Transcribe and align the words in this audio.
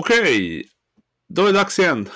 Okej, 0.00 0.64
då 1.28 1.42
är 1.42 1.46
det 1.46 1.52
dags 1.52 1.78
igen. 1.78 2.08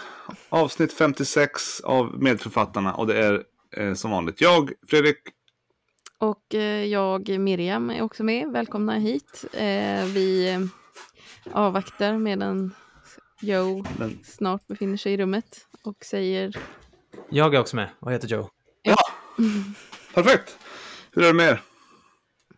Avsnitt 0.49 0.93
56 0.93 1.81
av 1.81 2.23
Medförfattarna 2.23 2.95
och 2.95 3.07
det 3.07 3.25
är 3.25 3.45
eh, 3.77 3.95
som 3.95 4.11
vanligt 4.11 4.41
jag, 4.41 4.73
Fredrik. 4.89 5.17
Och 6.19 6.55
eh, 6.55 6.85
jag, 6.85 7.39
Miriam, 7.41 7.91
är 7.91 8.03
också 8.03 8.25
med. 8.25 8.53
Välkomna 8.53 8.95
hit. 8.95 9.45
Eh, 9.53 10.05
vi 10.05 10.59
avvaktar 11.53 12.19
medan 12.19 12.75
Joe 13.41 13.85
Men, 13.99 14.19
snart 14.25 14.67
befinner 14.67 14.97
sig 14.97 15.13
i 15.13 15.17
rummet 15.17 15.67
och 15.83 16.05
säger 16.05 16.57
Jag 17.31 17.55
är 17.55 17.61
också 17.61 17.77
med 17.77 17.89
och 18.01 18.13
heter 18.13 18.29
Joe. 18.29 18.49
ja, 18.83 18.97
perfekt. 20.15 20.59
Hur 21.13 21.23
är 21.23 21.27
det 21.27 21.35
med 21.35 21.49
er? 21.49 21.63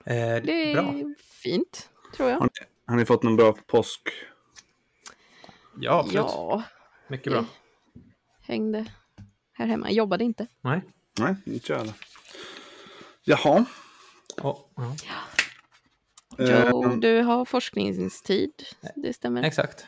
Eh, 0.05 0.43
det 0.45 0.73
är 0.73 0.75
Bra. 0.75 0.95
fint, 1.43 1.89
tror 2.17 2.31
jag. 2.31 2.39
Har 2.39 2.45
ni, 2.45 2.67
har 2.87 2.97
ni 2.97 3.05
fått 3.05 3.23
någon 3.23 3.37
bra 3.37 3.53
påsk? 3.67 4.01
Ja, 5.81 6.01
absolut. 6.01 6.15
Ja, 6.27 6.63
Mycket 7.09 7.33
bra. 7.33 7.45
hängde 8.41 8.85
här 9.53 9.67
hemma. 9.67 9.91
Jobbade 9.91 10.25
inte. 10.25 10.47
Nej. 10.61 10.83
Nej, 11.19 11.35
inte 11.45 11.73
jag 11.73 11.79
heller. 11.79 11.95
Jaha. 13.25 13.65
Oh, 14.43 14.59
ja. 14.79 16.45
Eh, 16.45 16.69
Joe, 16.69 16.97
du 16.97 17.23
har 17.23 17.45
forskningstid. 17.45 18.53
Det 18.97 19.13
stämmer. 19.13 19.43
Exakt. 19.43 19.87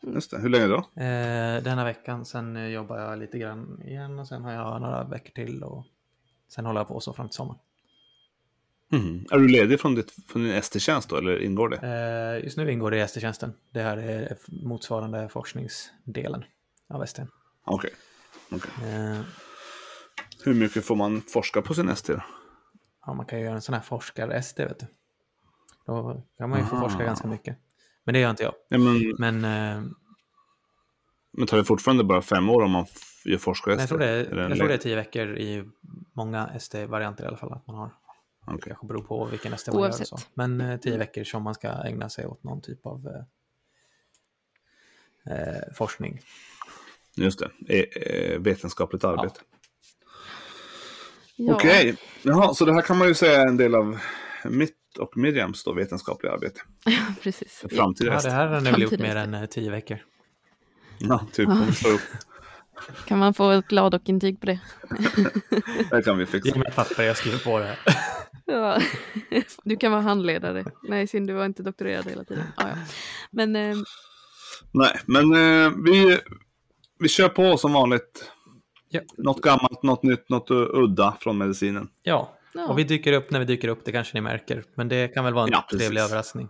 just 0.00 0.30
det, 0.30 0.38
hur 0.38 0.48
länge 0.48 0.66
då? 0.66 0.76
Eh, 1.02 1.62
denna 1.62 1.84
veckan, 1.84 2.24
sen 2.24 2.56
eh, 2.56 2.66
jobbar 2.66 2.98
jag 2.98 3.18
lite 3.18 3.38
grann 3.38 3.82
igen 3.84 4.18
och 4.18 4.28
sen 4.28 4.44
har 4.44 4.52
jag 4.52 4.80
några 4.80 5.04
veckor 5.04 5.30
till 5.30 5.62
och 5.62 5.84
sen 6.48 6.66
håller 6.66 6.80
jag 6.80 6.88
på 6.88 7.00
så 7.00 7.12
fram 7.12 7.28
till 7.28 7.36
sommaren. 7.36 7.60
Mhm. 8.88 9.26
Är 9.30 9.38
du 9.38 9.48
ledig 9.48 9.80
från, 9.80 9.94
ditt, 9.94 10.14
från 10.28 10.42
din 10.42 10.52
ST-tjänst 10.52 11.08
då, 11.08 11.16
eller 11.16 11.42
ingår 11.42 11.68
det? 11.68 11.76
Eh, 12.38 12.44
just 12.44 12.56
nu 12.56 12.72
ingår 12.72 12.90
det 12.90 12.96
i 12.96 13.00
ST-tjänsten. 13.00 13.52
Det 13.70 13.82
här 13.82 13.96
är 13.96 14.36
motsvarande 14.48 15.28
forskningsdelen 15.28 16.44
av 16.88 17.02
ST. 17.02 17.22
Okej. 17.64 17.90
Okej. 18.50 18.70
Eh, 18.84 19.20
Hur 20.44 20.54
mycket 20.54 20.84
får 20.84 20.96
man 20.96 21.20
forska 21.22 21.62
på 21.62 21.74
sin 21.74 21.88
ST? 21.88 22.12
då? 22.12 22.22
ja, 23.06 23.14
man 23.14 23.26
kan 23.26 23.38
ju 23.38 23.44
göra 23.44 23.54
en 23.54 23.62
sån 23.62 23.74
här 23.74 23.82
forskar-ST, 23.82 24.64
vet 24.64 24.78
du. 24.80 24.86
Då 25.86 26.22
kan 26.38 26.50
man 26.50 26.58
ju 26.58 26.64
få 26.66 26.76
Aha. 26.76 26.88
forska 26.88 27.04
ganska 27.04 27.28
mycket. 27.28 27.56
Men 28.04 28.12
det 28.12 28.18
gör 28.18 28.30
inte 28.30 28.42
jag. 28.42 28.54
Ja, 28.68 28.78
men, 28.78 29.14
Men 29.18 29.44
eh, 29.44 29.82
men 31.32 31.46
tar 31.46 31.56
det 31.56 31.64
fortfarande 31.64 32.04
bara 32.04 32.22
fem 32.22 32.50
år 32.50 32.62
om 32.62 32.70
man 32.70 32.86
gör 33.24 33.38
forskar 33.38 33.70
Men 33.70 33.80
jag 33.80 33.88
tror, 33.88 33.98
det 33.98 34.06
är, 34.06 34.36
jag 34.48 34.56
tror 34.56 34.68
det 34.68 34.74
är 34.74 34.78
tio 34.78 34.96
veckor 34.96 35.36
i 35.38 35.64
många 36.12 36.48
ST-varianter 36.54 37.24
i 37.24 37.26
alla 37.26 37.36
fall. 37.36 37.52
Att 37.52 37.66
man 37.66 37.76
har. 37.76 37.90
Det 38.46 38.52
Okej. 38.52 38.62
kanske 38.66 38.86
beror 38.86 39.02
på 39.02 39.24
vilken 39.24 39.52
ST 39.52 39.70
man 39.72 39.80
gör. 39.80 39.88
Oavsett. 39.88 40.08
så. 40.08 40.18
Men 40.34 40.60
eh, 40.60 40.80
tio 40.80 40.96
veckor 40.98 41.24
som 41.24 41.42
man 41.42 41.54
ska 41.54 41.68
ägna 41.68 42.08
sig 42.08 42.26
åt 42.26 42.44
någon 42.44 42.60
typ 42.60 42.86
av 42.86 43.06
eh, 45.26 45.36
eh, 45.36 45.62
forskning. 45.74 46.20
Just 47.14 47.38
det, 47.38 47.50
E- 47.68 47.98
eh, 48.34 48.40
vetenskapligt 48.40 49.04
arbete. 49.04 49.40
Ja. 51.36 51.54
Okej, 51.54 51.96
Jaha, 52.22 52.54
så 52.54 52.64
det 52.64 52.72
här 52.74 52.82
kan 52.82 52.98
man 52.98 53.08
ju 53.08 53.14
säga 53.14 53.40
är 53.40 53.46
en 53.46 53.56
del 53.56 53.74
av 53.74 53.98
mitt 54.44 54.76
och 54.98 55.16
Miriams 55.16 55.64
då 55.64 55.72
vetenskapliga 55.72 56.32
arbete. 56.32 56.60
Precis. 57.22 57.52
För 57.52 57.68
framtida 57.68 58.12
Ja, 58.12 58.20
det 58.20 58.30
här 58.30 58.46
har 58.46 58.60
ni 58.60 58.70
väl 58.70 58.82
gjort 58.82 58.98
mer 58.98 59.16
än 59.16 59.34
eh, 59.34 59.46
tio 59.46 59.70
veckor. 59.70 59.98
Ja, 60.98 61.26
typ. 61.32 61.48
Upp. 61.86 62.00
Kan 63.06 63.18
man 63.18 63.34
få 63.34 63.50
ett 63.50 63.68
gladock-intyg 63.68 64.40
på 64.40 64.46
det? 64.46 64.60
Det 65.90 66.02
kan 66.02 66.18
vi 66.18 66.26
fixa. 66.26 66.48
Ge 66.48 66.58
mig 66.58 66.68
ett 66.68 66.74
papper, 66.76 67.02
jag 67.02 67.16
skriver 67.16 67.38
på 67.38 67.58
det. 67.58 67.76
Ja. 68.46 68.80
Du 69.64 69.76
kan 69.76 69.92
vara 69.92 70.02
handledare. 70.02 70.64
Nej, 70.82 71.06
synd, 71.06 71.26
du 71.28 71.32
var 71.34 71.44
inte 71.46 71.62
doktorerad 71.62 72.04
hela 72.06 72.24
tiden. 72.24 72.44
Ja, 72.56 72.68
ja. 72.68 72.74
Men 73.30 73.56
eh, 73.56 73.76
Nej, 74.72 75.00
men 75.06 75.32
eh, 75.32 75.72
vi, 75.84 76.18
vi 76.98 77.08
kör 77.08 77.28
på 77.28 77.56
som 77.58 77.72
vanligt. 77.72 78.32
Ja. 78.88 79.00
Något 79.16 79.40
gammalt, 79.40 79.82
något 79.82 80.02
nytt, 80.02 80.28
något 80.28 80.50
udda 80.50 81.16
från 81.20 81.38
medicinen. 81.38 81.88
Ja, 82.02 82.36
ja. 82.54 82.68
och 82.68 82.78
vi 82.78 82.84
dyker 82.84 83.12
upp 83.12 83.30
när 83.30 83.38
vi 83.38 83.44
dyker 83.44 83.68
upp, 83.68 83.84
det 83.84 83.92
kanske 83.92 84.16
ni 84.16 84.20
märker. 84.20 84.64
Men 84.74 84.88
det 84.88 85.08
kan 85.08 85.24
väl 85.24 85.34
vara 85.34 85.44
en 85.44 85.52
Ja, 85.52 85.66
trevlig 85.78 86.00
överraskning. 86.00 86.48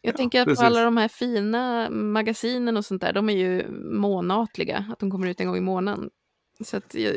Jag 0.00 0.12
Ja, 0.12 0.16
tänker 0.16 0.40
att 0.40 0.46
precis. 0.46 0.62
alla 0.64 0.82
de 0.84 0.96
här 0.96 1.08
fina 1.08 1.90
magasinen 1.90 2.76
och 2.76 2.84
sånt 2.84 3.00
där, 3.02 3.12
de 3.12 3.28
är 3.28 3.36
ju 3.36 3.70
månatliga, 3.92 4.86
att 4.92 4.98
de 4.98 5.10
kommer 5.10 5.26
ut 5.28 5.40
en 5.40 5.46
gång 5.46 5.56
i 5.56 5.60
månaden. 5.60 6.10
Så 6.64 6.76
att 6.76 6.94
jag, 6.94 7.14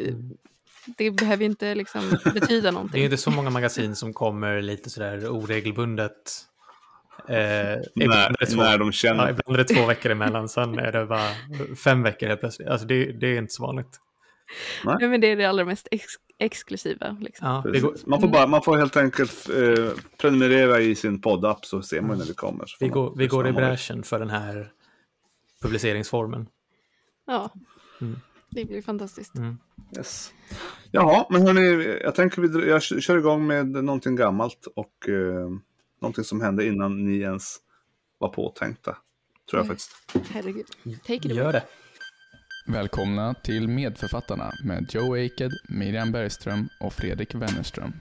det 0.85 1.11
behöver 1.11 1.43
ju 1.43 1.49
inte 1.49 1.75
liksom 1.75 2.09
betyda 2.33 2.61
Det 2.61 2.67
är 2.67 2.71
någonting. 2.71 3.03
inte 3.03 3.17
så 3.17 3.31
många 3.31 3.49
magasin 3.49 3.95
som 3.95 4.13
kommer 4.13 4.61
lite 4.61 4.89
sådär 4.89 5.27
oregelbundet. 5.29 6.45
Eh, 7.27 7.35
När, 7.35 7.83
ibland 7.95 8.35
är 8.35 8.35
det 8.39 8.45
två- 8.45 8.61
när 8.61 8.77
de 8.77 8.91
känner. 8.91 9.23
Ja, 9.23 9.29
ibland 9.29 9.59
är 9.59 9.63
det 9.63 9.73
två 9.73 9.85
veckor 9.85 10.11
emellan, 10.11 10.49
sen 10.49 10.79
är 10.79 10.91
det 10.91 11.05
bara 11.05 11.29
fem 11.83 12.03
veckor 12.03 12.27
helt 12.27 12.39
plötsligt. 12.39 12.67
Alltså 12.67 12.87
det, 12.87 13.11
det 13.11 13.27
är 13.27 13.37
inte 13.37 13.53
så 13.53 13.63
vanligt. 13.63 13.99
Ja, 14.83 14.97
men 14.99 15.21
det 15.21 15.27
är 15.27 15.35
det 15.35 15.45
allra 15.45 15.65
mest 15.65 15.87
ex 15.91 16.03
exklusiva. 16.41 17.17
Liksom. 17.21 17.47
Ja, 17.47 17.71
det 17.73 17.79
går. 17.79 17.95
Man, 18.05 18.21
får 18.21 18.27
bara, 18.27 18.47
man 18.47 18.61
får 18.61 18.77
helt 18.77 18.97
enkelt 18.97 19.49
eh, 19.49 19.89
prenumerera 20.17 20.79
i 20.79 20.95
sin 20.95 21.21
poddapp 21.21 21.65
så 21.65 21.81
ser 21.81 22.01
man 22.01 22.17
när 22.17 22.25
vi 22.25 22.33
kommer. 22.33 22.65
Vi 22.79 22.87
går, 22.87 23.13
vi 23.17 23.27
går 23.27 23.47
i 23.47 23.51
bräschen 23.51 24.03
för 24.03 24.19
den 24.19 24.29
här 24.29 24.71
publiceringsformen. 25.61 26.47
Ja, 27.27 27.51
Mm. 28.01 28.19
Det 28.49 28.65
blir 28.65 28.81
fantastiskt. 28.81 29.35
Mm. 29.35 29.57
Yes. 29.97 30.33
Jaha, 30.91 31.25
men 31.29 31.41
hörni, 31.41 31.99
jag 32.03 32.15
tänker 32.15 32.41
vi, 32.41 32.69
jag 32.69 32.81
kör 32.81 33.17
igång 33.17 33.47
med 33.47 33.67
någonting 33.67 34.15
gammalt 34.15 34.67
och 34.75 35.09
eh, 35.09 35.49
någonting 36.01 36.23
som 36.23 36.41
hände 36.41 36.65
innan 36.67 37.05
ni 37.05 37.17
ens 37.19 37.57
var 38.17 38.29
påtänkta. 38.29 38.97
Tror 39.49 39.59
jag 39.59 39.65
Mm. 39.65 39.67
faktiskt. 39.67 39.91
Herregud. 40.33 40.65
Take 41.01 41.13
it 41.13 41.25
away. 41.25 41.37
Gör 41.37 41.51
det. 41.53 41.63
Välkomna 42.67 43.33
till 43.33 43.67
Medförfattarna 43.67 44.51
med 44.65 44.89
Joe 44.93 45.25
Aked, 45.25 45.51
Miriam 45.69 46.11
Bergström 46.11 46.69
och 46.79 46.93
Fredrik 46.93 47.35
Wennerström. 47.35 47.93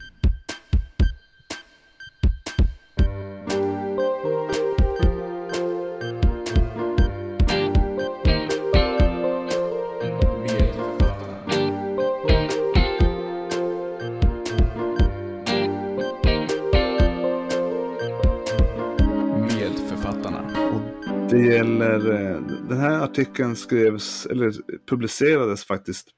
Gäller, 21.59 22.11
eh, 22.31 22.41
den 22.69 22.79
här 22.79 23.01
artikeln 23.01 23.57
skrevs, 23.57 24.27
eller 24.27 24.53
publicerades 24.87 25.65
faktiskt 25.65 26.09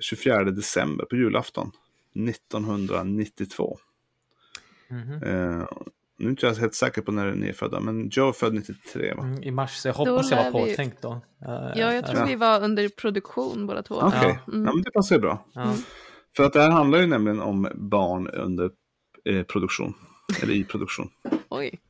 24 0.00 0.44
december 0.44 1.04
på 1.04 1.16
julafton 1.16 1.70
1992. 2.14 3.78
Mhm. 4.90 5.12
Eh, 5.22 5.66
nu 6.18 6.26
är 6.26 6.30
inte 6.30 6.46
jag 6.46 6.54
helt 6.54 6.74
säker 6.74 7.02
på 7.02 7.12
när 7.12 7.34
ni 7.34 7.48
är 7.48 7.52
födda, 7.52 7.80
men 7.80 8.08
Joe 8.12 8.28
är 8.28 8.32
född 8.32 8.54
93 8.54 9.14
va? 9.14 9.22
Mm, 9.22 9.42
I 9.42 9.50
mars, 9.50 9.70
så 9.76 9.88
jag 9.88 9.94
hoppas 9.94 10.30
jag 10.30 10.52
var 10.52 10.64
vi- 10.64 10.70
påtänkt 10.70 11.02
då. 11.02 11.10
Eh, 11.46 11.72
Ja, 11.76 11.94
jag 11.94 12.06
tror 12.06 12.18
Ja. 12.18 12.24
vi 12.26 12.34
var 12.34 12.62
under 12.64 12.88
produktion 12.88 13.66
båda 13.66 13.82
två. 13.82 13.94
Okej, 13.94 14.18
Ja, 14.46 14.52
mm. 14.52 14.64
ja, 14.66 14.72
men 14.74 14.82
det 14.82 14.90
passar 14.90 15.14
ju 15.16 15.20
bra. 15.20 15.46
Ja. 15.52 15.74
För 16.36 16.44
att 16.44 16.52
det 16.52 16.60
här 16.60 16.70
handlar 16.70 16.98
ju 17.00 17.06
nämligen 17.06 17.40
om 17.40 17.68
barn 17.74 18.28
under 18.28 18.70
eh, 19.24 19.42
produktion. 19.42 19.94
Eller 20.42 20.54
i 20.54 20.64
produktion. 20.64 21.08
Oj. 21.48 21.80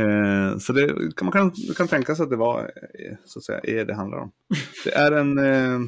Eh, 0.00 0.58
så 0.58 0.72
det 0.72 1.16
kan, 1.16 1.26
man 1.26 1.32
kan, 1.32 1.50
kan 1.76 1.88
tänka 1.88 2.14
sig 2.14 2.22
att 2.24 2.30
det 2.30 2.36
var, 2.36 2.60
eh, 2.98 3.16
så 3.24 3.38
att 3.38 3.44
säga, 3.44 3.60
är 3.64 3.84
det 3.84 3.94
handlar 3.94 4.18
om. 4.18 4.32
Det 4.84 4.94
är 4.94 5.12
en, 5.12 5.38
eh, 5.38 5.80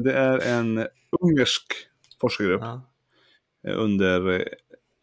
det 0.00 0.12
är 0.12 0.38
en 0.38 0.86
ungersk 1.20 1.72
forskargrupp 2.20 2.62
Ja. 2.62 2.82
eh, 3.68 3.74
under, 3.78 4.30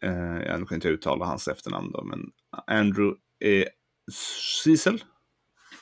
eh, 0.02 0.38
jag 0.46 0.68
kan 0.68 0.74
inte 0.74 0.88
uttala 0.88 1.24
hans 1.24 1.48
efternamn 1.48 1.90
då, 1.92 2.04
men 2.04 2.20
Andrew 2.66 3.16
E. 3.44 3.64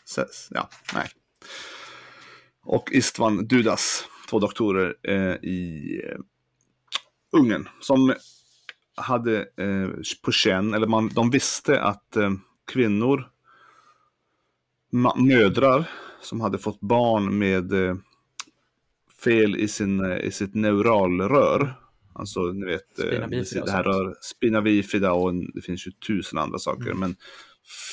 Ses- 0.06 0.48
Ja, 0.50 0.68
nej. 0.94 1.08
Och 2.62 2.88
Istvan 2.92 3.46
Dudas, 3.46 4.04
två 4.30 4.38
doktorer 4.38 4.96
eh, 5.02 5.34
i 5.34 6.00
eh, 6.04 6.18
Ungern, 7.32 7.68
som 7.80 8.14
hade 8.96 9.38
eh, 9.40 9.88
på 10.24 10.32
känn, 10.32 10.74
eller 10.74 10.86
man, 10.86 11.08
de 11.08 11.30
visste 11.30 11.80
att 11.82 12.16
eh, 12.16 12.30
kvinnor, 12.64 13.30
mödrar 15.16 15.88
som 16.20 16.40
hade 16.40 16.58
fått 16.58 16.80
barn 16.80 17.38
med 17.38 17.72
eh, 17.72 17.96
fel 19.24 19.56
i, 19.56 19.68
sin, 19.68 20.04
eh, 20.04 20.18
i 20.18 20.30
sitt 20.30 20.54
neuralrör, 20.54 21.80
alltså 22.12 22.40
ni 22.40 22.66
vet, 22.66 22.98
eh, 22.98 23.28
det 23.64 23.70
här 23.70 23.82
rör, 23.82 24.14
spina 24.20 24.62
bifida 24.62 25.12
och 25.12 25.30
en, 25.30 25.50
det 25.54 25.62
finns 25.62 25.86
ju 25.86 25.90
tusen 25.90 26.38
andra 26.38 26.58
saker, 26.58 26.94
men 26.94 27.16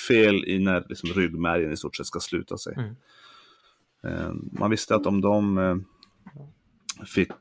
fel 0.07 0.45
i 0.45 0.59
när 0.59 0.85
liksom, 0.89 1.09
ryggmärgen 1.09 1.71
i 1.71 1.77
stort 1.77 1.95
sett 1.95 2.05
ska 2.05 2.19
sluta 2.19 2.57
sig. 2.57 2.75
Mm. 2.77 2.95
Man 4.51 4.69
visste 4.69 4.95
att 4.95 5.05
om 5.05 5.21
de 5.21 5.85
fick 7.05 7.31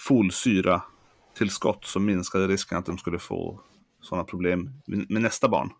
folsyra 0.00 0.82
tillskott 1.34 1.84
så 1.84 2.00
minskade 2.00 2.46
risken 2.46 2.78
att 2.78 2.86
de 2.86 2.98
skulle 2.98 3.18
få 3.18 3.60
sådana 4.02 4.24
problem 4.24 4.70
med, 4.86 5.10
med 5.10 5.22
nästa 5.22 5.48
barn. 5.48 5.70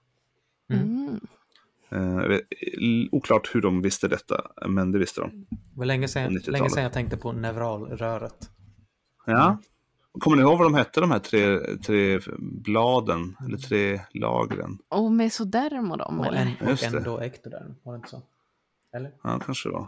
Mm. 0.73 1.19
Mm. 1.91 2.19
Eh, 2.29 2.39
l- 2.79 3.09
oklart 3.13 3.51
hur 3.55 3.61
de 3.63 3.83
visste 3.83 4.09
detta, 4.09 4.43
men 4.69 4.93
det 4.93 4.99
visste 4.99 5.21
de. 5.21 5.47
Det 5.51 5.57
var 5.79 5.85
länge 5.85 6.09
sedan, 6.09 6.23
90-talet. 6.33 6.47
länge 6.47 6.71
sedan 6.71 6.83
jag 6.83 6.93
tänkte 6.93 7.17
på 7.17 7.33
neuralröret. 7.33 8.51
Ja. 9.27 9.59
Kommer 10.21 10.37
ni 10.37 10.43
ihåg 10.43 10.59
vad 10.59 10.67
de 10.67 10.75
hette, 10.75 11.01
de 11.01 11.11
här 11.11 11.19
tre, 11.19 11.59
tre 11.77 12.21
bladen, 12.39 13.37
eller 13.47 13.59
tre 13.59 14.01
lagren? 14.15 14.79
Och 14.89 15.13
mesoderm 15.13 15.91
och 15.91 15.99
dem, 15.99 16.21
Och, 16.21 16.27
eller? 16.27 16.39
en, 16.41 16.49
och 16.67 16.71
Just 16.71 16.91
det. 16.91 16.97
endoektoderm, 16.99 17.75
var 17.83 17.93
det 17.93 17.97
inte 17.97 18.09
så? 18.09 18.23
Eller? 18.95 19.13
Ja, 19.23 19.39
kanske 19.47 19.69
det 19.69 19.73
var. 19.73 19.87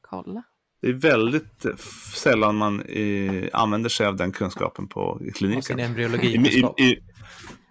Kolla. 0.00 0.42
Det 0.80 0.88
är 0.88 0.92
väldigt 0.92 1.64
eh, 1.64 1.76
sällan 2.14 2.56
man 2.56 2.80
eh, 2.80 3.48
använder 3.52 3.88
sig 3.90 4.06
av 4.06 4.16
den 4.16 4.32
kunskapen 4.32 4.88
på 4.88 5.18
i 5.20 5.30
Och 5.30 5.36
sin 5.36 5.48
kliniken. 5.64 5.80
I, 6.20 6.48
i, 6.78 6.84
i, 6.84 7.02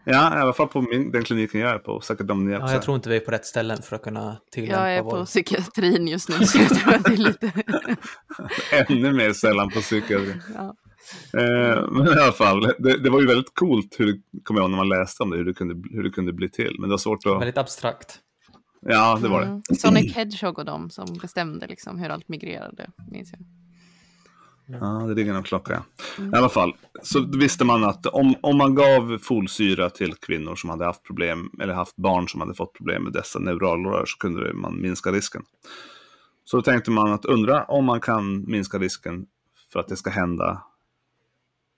ja, 0.03 0.37
i 0.37 0.41
alla 0.41 0.53
fall 0.53 0.67
på 0.67 0.81
min, 0.81 1.11
den 1.11 1.23
kliniken 1.23 1.61
jag 1.61 1.71
är 1.71 1.79
på. 1.79 2.01
Säkert 2.01 2.27
de 2.27 2.45
ni 2.45 2.51
Ja, 2.51 2.71
jag 2.71 2.81
tror 2.81 2.95
inte 2.95 3.09
vi 3.09 3.15
är 3.15 3.19
på 3.19 3.31
rätt 3.31 3.45
ställen 3.45 3.81
för 3.81 3.95
att 3.95 4.01
kunna 4.01 4.37
tillämpa 4.51 4.89
Jag 4.89 4.97
är 4.97 5.01
vår... 5.01 5.11
på 5.11 5.25
psykiatrin 5.25 6.07
just 6.07 6.29
nu, 6.29 6.45
så 6.45 6.57
jag 6.57 6.69
tror 6.69 6.93
att 6.93 7.03
det 7.03 7.13
är 7.13 7.17
lite... 7.17 7.51
Ännu 8.93 9.13
mer 9.13 9.33
sällan 9.33 9.69
på 9.69 9.81
psykiatri. 9.81 10.35
ja. 10.55 10.75
Eh, 11.39 11.89
men 11.91 12.07
i 12.07 12.21
alla 12.21 12.31
fall, 12.31 12.61
det, 12.61 12.97
det 12.97 13.09
var 13.09 13.21
ju 13.21 13.27
väldigt 13.27 13.53
coolt 13.53 13.95
hur 13.99 14.05
det 14.05 14.19
kom 14.43 14.55
jag 14.55 14.63
ihåg 14.63 14.69
när 14.69 14.77
man 14.77 14.89
läste 14.89 15.23
om 15.23 15.29
det, 15.29 15.37
hur 15.37 15.45
det 15.45 15.53
kunde, 15.53 15.89
hur 15.91 16.03
det 16.03 16.09
kunde 16.09 16.33
bli 16.33 16.49
till. 16.49 16.75
Men 16.79 16.89
det 16.89 16.93
var 16.93 16.97
svårt 16.97 17.25
att... 17.25 17.39
Väldigt 17.39 17.57
abstrakt. 17.57 18.19
Ja, 18.81 19.19
det 19.21 19.27
var 19.27 19.41
det. 19.41 19.47
Mm. 19.47 19.61
Sonic 19.77 20.15
Hedgehog 20.15 20.59
och 20.59 20.65
de 20.65 20.89
som 20.89 21.17
bestämde 21.21 21.67
liksom 21.67 21.99
hur 21.99 22.09
allt 22.09 22.27
migrerade, 22.27 22.89
minns 23.11 23.31
jag. 23.31 23.60
Ja, 24.65 25.05
det 25.07 25.13
ringer 25.13 25.33
någon 25.33 25.43
klocka. 25.43 25.73
Ja. 25.73 26.23
Mm. 26.23 26.33
I 26.33 26.37
alla 26.37 26.49
fall, 26.49 26.75
så 27.01 27.25
visste 27.37 27.65
man 27.65 27.83
att 27.83 28.05
om, 28.05 28.35
om 28.41 28.57
man 28.57 28.75
gav 28.75 29.17
folsyra 29.17 29.89
till 29.89 30.15
kvinnor 30.15 30.55
som 30.55 30.69
hade 30.69 30.85
haft 30.85 31.03
problem, 31.03 31.49
eller 31.61 31.73
haft 31.73 31.95
barn 31.95 32.27
som 32.27 32.41
hade 32.41 32.53
fått 32.53 32.73
problem 32.73 33.03
med 33.03 33.13
dessa 33.13 33.39
neuralrör, 33.39 34.05
så 34.05 34.17
kunde 34.17 34.53
man 34.53 34.81
minska 34.81 35.11
risken. 35.11 35.43
Så 36.45 36.57
då 36.57 36.63
tänkte 36.63 36.91
man 36.91 37.11
att 37.11 37.25
undra 37.25 37.63
om 37.63 37.85
man 37.85 38.01
kan 38.01 38.51
minska 38.51 38.79
risken 38.79 39.25
för 39.71 39.79
att 39.79 39.87
det 39.87 39.95
ska 39.95 40.09
hända 40.09 40.63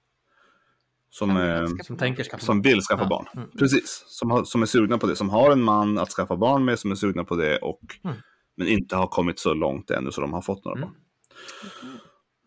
som, 1.09 1.37
eh, 1.37 1.67
Som 1.83 1.97
tänker 1.97 2.23
skaffa 2.23 2.45
som 2.45 2.61
vill 2.61 2.81
skaffa 2.81 3.03
Ja, 3.03 3.09
barn. 3.09 3.25
mm. 3.35 3.49
Precis, 3.59 4.03
som, 4.07 4.31
har, 4.31 4.43
som 4.43 4.61
är 4.61 4.65
sugna 4.65 4.97
på 4.97 5.07
det. 5.07 5.15
Som 5.15 5.29
har 5.29 5.51
en 5.51 5.61
man 5.61 5.97
att 5.97 6.09
skaffa 6.09 6.35
barn 6.37 6.65
med, 6.65 6.79
som 6.79 6.91
är 6.91 6.95
sugna 6.95 7.23
på 7.23 7.35
det. 7.35 7.57
Och, 7.57 7.81
Mm. 8.03 8.17
Men 8.57 8.67
inte 8.67 8.95
har 8.95 9.07
kommit 9.07 9.39
så 9.39 9.53
långt 9.53 9.91
ännu 9.91 10.11
så 10.11 10.21
de 10.21 10.33
har 10.33 10.41
fått 10.41 10.65
några 10.65 10.77
Mm. 10.77 10.89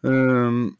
barn. 0.02 0.66
Eh, 0.66 0.72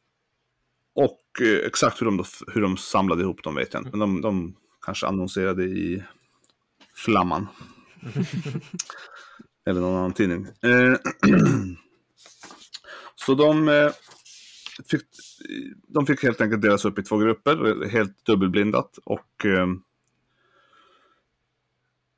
exakt 1.40 2.02
hur 2.02 2.06
de, 2.06 2.24
hur 2.54 2.62
de 2.62 2.76
samlade 2.76 3.22
ihop 3.22 3.42
dem 3.42 3.54
vet 3.54 3.74
jag 3.74 3.80
inte. 3.80 3.96
Men 3.96 4.00
de, 4.00 4.20
de 4.20 4.56
kanske 4.86 5.06
annonserade 5.06 5.64
i 5.64 6.04
Flamman. 6.94 7.46
Eller 9.66 9.80
någon 9.80 9.96
annan 9.96 10.12
tidning. 10.12 10.46
Eh, 10.62 10.94
så 13.14 13.34
de 13.34 13.68
eh, 13.68 13.90
fick, 14.90 15.02
de 15.88 16.06
fick 16.06 16.22
helt 16.22 16.40
enkelt 16.40 16.62
delas 16.62 16.84
upp 16.84 16.98
i 16.98 17.02
två 17.02 17.18
grupper, 17.18 17.88
helt 17.88 18.24
dubbelblindat. 18.24 18.98
Och 19.04 19.46
eh, 19.46 19.66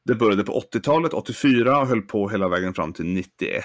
det 0.05 0.15
började 0.15 0.45
på 0.45 0.61
80-talet, 0.73 1.15
84 1.15 1.81
och 1.81 1.87
höll 1.87 2.03
på 2.03 2.29
hela 2.29 2.49
vägen 2.49 2.75
fram 2.75 2.93
till 2.93 3.07
91. 3.07 3.65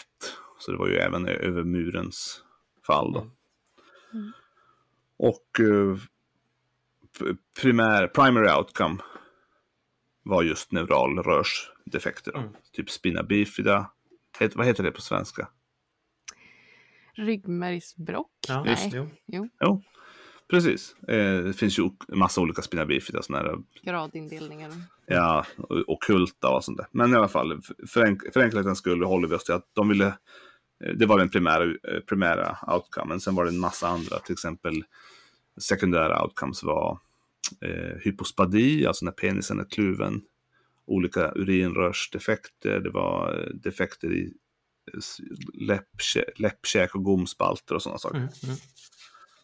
Så 0.60 0.72
det 0.72 0.78
var 0.78 0.88
ju 0.88 0.96
även 0.96 1.28
över 1.28 1.64
murens 1.64 2.42
fall 2.88 3.14
då. 3.14 3.28
Mm. 4.14 4.32
Och 5.18 5.60
eh, 5.60 5.98
primär, 7.62 8.08
primary 8.08 8.50
outcome 8.50 8.98
var 10.24 10.44
just 10.44 10.72
neuralrörsdefekter. 10.72 12.38
Mm. 12.38 12.50
Typ 12.74 12.90
spina 12.90 13.24
bifida. 13.24 13.92
Het, 14.40 14.56
vad 14.56 14.66
heter 14.66 14.84
det 14.84 14.92
på 14.92 15.02
svenska? 15.02 15.48
Ryggmärgsbråck? 17.14 18.32
Ja, 18.48 18.64
Nej. 18.64 18.92
jo. 19.26 19.50
Jo, 19.60 19.82
precis. 20.50 20.96
Eh, 21.08 21.38
det 21.38 21.54
finns 21.54 21.80
ju 21.80 21.84
en 22.08 22.20
massa 22.20 22.42
olika 22.42 22.62
spina 22.62 22.86
bifida, 22.86 23.22
här 23.30 23.58
Gradindelningar. 23.84 24.72
ja, 25.06 25.46
okulta 25.88 26.50
och 26.50 26.64
sånt 26.64 26.78
där. 26.78 26.88
Men 26.92 27.14
i 27.14 27.16
alla 27.16 27.28
fall, 27.28 27.62
för, 27.88 28.06
enk 28.06 28.34
för 28.34 28.40
enkelhetens 28.40 28.78
skull 28.78 29.04
håller 29.04 29.28
vi 29.28 29.36
oss 29.36 29.44
till 29.44 29.54
att 29.54 29.70
de 29.74 29.90
ville, 29.90 30.08
eh, 30.08 30.14
det 30.96 31.06
var 31.06 31.20
den 31.20 31.30
primära, 31.30 31.64
eh, 31.64 32.00
primära 32.10 32.58
outcomen. 32.68 33.20
Sen 33.20 33.36
var 33.36 33.46
det 33.46 33.52
en 33.52 33.60
massa 33.60 33.88
andra, 33.88 34.20
till 34.20 34.34
exempel 34.34 34.84
sekundära 35.62 36.24
outcomes 36.24 36.64
var 36.64 37.00
eh, 37.62 37.98
hypospadi, 38.04 38.86
alltså 38.86 39.06
när 39.06 39.12
penisen 39.12 39.60
är 39.60 39.66
kluven, 39.70 40.22
olika 40.86 41.32
urinrörsdefekter, 41.32 42.80
det 42.80 42.90
var 42.90 43.40
eh, 43.40 43.56
defekter 43.56 44.14
i 44.14 44.34
eh, 44.94 45.00
läppkä- 45.68 46.32
läppkäk 46.36 46.96
och 46.96 47.04
gomspalter 47.04 47.76
och 47.76 47.82
sådana 47.82 48.00
saker. 48.00 48.18
Mm. 48.18 48.30
Mm. 48.44 48.56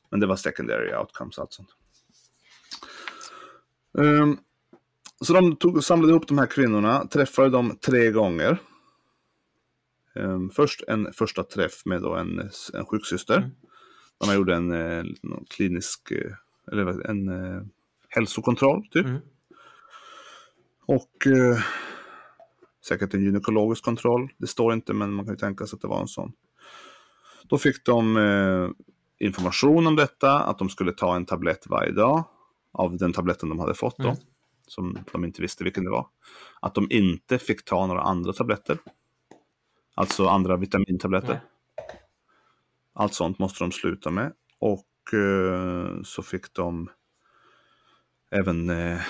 Men 0.10 0.20
det 0.20 0.28
var 0.28 0.36
secondary 0.36 0.96
outcomes 0.96 1.40
allt 1.40 1.54
sånt. 1.54 1.70
Ehm, 3.98 4.38
så 5.22 5.34
de 5.34 5.56
tog, 5.56 5.84
samlade 5.84 6.12
ihop 6.12 6.28
de 6.28 6.38
här 6.38 6.46
kvinnorna, 6.46 7.08
träffade 7.08 7.50
dem 7.50 7.78
tre 7.86 8.12
gånger. 8.12 8.58
Ehm, 10.16 10.50
först 10.50 10.84
en 10.88 11.14
första 11.14 11.44
träff 11.44 11.86
med 11.86 12.02
då 12.02 12.16
en, 12.16 12.50
en 12.74 12.86
sjuksyster. 12.86 13.38
Mm. 13.38 13.50
Där 14.20 14.28
man 14.28 14.36
gjorde 14.36 14.56
en 14.56 14.72
eh, 14.72 15.04
någon 15.22 15.46
klinisk, 15.50 16.12
eh, 16.12 16.32
eller 16.72 17.10
en 17.10 17.28
eh, 17.30 17.62
hälsokontroll 18.10 18.88
typ. 18.92 19.06
Mm. 19.06 19.22
Och 20.86 21.28
eh, 21.28 21.60
säkert 22.88 23.14
en 23.14 23.24
gynekologisk 23.24 23.84
kontroll. 23.84 24.30
Det 24.38 24.48
står 24.48 24.74
inte, 24.74 24.94
men 24.94 25.14
man 25.14 25.26
kan 25.26 25.34
ju 25.34 25.40
tänka 25.40 25.66
sig 25.66 25.78
att 25.78 25.82
det 25.82 25.88
var 25.88 26.02
en 26.02 26.08
sån. 26.08 26.34
Då 27.44 27.58
fick 27.58 27.86
de 27.86 28.18
eh, 28.18 28.70
information 29.28 29.88
om 29.88 29.96
detta, 29.96 30.40
att 30.40 30.58
de 30.60 30.70
skulle 30.70 30.92
ta 30.92 31.16
en 31.16 31.26
tablett 31.26 31.68
varje 31.68 31.92
dag 31.92 32.24
av 32.72 32.98
den 32.98 33.14
tabletten 33.14 33.50
de 33.50 33.60
hade 33.60 33.74
fått 33.74 33.98
då, 33.98 34.04
Mm. 34.04 34.18
som 34.68 34.98
de 35.12 35.26
inte 35.26 35.42
visste 35.42 35.64
vilken 35.64 35.84
det 35.84 35.90
var. 35.90 36.08
Att 36.60 36.76
de 36.76 36.88
inte 36.90 37.40
fick 37.40 37.66
ta 37.66 37.88
några 37.88 38.02
andra 38.02 38.34
tabletter, 38.34 38.78
alltså 39.96 40.28
andra 40.28 40.58
vitamintabletter. 40.58 41.28
Nej. 41.34 42.02
Allt 42.94 43.14
sånt 43.14 43.40
måste 43.40 43.64
de 43.64 43.72
sluta 43.72 44.12
med. 44.12 44.34
Och 44.60 45.14
eh, 45.14 46.02
så 46.04 46.24
fick 46.24 46.54
de 46.54 46.90
även 48.32 48.70
eh, 48.70 49.02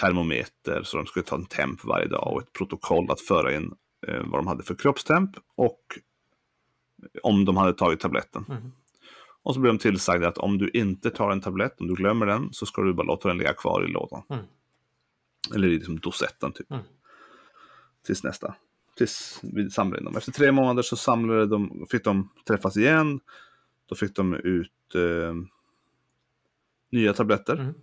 termometer, 0.00 0.82
så 0.82 0.96
de 0.96 1.06
skulle 1.06 1.24
ta 1.24 1.36
en 1.36 1.46
temp 1.46 1.84
varje 1.84 2.06
dag 2.06 2.32
och 2.32 2.42
ett 2.42 2.52
protokoll 2.52 3.10
att 3.10 3.20
föra 3.20 3.54
in 3.54 3.74
eh, 4.06 4.20
vad 4.24 4.40
de 4.40 4.46
hade 4.46 4.62
för 4.62 4.74
kroppstemp 4.74 5.30
och 5.56 5.98
om 7.22 7.44
de 7.44 7.56
hade 7.56 7.72
tagit 7.72 8.00
tabletten. 8.00 8.44
Mm. 8.48 8.72
Och 9.42 9.54
så 9.54 9.60
blev 9.60 9.72
de 9.72 9.78
tillsagda 9.78 10.28
att 10.28 10.38
om 10.38 10.58
du 10.58 10.70
inte 10.70 11.10
tar 11.10 11.30
en 11.30 11.40
tablett, 11.40 11.80
om 11.80 11.86
du 11.86 11.94
glömmer 11.94 12.26
den, 12.26 12.52
så 12.52 12.66
ska 12.66 12.82
du 12.82 12.94
bara 12.94 13.06
låta 13.06 13.28
den 13.28 13.38
ligga 13.38 13.52
kvar 13.52 13.84
i 13.84 13.88
lådan. 13.88 14.22
Mm. 14.30 14.44
Eller 15.54 15.68
i 15.68 15.70
liksom 15.70 15.98
dosetten 15.98 16.52
typ. 16.52 16.70
Mm. 16.70 16.82
Tills 18.06 18.24
nästa. 18.24 18.54
Tills 18.96 19.40
vi 19.42 19.70
samlade 19.70 19.98
in 19.98 20.04
dem. 20.04 20.16
Efter 20.16 20.32
tre 20.32 20.52
månader 20.52 20.82
så 20.82 20.96
samlade 20.96 21.46
de, 21.46 21.86
fick 21.90 22.04
de 22.04 22.28
träffas 22.48 22.76
igen. 22.76 23.20
Då 23.88 23.94
fick 23.94 24.16
de 24.16 24.34
ut 24.34 24.94
eh, 24.94 25.34
nya 26.90 27.12
tabletter. 27.12 27.54
Mm. 27.54 27.74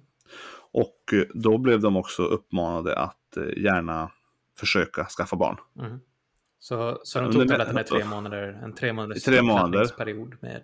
Och 0.71 1.13
eh, 1.13 1.23
då 1.33 1.57
blev 1.57 1.79
de 1.79 1.97
också 1.97 2.23
uppmanade 2.23 2.95
att 2.95 3.37
eh, 3.37 3.63
gärna 3.63 4.11
försöka 4.57 5.05
skaffa 5.05 5.35
barn. 5.35 5.57
Mm. 5.79 5.99
Så, 6.59 6.99
så 7.03 7.21
de 7.21 7.31
tog 7.31 7.47
tabletterna 7.47 7.81
i 7.81 7.83
tre 7.83 8.05
månader, 8.05 8.59
en 8.63 8.75
tre 8.75 8.93
månaders 8.93 9.23
tre 9.23 9.41
månader. 9.41 10.35
med... 10.41 10.63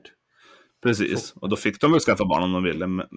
Precis, 0.83 1.31
och 1.31 1.49
då 1.49 1.55
fick 1.55 1.81
de 1.81 1.91
väl 1.91 1.99
skaffa 1.99 2.25
barn 2.25 2.43
om 2.43 2.53
de 2.53 2.63
ville. 2.63 2.87
Men 2.87 3.07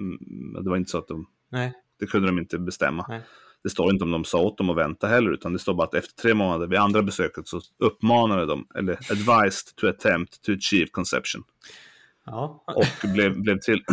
men 0.52 0.64
det 0.64 0.70
var 0.70 0.76
inte 0.76 0.90
så 0.90 0.98
att 0.98 1.08
de, 1.08 1.26
Nej, 1.48 1.72
det 1.98 2.06
kunde 2.06 2.28
de 2.28 2.38
inte 2.38 2.58
bestämma. 2.58 3.06
Nej. 3.08 3.22
Det 3.62 3.70
står 3.70 3.92
inte 3.92 4.04
om 4.04 4.10
de 4.10 4.24
sa 4.24 4.38
åt 4.38 4.58
dem 4.58 4.70
att 4.70 4.76
vänta 4.76 5.06
heller, 5.08 5.30
utan 5.30 5.52
det 5.52 5.58
står 5.58 5.74
bara 5.74 5.86
att 5.86 5.94
efter 5.94 6.22
tre 6.22 6.34
månader 6.34 6.66
vid 6.66 6.78
andra 6.78 7.02
besöket 7.02 7.48
så 7.48 7.60
uppmanade 7.78 8.46
de, 8.46 8.66
eller 8.74 8.92
advised 8.92 9.76
to 9.76 9.88
attempt 9.88 10.42
to 10.42 10.52
achieve 10.52 10.86
conception. 10.90 11.44
ja. 12.24 12.64
Och 12.66 13.08
blev, 13.14 13.40
blev, 13.42 13.58
till, 13.60 13.84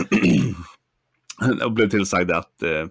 och 1.66 1.72
blev 1.72 1.90
tillsagda 1.90 2.38
att 2.38 2.64
eh, 2.64 2.86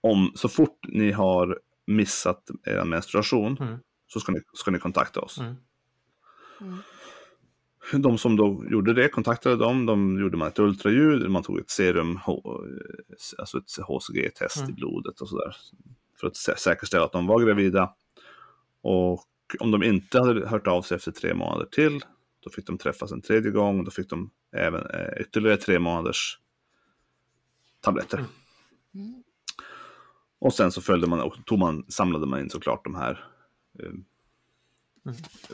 om, 0.00 0.32
så 0.34 0.48
fort 0.48 0.78
ni 0.88 1.12
har 1.12 1.58
missat 1.86 2.50
er 2.66 2.84
menstruation 2.84 3.56
Mm. 3.60 3.78
så 4.06 4.20
ska 4.20 4.32
ni, 4.32 4.40
ska 4.54 4.70
ni 4.70 4.78
kontakta 4.78 5.20
oss. 5.20 5.38
Mm. 5.38 5.54
De 7.92 8.18
som 8.18 8.36
då 8.36 8.64
gjorde 8.70 8.92
det 8.94 9.08
kontaktade 9.08 9.56
dem. 9.56 9.86
De 9.86 10.18
gjorde 10.20 10.36
man 10.36 10.48
ett 10.48 10.58
ultraljud, 10.58 11.30
man 11.30 11.42
tog 11.42 11.58
ett 11.58 11.70
serum, 11.70 12.16
H- 12.16 12.60
alltså 13.38 13.58
ett 13.58 13.76
HCG-test 13.88 14.56
i 14.56 14.62
Mm. 14.62 14.74
blodet 14.74 15.20
och 15.20 15.28
sådär. 15.28 15.56
För 16.20 16.26
att 16.26 16.32
sä- 16.34 16.56
säkerställa 16.56 17.04
att 17.04 17.12
de 17.12 17.26
var 17.26 17.40
gravida. 17.40 17.94
Och 18.82 19.24
om 19.60 19.70
de 19.70 19.82
inte 19.82 20.18
hade 20.20 20.48
hört 20.48 20.66
av 20.66 20.82
sig 20.82 20.94
efter 20.96 21.12
tre 21.12 21.34
månader 21.34 21.66
till, 21.66 22.00
då 22.40 22.50
fick 22.50 22.66
de 22.66 22.78
träffas 22.78 23.12
en 23.12 23.20
tredje 23.22 23.50
gång. 23.50 23.84
Då 23.84 23.90
fick 23.90 24.10
de 24.10 24.30
även 24.56 24.86
eh, 24.86 25.20
ytterligare 25.20 25.56
tre 25.56 25.78
månaders 25.78 26.38
tabletter. 27.80 28.24
Mm. 28.94 29.22
Och 30.40 30.54
sen 30.54 30.72
så 30.72 30.80
följde 30.80 31.06
man 31.06 31.20
och 31.20 31.34
tog 31.46 31.58
man, 31.58 31.84
samlade 31.88 32.26
man 32.26 32.40
in 32.40 32.50
såklart 32.50 32.84
de 32.84 32.94
här 32.94 33.24
eh, 33.78 33.90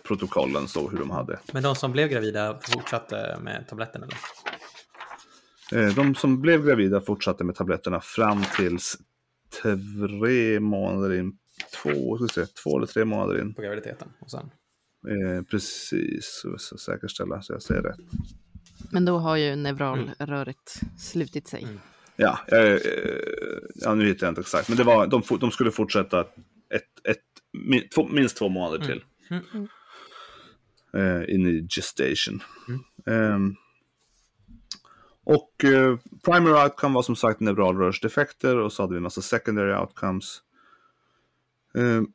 protokollen, 0.02 0.68
så 0.68 0.88
hur 0.88 0.98
de 0.98 1.10
hade. 1.10 1.38
Men 1.52 1.62
de 1.62 1.74
som 1.74 1.92
blev 1.92 2.08
gravida 2.08 2.58
fortsatte 2.62 3.38
med 3.40 3.68
tabletten 3.68 4.02
eller? 4.02 4.18
Eh, 5.72 5.94
De 5.94 6.14
som 6.14 6.40
blev 6.40 6.66
gravida 6.66 7.00
fortsatte 7.00 7.44
med 7.44 7.54
tabletterna 7.54 8.00
fram 8.00 8.44
tills 8.56 8.98
tre 9.62 10.60
månader 10.60 11.14
in, 11.14 11.38
två, 11.82 12.16
ska 12.18 12.28
se, 12.28 12.46
två 12.46 12.76
eller 12.76 12.86
tre 12.86 13.04
månader 13.04 13.40
in. 13.40 13.54
På 13.54 13.62
graviditeten. 13.62 14.08
Och 14.18 14.30
sen. 14.30 14.50
Eh, 15.08 15.42
precis, 15.42 16.40
så 16.42 16.58
så 16.58 16.78
säkerställa 16.78 17.42
så 17.42 17.52
jag 17.52 17.62
säger 17.62 17.82
rätt. 17.82 17.96
Men 18.90 19.04
då 19.04 19.18
har 19.18 19.36
ju 19.36 19.56
neuralröret 19.56 20.80
slutit 20.98 21.48
sig. 21.48 21.62
Mm. 21.62 21.80
Ja, 22.16 22.38
eh, 22.48 22.78
ja, 23.74 23.94
nu 23.94 24.06
hittar 24.06 24.26
jag 24.26 24.30
inte 24.30 24.40
exakt, 24.40 24.68
men 24.68 24.78
det 24.78 24.84
var, 24.84 25.06
de, 25.06 25.22
de 25.40 25.50
skulle 25.50 25.70
fortsätta 25.70 26.20
ett, 26.20 27.08
ett, 27.08 27.20
minst 28.10 28.36
två 28.36 28.48
månader 28.48 28.78
till. 28.78 28.92
Mm. 28.92 29.04
Eh, 30.94 31.34
in 31.34 31.46
i 31.46 31.66
gestation. 31.70 32.40
Mm. 32.68 32.80
Ehm, 33.06 33.54
och 35.24 35.64
eh, 35.64 35.98
primary 36.24 36.64
outcome 36.64 36.94
var 36.94 37.02
som 37.02 37.16
sagt 37.16 37.40
neuralrörsdefekter 37.40 38.56
och 38.56 38.72
så 38.72 38.82
hade 38.82 38.92
vi 38.92 38.96
en 38.96 39.02
massa 39.02 39.22
secondary 39.22 39.74
outcomes. 39.74 40.42
Ehm, 41.74 42.06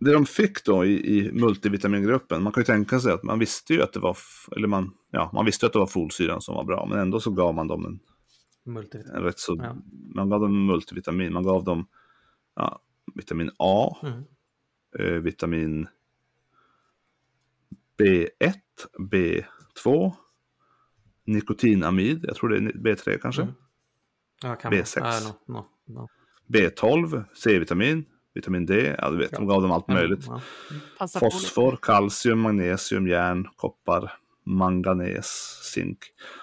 det 0.00 0.12
de 0.12 0.26
fick 0.26 0.64
då 0.64 0.84
i, 0.84 1.18
i 1.18 1.32
multivitamingruppen, 1.32 2.42
man 2.42 2.52
kan 2.52 2.60
ju 2.60 2.64
tänka 2.64 3.00
sig 3.00 3.12
att 3.12 3.22
man 3.22 3.38
visste 3.38 3.74
ju 3.74 3.82
att 3.82 3.92
det 3.92 4.00
var, 4.00 4.16
eller 4.56 4.68
man, 4.68 4.94
ja, 5.10 5.30
man 5.34 5.44
visste 5.44 5.66
att 5.66 5.72
det 5.72 5.78
var 5.78 5.86
folsyran 5.86 6.40
som 6.40 6.54
var 6.54 6.64
bra, 6.64 6.86
men 6.86 6.98
ändå 6.98 7.20
så 7.20 7.30
gav 7.30 7.54
man 7.54 7.68
dem 7.68 7.86
en, 7.86 7.98
Multivitamin. 8.72 9.16
en 9.16 9.22
rätt 9.22 9.38
så, 9.38 9.56
Ja. 9.62 9.76
man 10.14 10.28
gav 10.28 10.40
dem 10.40 10.66
multivitamin, 10.66 11.32
man 11.32 11.42
gav 11.44 11.64
dem 11.64 11.86
ja, 12.56 12.80
vitamin 13.14 13.50
A, 13.58 13.96
Mm. 14.02 14.22
eh, 14.98 15.20
vitamin 15.22 15.88
B1, 17.98 18.54
B2, 18.98 20.12
nikotinamid, 21.24 22.24
jag 22.24 22.36
tror 22.36 22.48
det 22.48 22.56
är 22.56 22.60
B3 22.60 23.18
kanske, 23.18 23.42
Mm. 23.42 23.54
Ja, 24.42 24.54
kan 24.56 24.72
B6. 24.72 25.00
Man. 25.00 25.12
Ja, 25.12 25.20
no, 25.46 25.54
no, 25.54 26.00
no. 26.00 26.08
B12, 26.46 27.24
C-vitamin, 27.34 28.04
vitamin 28.34 28.66
D, 28.66 28.96
ja 28.98 29.10
du 29.10 29.18
vet, 29.18 29.30
de 29.30 29.46
gav 29.46 29.62
dem 29.62 29.70
allt 29.72 29.88
möjligt. 29.88 30.26
Ja. 30.26 30.40
På 30.98 31.08
Fosfor, 31.08 31.78
kalcium, 31.82 32.40
magnesium, 32.40 33.08
järn, 33.08 33.48
koppar, 33.56 34.12
manganes, 34.44 35.26
zink. 35.74 35.98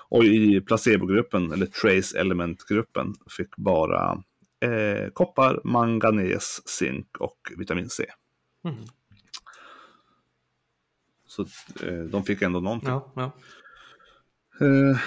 Och 0.10 0.24
i 0.24 0.62
placebogruppen, 0.62 1.52
eller 1.52 1.66
trace 1.66 2.20
element-gruppen, 2.20 3.14
fick 3.38 3.56
bara 3.56 4.24
eh, 4.60 5.10
koppar, 5.14 5.62
manganes, 5.64 6.68
zink 6.68 7.18
och 7.18 7.52
vitamin 7.58 7.90
C. 7.90 8.06
Mm. 8.66 8.76
Så 11.36 11.42
eh, 11.88 12.00
de 12.04 12.24
fick 12.24 12.42
ändå 12.42 12.60
någonting. 12.60 12.90
Ja, 12.90 13.12
ja. 13.16 13.32
Eh, 14.66 14.98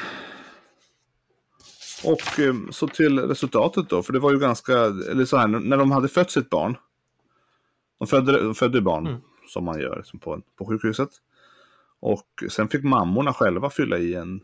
och 2.04 2.40
eh, 2.40 2.54
så 2.70 2.88
till 2.88 3.18
resultatet 3.18 3.88
då, 3.88 4.02
för 4.02 4.12
det 4.12 4.18
var 4.18 4.32
ju 4.32 4.38
ganska, 4.38 4.72
eller 4.84 5.24
så 5.24 5.36
här, 5.36 5.46
när 5.46 5.76
de 5.76 5.90
hade 5.90 6.08
fött 6.08 6.30
sitt 6.30 6.50
barn, 6.50 6.76
de 7.98 8.06
födde, 8.08 8.42
de 8.42 8.54
födde 8.54 8.80
barn 8.80 9.06
Mm. 9.06 9.20
som 9.48 9.64
man 9.64 9.80
gör 9.80 9.96
liksom 9.96 10.18
på, 10.18 10.42
på 10.58 10.66
sjukhuset. 10.66 11.08
Och 12.00 12.26
sen 12.50 12.68
fick 12.68 12.82
mammorna 12.84 13.32
själva 13.32 13.70
fylla 13.70 13.98
i 13.98 14.14
en, 14.14 14.40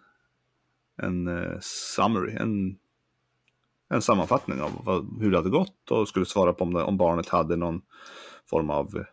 en 1.02 1.28
eh, 1.28 1.58
summary, 1.60 2.32
en, 2.36 2.78
en 3.88 4.02
sammanfattning 4.02 4.60
av 4.60 4.70
vad, 4.84 5.20
hur 5.20 5.30
det 5.30 5.36
hade 5.36 5.50
gått 5.50 5.90
och 5.90 6.08
skulle 6.08 6.26
svara 6.26 6.52
på 6.52 6.64
om, 6.64 6.74
det, 6.74 6.82
om 6.82 6.96
barnet 6.96 7.28
hade 7.28 7.56
någon 7.56 7.82
form 8.50 8.70
av 8.70 9.04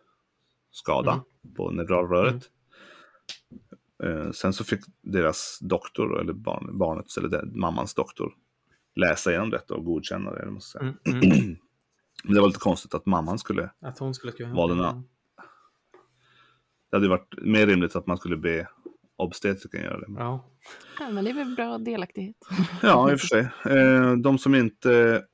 skada 0.70 1.12
Mm. 1.12 1.54
på 1.56 1.70
neuralröret. 1.70 2.34
Eh, 2.34 2.40
sen 4.32 4.52
så 4.52 4.64
fick 4.64 4.80
deras 5.02 5.58
doktor, 5.60 6.20
eller 6.20 6.32
barn, 6.32 6.78
barnets, 6.78 7.18
eller 7.18 7.28
den, 7.28 7.60
mammans 7.60 7.94
doktor, 7.94 8.32
läsa 8.94 9.30
igenom 9.30 9.50
detta 9.50 9.74
och 9.74 9.84
godkänna 9.84 10.30
det. 10.32 10.60
ska 10.60 10.78
säga. 10.78 10.94
Mm. 11.06 11.20
Mm. 12.22 12.24
Men 12.24 12.34
det 12.34 12.40
var 12.40 12.48
lite 12.48 12.60
konstigt 12.60 12.94
att 12.94 13.06
mamman 13.06 13.38
skulle, 13.38 13.70
Att 13.80 13.98
hon 13.98 14.14
skulle 14.14 14.32
skriva 14.32 14.52
Var 14.54 14.68
den 14.68 14.80
a- 14.80 15.02
det 16.90 16.96
hade 16.96 17.08
varit 17.08 17.34
mer 17.42 17.66
rimligt 17.66 17.96
att 17.96 18.06
man 18.06 18.16
skulle 18.18 18.36
be 18.36 18.68
obstetrikern 19.16 19.82
göra 19.82 19.98
det. 20.00 20.06
Ja. 20.18 20.50
Ja, 20.98 21.10
men 21.10 21.24
det 21.24 21.30
är 21.30 21.34
väl 21.34 21.54
bra 21.56 21.78
delaktighet. 21.78 22.36
Ja, 22.82 23.12
i 23.12 23.14
och 23.14 23.20
för 23.20 23.26
sig. 23.26 23.48
Eh, 23.64 24.12
De 24.16 24.38
som 24.38 24.54
inte 24.54 25.24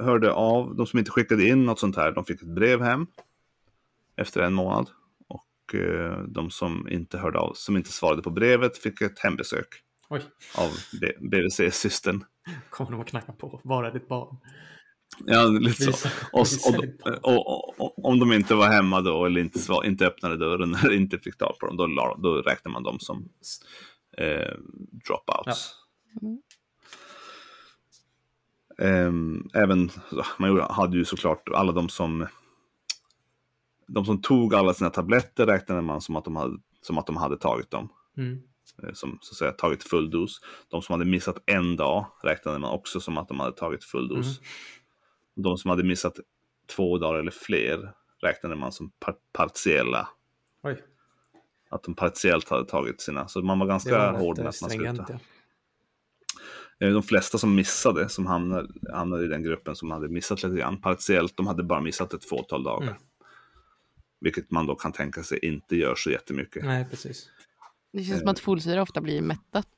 hörde 0.00 0.32
av, 0.32 0.76
de 0.76 0.86
som 0.86 0.98
inte 0.98 1.10
skickade 1.10 1.48
in 1.48 1.64
något 1.64 1.78
sånt 1.78 1.96
här, 1.96 2.12
de 2.12 2.24
fick 2.24 2.42
ett 2.42 2.48
brev 2.54 2.80
hem 2.82 3.06
efter 4.16 4.40
en 4.42 4.52
månad. 4.54 4.90
Eh, 5.74 6.18
de 6.28 6.50
som 6.50 6.88
inte 6.88 7.18
hörde 7.18 7.38
av, 7.38 7.52
som 7.54 7.76
inte 7.76 7.92
svarade 7.92 8.22
på 8.22 8.30
brevet, 8.30 8.78
fick 8.78 9.00
ett 9.00 9.18
hembesök 9.18 9.66
Oj, 10.08 10.22
av 10.58 10.70
BVC-systern. 11.30 12.24
kommer 12.70 12.90
de 12.90 13.00
att 13.00 13.06
knacka 13.06 13.32
på. 13.32 13.60
Var 13.64 13.84
är 13.84 13.92
ditt 13.92 14.08
barn? 14.08 14.36
Ja, 15.26 15.44
lite 15.44 15.92
så. 15.92 16.08
Visa- 16.38 17.18
Och, 17.22 17.46
och, 17.46 17.80
och, 17.80 18.04
om 18.04 18.18
de 18.18 18.32
inte 18.32 18.54
var 18.54 18.68
hemma 18.68 19.00
då, 19.00 19.24
eller 19.26 19.40
inte, 19.40 19.58
svar, 19.58 19.84
inte 19.84 20.06
öppnade 20.06 20.36
dörren, 20.36 20.74
eller 20.84 20.94
inte 20.94 21.18
fick 21.18 21.36
tag 21.38 21.56
på 21.60 21.66
dem, 21.66 21.76
då, 21.76 22.16
då 22.18 22.34
räknar 22.34 22.72
man 22.72 22.82
dem 22.82 23.00
som 23.00 23.28
eh, 24.18 24.54
dropouts. 25.06 25.74
Mm. 26.22 26.38
Ehm, 28.78 29.48
även, 29.54 29.90
man 30.38 30.60
hade 30.70 30.96
ju 30.96 31.04
såklart 31.04 31.48
alla 31.54 31.72
de 31.72 31.88
som 31.88 32.26
de 33.94 34.04
som 34.04 34.20
tog 34.22 34.54
alla 34.54 34.74
sina 34.74 34.90
tabletter 34.90 35.46
räknade 35.46 35.82
man 35.82 36.00
som 36.00 36.16
att 36.16 36.24
de 36.24 36.36
hade, 36.36 36.58
som 36.82 36.98
att 36.98 37.06
de 37.06 37.16
hade 37.16 37.36
tagit 37.36 37.70
dem. 37.70 37.88
Mm. 38.16 38.42
eh, 38.82 38.92
Som 38.92 39.18
så 39.20 39.32
att 39.32 39.36
säga 39.36 39.52
tagit 39.52 39.82
full 39.84 40.10
dos. 40.10 40.40
De 40.68 40.82
som 40.82 40.92
hade 40.92 41.04
missat 41.04 41.42
en 41.46 41.76
dag 41.76 42.06
räknade 42.22 42.58
man 42.58 42.70
också 42.70 43.00
som 43.00 43.18
att 43.18 43.28
de 43.28 43.40
hade 43.40 43.56
tagit 43.56 43.84
full 43.84 44.08
dos. 44.08 44.40
De 45.34 45.58
som 45.58 45.70
hade 45.70 45.84
missat 45.84 46.20
två 46.76 46.98
dagar 46.98 47.18
eller 47.18 47.30
fler 47.30 47.92
räknade 48.22 48.56
man 48.56 48.72
som 48.72 48.90
par 48.90 49.14
partiella. 49.32 50.08
Oj, 50.62 50.82
Att 51.70 51.82
de 51.82 51.94
partiellt 51.94 52.48
hade 52.48 52.64
tagit 52.64 53.00
sina. 53.00 53.28
Så 53.28 53.42
man 53.42 53.58
var 53.58 53.66
ganska 53.66 54.12
var 54.12 54.18
hård 54.18 54.38
med 54.38 54.46
att 54.46 54.60
man 54.60 54.70
slutade. 54.70 55.18
Ja. 56.78 56.86
Eh, 56.86 56.92
De 56.92 57.02
flesta 57.02 57.38
som 57.38 57.54
missade, 57.54 58.08
som 58.08 58.26
hamnade, 58.26 58.68
hamnade 58.92 59.24
i 59.24 59.28
den 59.28 59.42
gruppen 59.42 59.76
som 59.76 59.90
hade 59.90 60.08
missat 60.08 60.42
lite 60.42 60.56
grann 60.56 60.80
partiellt, 60.80 61.36
de 61.36 61.46
hade 61.46 61.62
bara 61.62 61.80
missat 61.80 62.14
ett 62.14 62.24
fåtal 62.24 62.62
dagar. 62.64 62.88
Mm. 62.88 63.02
Vilket 64.22 64.50
man 64.50 64.66
då 64.66 64.74
kan 64.74 64.92
tänka 64.92 65.22
sig 65.22 65.38
inte 65.42 65.76
gör 65.76 65.94
så 65.94 66.10
jättemycket. 66.10 66.64
Nej, 66.64 66.86
precis. 66.90 67.30
Det 67.92 68.04
känns 68.04 68.20
som 68.20 68.28
att 68.28 68.38
folsyra 68.38 68.82
ofta 68.82 69.00
blir 69.00 69.22
mättat. 69.22 69.68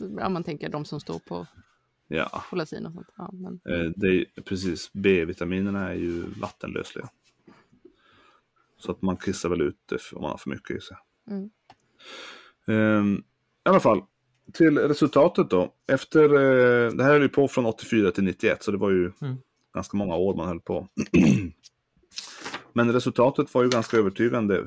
Om 0.00 0.32
man 0.32 0.44
tänker 0.44 0.68
de 0.68 0.84
som 0.84 1.00
står 1.00 1.18
på 1.18 1.46
Ja, 2.08 2.44
folacin 2.50 2.86
och 2.86 2.92
sånt. 2.92 3.06
Ja, 3.16 3.30
men, 3.32 3.60
eh, 3.68 3.90
det 3.96 4.06
är, 4.08 4.42
precis. 4.42 4.90
B-vitaminerna 4.92 5.88
är 5.90 5.94
ju 5.94 6.24
vattenlösliga. 6.40 7.08
Så 8.78 8.92
att 8.92 9.02
man 9.02 9.16
kissar 9.16 9.48
väl 9.48 9.60
ut 9.60 9.76
det 9.86 10.12
om 10.12 10.22
man 10.22 10.30
har 10.30 10.38
för 10.38 10.50
mycket 10.50 10.76
i 10.76 10.80
sig. 10.80 10.96
Mm. 11.30 11.50
Ehm, 12.66 13.24
I 13.66 13.68
alla 13.68 13.80
fall, 13.80 14.02
till 14.52 14.78
resultatet 14.78 15.50
då. 15.50 15.74
Efter, 15.86 16.24
eh, 16.24 16.92
det 16.92 17.04
här 17.04 17.12
höll 17.12 17.22
ju 17.22 17.28
på 17.28 17.48
från 17.48 17.66
84 17.66 18.10
till 18.10 18.24
91, 18.24 18.62
så 18.62 18.70
det 18.70 18.78
var 18.78 18.90
ju 18.90 19.12
Mm. 19.22 19.36
ganska 19.74 19.96
många 19.96 20.14
år 20.16 20.36
man 20.36 20.48
höll 20.48 20.60
på. 20.60 20.88
Men 22.72 22.92
resultatet 22.92 23.54
var 23.54 23.62
ju 23.62 23.68
ganska 23.68 23.96
övertygande 23.96 24.66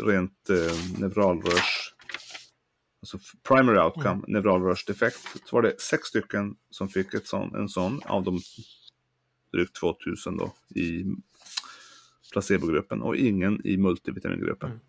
rent 0.00 0.50
eh, 0.50 1.00
neuralrörs... 1.00 1.94
Alltså 3.00 3.18
primary 3.48 3.78
outcome, 3.78 4.10
Mm. 4.10 4.24
neuralrörsdefekt. 4.28 5.20
Så 5.44 5.56
var 5.56 5.62
det 5.62 5.80
sex 5.80 6.08
stycken 6.08 6.56
som 6.70 6.88
fick 6.88 7.14
ett 7.14 7.26
sån, 7.26 7.54
en 7.54 7.68
sån 7.68 8.00
av 8.04 8.22
de 8.22 8.40
drygt 9.52 9.76
2000 9.76 10.36
då 10.36 10.54
i 10.74 11.04
placebogruppen 12.32 13.02
och 13.02 13.16
ingen 13.16 13.66
i 13.66 13.76
multivitamingruppen. 13.76 14.80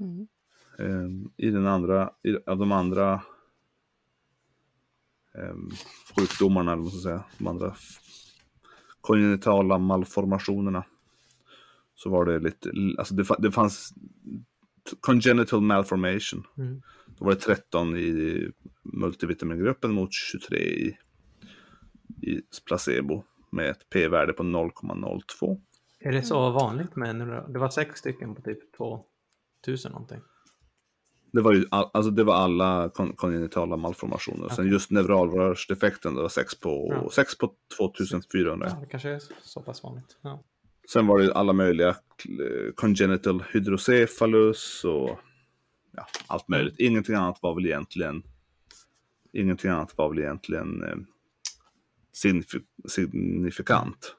Mm. 0.00 0.12
mm. 0.12 0.28
Ehm, 0.78 1.30
I 1.36 1.50
den 1.50 1.66
andra, 1.66 2.12
i, 2.22 2.36
av 2.46 2.58
de 2.58 2.72
andra 2.72 3.22
um, 5.34 5.70
sjukdomarna, 6.16 6.72
eller 6.72 6.82
vad 6.82 6.92
man 6.92 7.00
ska 7.00 7.08
säga, 7.08 7.24
de 7.38 7.46
andra 7.46 7.76
kongenitala 9.08 9.78
malformationerna. 9.78 10.84
Så 11.94 12.10
var 12.10 12.24
det 12.24 12.38
lite, 12.38 12.70
alltså 12.98 13.14
det, 13.14 13.24
det 13.38 13.52
fanns 13.52 13.94
congenital 15.00 15.60
malformation. 15.60 16.46
Mm. 16.58 16.82
Då 17.18 17.24
var 17.24 17.32
det 17.32 17.40
13 17.40 17.96
i 17.96 18.50
multivitamingruppen 18.82 19.92
mot 19.92 20.12
23 20.12 20.58
i, 20.58 20.96
i 22.22 22.40
placebo 22.66 23.24
med 23.50 23.70
ett 23.70 23.88
p-värde 23.90 24.32
på 24.32 24.42
0,02. 24.42 25.60
Är 26.00 26.12
det 26.12 26.22
så 26.22 26.50
vanligt 26.50 26.96
med 26.96 27.16
neuro- 27.16 27.52
Det 27.52 27.58
var 27.58 27.70
sex 27.70 27.98
stycken 27.98 28.34
på 28.34 28.42
typ 28.42 28.58
2000 29.64 29.92
någonting. 29.92 30.20
Det 31.32 31.40
var 31.40 31.52
ju 31.52 31.64
all, 31.70 31.90
alltså 31.94 32.10
det 32.10 32.24
var 32.24 32.34
alla 32.34 32.88
kon 32.94 33.12
kongenitala 33.12 33.76
malformationer. 33.76 34.48
Sen 34.48 34.68
just 34.68 34.90
neuralrörsdefekten, 34.90 36.14
det 36.14 36.22
var 36.22 36.28
6 36.28 36.60
på, 36.60 36.88
Ja. 36.90 37.10
sex 37.10 37.38
på 37.38 37.54
2400. 37.76 38.68
Ja, 38.70 38.76
det 38.80 38.86
kanske 38.86 39.08
är 39.10 39.22
så 39.42 39.60
pass 39.62 39.82
vanligt. 39.82 40.16
Ja. 40.22 40.42
Sen 40.92 41.06
var 41.06 41.18
det 41.18 41.34
alla 41.34 41.52
möjliga 41.52 41.96
congenital 42.74 43.44
hydrocephalus 43.52 44.84
och 44.84 45.18
ja, 45.96 46.06
allt 46.26 46.48
möjligt. 46.48 46.78
Ingenting 46.78 47.14
annat 47.14 47.38
var 47.42 47.54
väl 47.54 47.66
egentligen 47.66 48.22
Ingenting 49.32 49.70
annat 49.70 49.98
var 49.98 50.08
väl 50.08 50.18
egentligen 50.18 50.82
eh, 50.84 50.96
signif- 52.24 52.62
signifikant. 52.88 54.14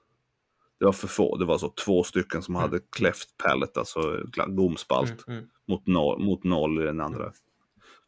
Det 0.79 0.85
var 0.85 0.91
för 0.91 1.07
få. 1.07 1.37
Det 1.37 1.45
var 1.45 1.57
så 1.57 1.69
två 1.85 2.03
stycken 2.03 2.41
som 2.41 2.55
hade 2.55 2.79
cleft 2.79 3.37
palate, 3.37 3.79
alltså 3.79 4.23
gomspalt, 4.47 5.27
Mm, 5.27 5.37
mm. 5.39 5.49
Mot, 5.69 5.87
noll, 5.87 6.21
mot 6.21 6.43
noll 6.43 6.81
i 6.81 6.85
den 6.85 7.01
andra. 7.01 7.31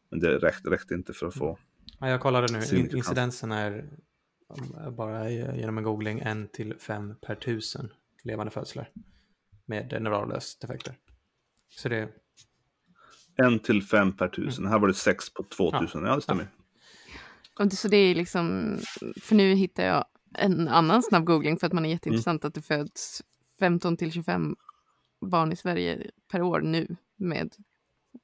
Men 0.10 0.20
det 0.20 0.38
räckte, 0.38 0.70
räckte 0.70 0.94
inte 0.94 1.14
för 1.14 1.28
att 1.28 1.34
få. 1.34 1.58
Ja, 2.00 2.10
jag 2.10 2.22
kollade 2.22 2.48
nu. 2.54 2.78
In 2.80 2.96
incidensen 2.96 3.52
är 3.52 3.90
bara 4.92 5.30
genom 5.30 5.78
en 5.78 5.84
googling 5.84 6.20
en 6.20 6.48
till 6.48 6.76
fem 6.80 7.16
per 7.22 7.36
tusen 7.36 7.90
levande 8.24 8.52
födslar 8.52 8.90
med 9.66 10.02
neuralrörsdefekter. 10.02 10.96
Så 11.70 11.90
det 11.90 12.10
En 13.36 13.60
till 13.60 13.84
fem 13.84 14.14
per 14.14 14.28
tusen. 14.28 14.66
Här 14.66 14.80
var 14.80 14.88
det 14.88 14.94
sex 14.94 15.34
på 15.34 15.44
två 15.44 15.70
Ja. 15.74 15.80
tusen. 15.80 16.04
Ja, 16.04 16.16
det 16.16 16.22
stämmer. 16.22 16.48
Det, 17.58 17.70
så 17.76 17.88
det 17.88 17.98
är 17.98 18.16
liksom, 18.16 18.78
för 19.22 19.36
nu 19.36 19.54
hittar 19.54 19.84
jag 19.84 20.06
en 20.38 20.68
annan 20.68 21.04
snabb 21.04 21.26
googling 21.26 21.58
för 21.58 21.68
att 21.68 21.74
man 21.74 21.86
är 21.86 21.90
jätteintressant 21.90 22.46
att 22.46 22.54
det 22.54 22.62
föds 22.62 23.24
15 23.60 23.98
till 23.98 24.12
25 24.12 24.56
barn 25.22 25.52
i 25.52 25.56
Sverige 25.56 26.12
per 26.32 26.42
år 26.42 26.60
nu 26.62 26.96
med 27.22 27.56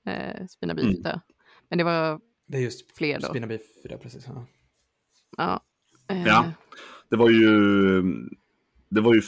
eh, 0.05 0.45
spina 0.47 0.73
bifida. 0.73 1.21
Men 1.69 1.77
det 1.77 1.83
var 1.83 2.21
Det 2.47 2.57
är 2.57 2.61
just 2.61 2.97
fler 2.97 3.19
då. 3.19 3.27
spina 3.27 3.47
bifida, 3.47 3.97
precis. 3.97 4.25
Ja. 4.27 4.47
Ja. 5.37 5.63
Eh, 6.07 6.23
Ja. 6.25 6.51
Det 7.09 7.15
var 7.15 7.29
ju... 7.29 8.01
Det 8.89 9.01
var 9.01 9.13
ju... 9.13 9.21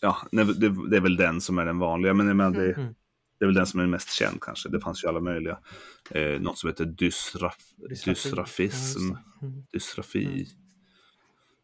Ja, 0.00 0.16
det, 0.32 0.44
det 0.90 0.96
är 0.96 1.00
väl 1.00 1.16
den 1.16 1.40
som 1.40 1.58
är 1.58 1.66
den 1.66 1.78
vanliga. 1.78 2.14
Men 2.14 2.26
jag 2.26 2.36
menar, 2.36 2.50
det, 2.50 2.72
Mm. 2.72 2.94
det 3.38 3.44
är 3.44 3.46
väl 3.46 3.54
den 3.54 3.66
som 3.66 3.80
är 3.80 3.86
mest 3.86 4.10
känd 4.12 4.40
kanske. 4.40 4.68
Det 4.68 4.80
fanns 4.80 5.04
ju 5.04 5.08
alla 5.08 5.20
möjliga. 5.20 5.58
Eh, 6.10 6.40
något 6.40 6.58
som 6.58 6.68
heter 6.70 6.84
dysraf, 6.84 7.56
Dysrafi. 7.88 8.10
dysrafism. 8.10 9.00
Ja. 9.10 9.46
Mm. 9.46 9.62
dysrafi. 9.72 10.24
Mm. 10.26 10.46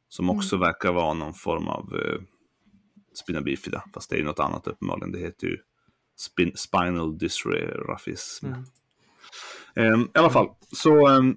Som 0.09 0.31
också 0.31 0.57
verkar 0.57 0.92
vara 0.92 1.14
någon 1.14 1.35
form 1.35 1.68
av 1.68 1.94
eh, 1.94 2.20
spina 3.14 3.40
bifida. 3.40 3.85
Fast 3.94 4.11
det 4.11 4.16
är 4.16 4.18
ju 4.18 4.24
något 4.24 4.38
annat 4.40 4.66
uppenbarligen. 4.66 5.12
Det 5.12 5.18
heter 5.18 5.46
ju 5.46 5.59
spin, 6.18 6.52
spinal 6.54 7.18
dysrafism. 7.18 8.46
Mm. 8.46 8.64
Ehm, 9.74 10.02
I 10.14 10.18
alla 10.18 10.31
fall, 10.31 10.48
så 10.72 11.07
ehm, 11.07 11.37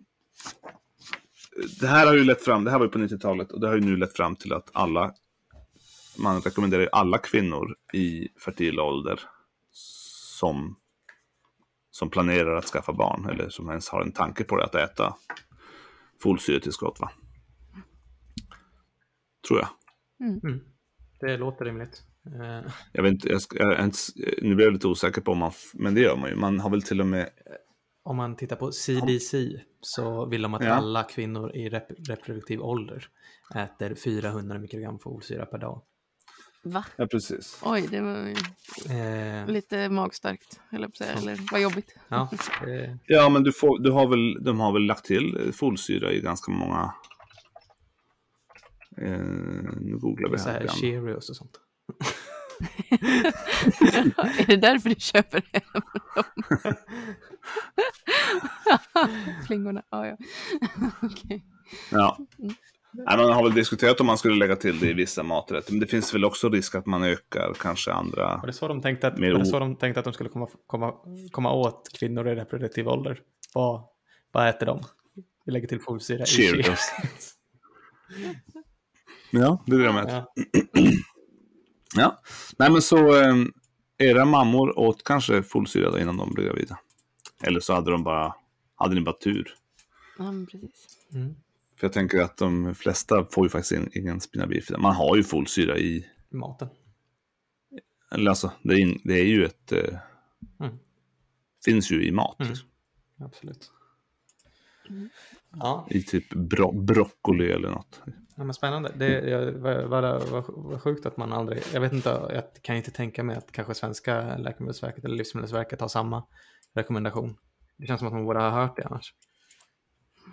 det 1.80 1.88
här 1.88 2.08
har 2.08 2.14
ju 2.14 2.24
lett 2.24 2.44
fram, 2.44 2.64
det 2.64 2.72
här 2.72 2.78
var 2.80 2.86
ju 2.86 2.92
på 2.92 3.00
90-talet 3.00 3.52
och 3.52 3.60
det 3.60 3.68
har 3.68 3.76
ju 3.76 3.82
nu 3.82 3.98
lett 3.98 4.16
fram 4.16 4.36
till 4.36 4.54
att 4.54 4.70
alla, 4.74 5.14
man 6.18 6.42
rekommenderar 6.42 6.82
ju 6.82 6.90
alla 6.92 7.18
kvinnor 7.18 7.76
i 7.94 8.28
fertil 8.46 8.80
ålder 8.80 9.20
som, 10.40 10.76
som 11.92 12.10
planerar 12.10 12.56
att 12.56 12.66
skaffa 12.66 12.94
barn 12.94 13.30
eller 13.30 13.50
som 13.50 13.70
ens 13.70 13.90
har 13.90 14.02
en 14.02 14.12
tanke 14.12 14.44
på 14.44 14.58
det 14.58 14.64
att 14.64 14.76
äta 14.76 15.16
folsyretillskott 16.24 17.00
va? 17.00 17.12
Tror 19.48 19.60
jag. 19.60 19.70
Mm. 20.30 20.60
Det 21.20 21.38
låter 21.38 21.66
rimligt. 21.66 22.04
Eh, 22.26 22.72
Jag 22.92 23.04
vet 23.04 23.12
inte, 23.12 23.30
jag, 23.30 23.42
ska, 23.42 23.58
jag, 23.58 23.84
inte- 23.86 23.98
nu 24.42 24.56
blir 24.56 24.66
jag 24.66 24.74
lite 24.74 24.88
osäker 24.88 25.22
på 25.22 25.32
om 25.32 25.38
man, 25.38 25.52
men 25.74 25.94
det 25.96 26.02
gör 26.02 26.16
man 26.18 26.30
ju. 26.30 26.36
Man 26.36 26.60
har 26.60 26.70
väl 26.70 26.82
till 26.82 27.00
och 27.02 27.08
med 27.08 27.30
om 28.04 28.18
man 28.18 28.36
tittar 28.36 28.56
på 28.56 28.72
CDC 28.72 29.62
så 29.82 30.26
vill 30.26 30.42
de 30.42 30.54
att 30.54 30.64
Ja. 30.64 30.74
alla 30.74 31.04
kvinnor 31.04 31.56
i 31.56 31.70
rep 31.70 31.88
reproduktiv 32.10 32.62
ålder 32.62 33.08
äter 33.56 33.96
400 33.96 34.60
mikrogram 34.60 35.00
folsyra 35.00 35.46
per 35.46 35.58
dag. 35.58 35.82
Va? 36.64 36.86
Ja, 36.96 37.08
precis. 37.12 37.62
Oj, 37.66 37.88
det 37.92 38.02
var 38.02 38.18
ju 38.28 38.36
Eh, 38.98 39.48
lite 39.48 39.90
magstarkt, 39.90 40.60
eller. 40.72 40.92
Eller 41.18 41.38
vad 41.52 41.62
jobbigt. 41.62 41.96
ja, 42.08 42.30
eh, 42.68 42.96
Ja, 43.08 43.30
men 43.30 43.44
du 43.44 43.52
får, 43.54 43.80
du 43.80 43.92
har 43.92 44.08
väl, 44.08 44.44
de 44.44 44.60
har 44.60 44.74
väl 44.74 44.86
lagt 44.86 45.06
till 45.06 45.52
folsyra 45.54 46.12
i 46.12 46.20
ganska 46.22 46.52
många... 46.52 46.94
Eh, 48.98 49.20
nu 49.82 49.98
googlar 50.02 50.30
vi 50.30 50.38
så 50.38 50.50
här. 50.50 50.68
Cheerios 50.68 51.30
och 51.30 51.36
sånt. 51.36 51.60
Är 54.40 54.48
det 54.48 54.56
därför 54.56 54.90
du 54.90 54.96
köper 54.96 55.44
hem 55.54 55.62
dem? 55.74 56.24
Flingorna, 59.48 59.84
ja 59.90 60.08
ja. 60.08 60.18
Okej. 61.02 61.46
Ja. 61.92 62.18
Nej, 62.94 63.18
man 63.18 63.34
har 63.34 63.44
väl 63.44 63.54
diskuterat 63.54 64.02
om 64.02 64.08
man 64.08 64.18
skulle 64.18 64.36
lägga 64.36 64.56
till 64.56 64.80
det 64.80 64.90
i 64.90 64.94
vissa 64.94 65.24
maträtter. 65.24 65.72
Men 65.72 65.80
det 65.80 65.88
finns 65.88 66.14
väl 66.14 66.26
också 66.26 66.50
risk 66.50 66.76
att 66.76 66.86
man 66.86 67.04
ökar 67.04 67.54
kanske 67.60 67.92
andra... 67.92 68.38
Var 68.38 68.48
det 68.48 68.54
så 68.54 68.68
de 68.68 68.82
tänkte 68.82 69.08
att, 69.08 69.18
Mer 69.18 69.34
det 69.34 69.46
så 69.46 69.60
de, 69.60 69.76
tänkte 69.76 70.00
att 70.00 70.04
de 70.04 70.14
skulle 70.14 70.30
komma, 70.30 70.48
komma, 70.68 70.94
komma 71.32 71.54
åt 71.54 71.90
kvinnor 72.00 72.28
i 72.28 72.36
reproduktiv 72.36 72.88
ålder? 72.88 73.20
Vad, 73.54 73.84
vad 74.32 74.50
äter 74.50 74.66
de? 74.66 74.82
Vi 75.46 75.52
lägger 75.52 75.68
till 75.68 75.82
folsyra 75.82 76.24
i. 76.24 76.26
Cheerios. 76.26 76.94
Ja, 79.32 79.64
det 79.66 79.76
är 79.76 79.80
det 79.80 79.86
de 79.86 79.98
äter. 79.98 80.12
Ja. 80.14 80.34
Ja. 81.96 82.22
Nej, 82.58 82.72
men 82.72 82.82
så 82.82 83.22
eh, 83.22 83.36
era 83.98 84.26
mammor 84.26 84.80
åt 84.80 85.04
kanske 85.04 85.44
folsyra 85.44 85.92
då 85.92 86.00
innan 86.00 86.18
de 86.18 86.34
blev 86.34 86.46
gravida. 86.48 86.80
Eller 87.44 87.60
så 87.60 87.74
hade 87.74 87.92
de 87.92 88.04
bara, 88.04 88.36
hade 88.76 88.96
ni 88.96 89.02
bara 89.02 89.16
tur. 89.18 89.56
Ja, 90.18 90.24
men 90.32 90.46
precis. 90.48 90.88
Mm. 91.14 91.36
För 91.80 91.88
jag 91.88 91.94
tänker 91.94 92.22
att 92.22 92.38
de 92.38 92.76
flesta 92.76 93.26
får 93.32 93.46
ju 93.46 93.50
faktiskt 93.50 93.72
in, 93.72 93.90
ingen 93.94 94.22
spina 94.22 94.48
bifida. 94.48 94.80
Man 94.80 94.96
har 94.96 95.16
ju 95.16 95.24
folsyra 95.24 95.78
i, 95.78 96.06
Maten. 96.30 96.70
eller 98.12 98.30
alltså, 98.30 98.52
det 98.64 98.74
är, 98.74 98.78
in, 98.80 99.02
det 99.04 99.20
är 99.20 99.26
ju 99.26 99.46
ett... 99.46 99.72
Eh, 99.72 99.98
Mm. 100.60 100.76
Finns 101.66 101.92
ju 101.92 102.04
i 102.08 102.12
mat. 102.12 102.40
Mm. 102.40 102.50
Liksom. 102.50 102.70
Absolut. 103.20 103.72
Mm. 104.90 105.10
Ja, 105.60 105.88
I 105.90 106.04
typ 106.04 106.34
bro 106.34 106.72
broccoli 106.72 107.52
eller 107.52 107.70
något. 107.70 108.02
ja 108.36 108.44
men 108.44 108.54
spännande. 108.54 108.92
Det 108.96 109.52
vad 109.88 110.82
sjukt 110.82 111.06
att 111.06 111.18
man 111.18 111.34
aldrig, 111.34 111.62
jag 111.74 111.82
vet 111.82 111.94
inte, 111.94 112.10
jag 112.10 112.44
kan 112.62 112.76
inte 112.76 112.92
tänka 112.92 113.24
mig 113.24 113.36
att 113.36 113.52
kanske 113.52 113.74
svenska 113.74 114.38
läkemedelsverket 114.38 115.06
eller 115.06 115.16
livsmedelsverket 115.16 115.82
har 115.82 115.88
samma 115.88 116.24
rekommendation. 116.74 117.38
Det 117.78 117.86
känns 117.88 118.00
som 118.00 118.08
att 118.08 118.14
man 118.14 118.26
borde 118.26 118.40
ha 118.40 118.50
hört 118.50 118.76
det 118.78 118.84
annars. 118.84 119.14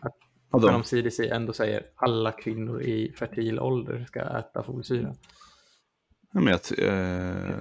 Ja, 0.02 0.10
Men 0.50 0.60
de, 0.60 0.84
CDC 0.84 1.28
ändå 1.28 1.52
säger 1.52 1.82
alla 1.94 2.32
kvinnor 2.32 2.82
i 2.82 3.12
fertil 3.12 3.60
ålder 3.60 4.04
ska 4.08 4.20
äta 4.20 4.62
folsyra. 4.62 5.14
Ja, 6.38 6.44
men 6.44 6.52
jag, 6.52 6.88
eh, 6.88 7.56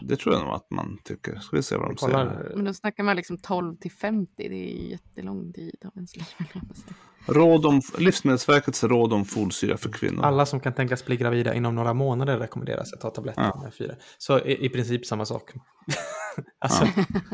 det 0.00 0.16
tror 0.16 0.34
jag 0.34 0.44
nog 0.44 0.54
att 0.54 0.70
man 0.70 0.98
tycker. 1.04 1.38
Ska 1.38 1.56
vi 1.56 1.62
se 1.62 1.76
vad 1.76 1.88
de 1.88 1.96
säger. 1.96 2.52
Men 2.54 2.64
då 2.64 2.74
snackar 2.74 3.04
man 3.04 3.16
liksom 3.16 3.38
12 3.38 3.76
till 3.76 3.92
50. 3.92 4.32
Det 4.36 4.54
är 4.54 4.90
jättelång 4.90 5.52
tid 5.52 5.76
av 5.84 5.92
ens 5.94 6.16
liv. 6.16 6.26
Råd 7.28 7.66
om, 7.66 7.80
Livsmedelsverkets 7.98 8.84
råd 8.84 9.12
om 9.12 9.24
folsyra 9.24 9.76
för 9.76 9.92
kvinnor. 9.92 10.24
alla 10.24 10.46
som 10.46 10.60
kan 10.60 10.74
tänkas 10.74 11.04
bli 11.04 11.16
gravida 11.16 11.54
inom 11.54 11.74
några 11.74 11.94
månader 11.94 12.38
rekommenderas 12.38 12.92
att 12.92 13.00
ta 13.00 13.10
tabletter 13.10 13.42
Ja. 13.42 13.60
med 13.62 13.74
fyra. 13.74 13.94
Så 14.18 14.38
i, 14.38 14.66
i 14.66 14.68
princip 14.68 15.06
samma 15.06 15.24
sak. 15.24 15.52
alltså, 16.58 16.86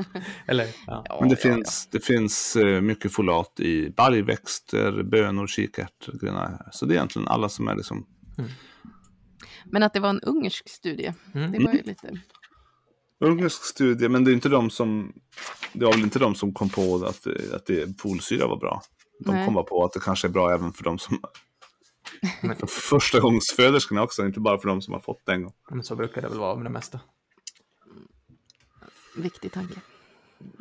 eller, 0.47 0.67
ja. 0.87 1.17
Men 1.21 1.29
det 1.29 1.37
ja, 1.45 1.51
ja. 1.51 1.55
finns, 1.55 1.89
det 1.93 2.01
finns 2.01 2.57
eh, 2.57 2.81
mycket 2.81 3.13
folat 3.13 3.61
i 3.61 3.91
baljväxter, 3.91 5.03
bönor, 5.03 5.47
kikärtor, 5.47 6.19
grenar. 6.23 6.69
Så 6.73 6.87
det 6.87 6.93
är 6.93 6.97
egentligen 6.97 7.29
alla 7.29 7.49
som 7.49 7.69
är 7.69 7.77
liksom... 7.77 8.07
Men 9.73 9.83
att 9.83 9.93
det 9.93 10.01
var 10.01 10.09
en 10.11 10.21
ungersk 10.21 10.69
studie, 10.69 11.13
Mm. 11.35 11.53
det 11.53 11.65
var 11.65 11.73
ju 11.73 11.83
lite... 11.83 12.21
Ungersk 13.19 13.65
studie, 13.65 14.09
men 14.09 14.25
det 14.25 14.31
är 14.31 14.33
inte 14.33 14.49
de 14.49 14.71
som... 14.71 15.13
Det 15.73 15.85
var 15.85 15.93
väl 15.93 16.01
inte 16.03 16.19
de 16.19 16.35
som 16.35 16.55
kom 16.55 16.69
på 16.69 16.97
att, 17.07 17.23
det- 17.25 17.55
att 17.55 17.67
det, 17.67 18.01
folsyra 18.01 18.47
var 18.47 18.57
bra. 18.57 18.83
De 19.21 19.35
Nej. 19.35 19.45
kom 19.45 19.55
bara 19.55 19.65
på 19.65 19.85
att 19.85 19.93
det 19.93 20.01
kanske 20.01 20.27
är 20.29 20.33
bra 20.33 20.53
även 20.55 20.73
för 20.73 20.85
de 20.85 20.99
som... 20.99 21.21
För 22.59 22.67
första 22.91 23.21
gångsföderskorna 23.21 24.03
också, 24.03 24.27
inte 24.27 24.41
bara 24.41 24.59
för 24.59 24.69
de 24.69 24.83
som 24.83 24.95
har 24.95 25.01
fått 25.01 25.27
det 25.27 25.33
en 25.33 25.43
gång. 25.43 25.53
Men 25.71 25.83
så 25.85 25.97
brukar 25.97 26.23
det 26.23 26.29
väl 26.29 26.39
vara 26.39 26.57
med 26.57 26.65
det 26.65 26.71
mesta. 26.71 27.01
Viktig 29.17 29.53
tanke. 29.53 29.81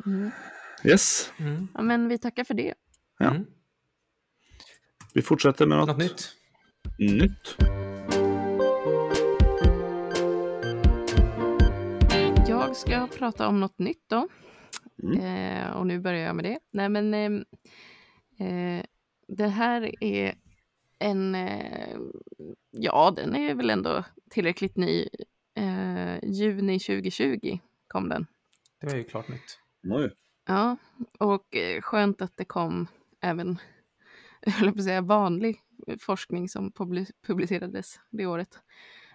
Mm. 0.06 0.30
Yes, 0.84 1.30
Mm. 1.38 1.68
Ja, 1.74 1.82
men 1.82 2.08
vi 2.08 2.18
tackar 2.18 2.44
för 2.44 2.54
det. 2.54 2.74
Ja. 3.18 3.26
Mm. 3.30 3.46
vi 5.14 5.22
fortsätter 5.22 5.66
med 5.66 5.78
något, 5.78 5.88
Något 5.88 5.98
nytt? 5.98 6.36
nytt. 6.98 7.56
Jag 12.72 12.76
ska 12.76 13.06
prata 13.18 13.48
om 13.48 13.60
något 13.60 13.78
nytt 13.78 14.04
då. 14.06 14.28
Mm. 15.02 15.20
Eh, 15.20 15.70
och 15.70 15.86
nu 15.86 16.00
börjar 16.00 16.26
jag 16.26 16.36
med 16.36 16.44
det. 16.44 16.58
Nej, 16.70 16.88
men 16.88 17.14
ehm, 17.14 17.44
eh, 18.38 18.84
det 19.28 19.46
här 19.48 20.04
är 20.04 20.34
en... 20.98 21.34
Eh, 21.34 21.98
ja, 22.70 23.12
den 23.16 23.36
är 23.36 23.54
väl 23.54 23.70
ändå 23.70 24.04
tillräckligt 24.30 24.76
ny. 24.76 25.08
Eh, 25.54 26.24
juni 26.24 26.78
2020 26.78 27.58
kom 27.88 28.08
den. 28.08 28.26
Det 28.80 28.86
var 28.86 28.94
ju 28.94 29.04
klart 29.04 29.28
nytt. 29.28 29.58
Oj. 29.82 30.10
Ja, 30.46 30.76
och 31.18 31.56
eh, 31.56 31.80
skönt 31.80 32.22
att 32.22 32.36
det 32.36 32.44
kom 32.44 32.86
även, 33.20 33.58
jag 34.40 34.52
höll 34.52 34.72
på 34.72 34.78
att 34.78 34.84
säga 34.84 35.00
vanlig 35.00 35.60
forskning 36.00 36.48
som 36.48 36.70
publi- 36.72 37.12
publicerades 37.26 38.00
det 38.10 38.26
året. 38.26 38.58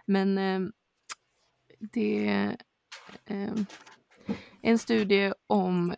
Men 0.05 0.37
eh, 0.37 0.59
det 1.79 2.57
en 4.61 4.77
studie 4.79 5.33
om 5.47 5.95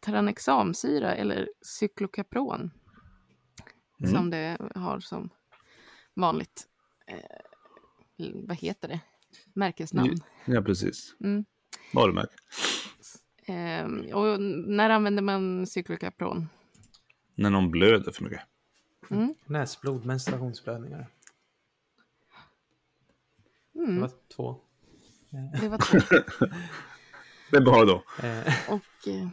tranexamsyra 0.00 1.14
eller 1.14 1.48
cyklokapron 1.62 2.70
Mm. 4.00 4.14
som 4.14 4.30
det 4.30 4.58
har 4.74 5.00
som 5.00 5.30
vanligt, 6.14 6.68
eh, 7.06 7.20
vad 8.34 8.56
heter 8.56 8.88
det, 8.88 9.00
märkesnamn. 9.54 10.16
Ja, 10.44 10.62
precis. 10.62 11.14
Mm. 11.20 11.44
Varumärke. 11.94 12.34
Eh, 13.46 14.14
och 14.16 14.40
när 14.66 14.90
använder 14.90 15.22
man 15.22 15.66
cyklokapron? 15.66 16.48
När 17.34 17.50
någon 17.50 17.70
blöder 17.70 18.12
för 18.12 18.24
mycket. 18.24 18.40
Mm. 19.10 19.34
Näsblod, 19.46 20.04
menstruationsblödningar. 20.04 21.06
Det 23.72 23.78
Mm. 23.84 24.00
var 24.00 24.10
två. 24.36 24.60
Det 25.60 25.68
var 25.68 25.78
två. 25.78 25.98
Det 27.50 27.56
är 27.56 27.60
bara 27.60 27.84
då. 27.84 28.02
Eh, 28.22 28.54
Och 28.68 29.08
eh, 29.08 29.28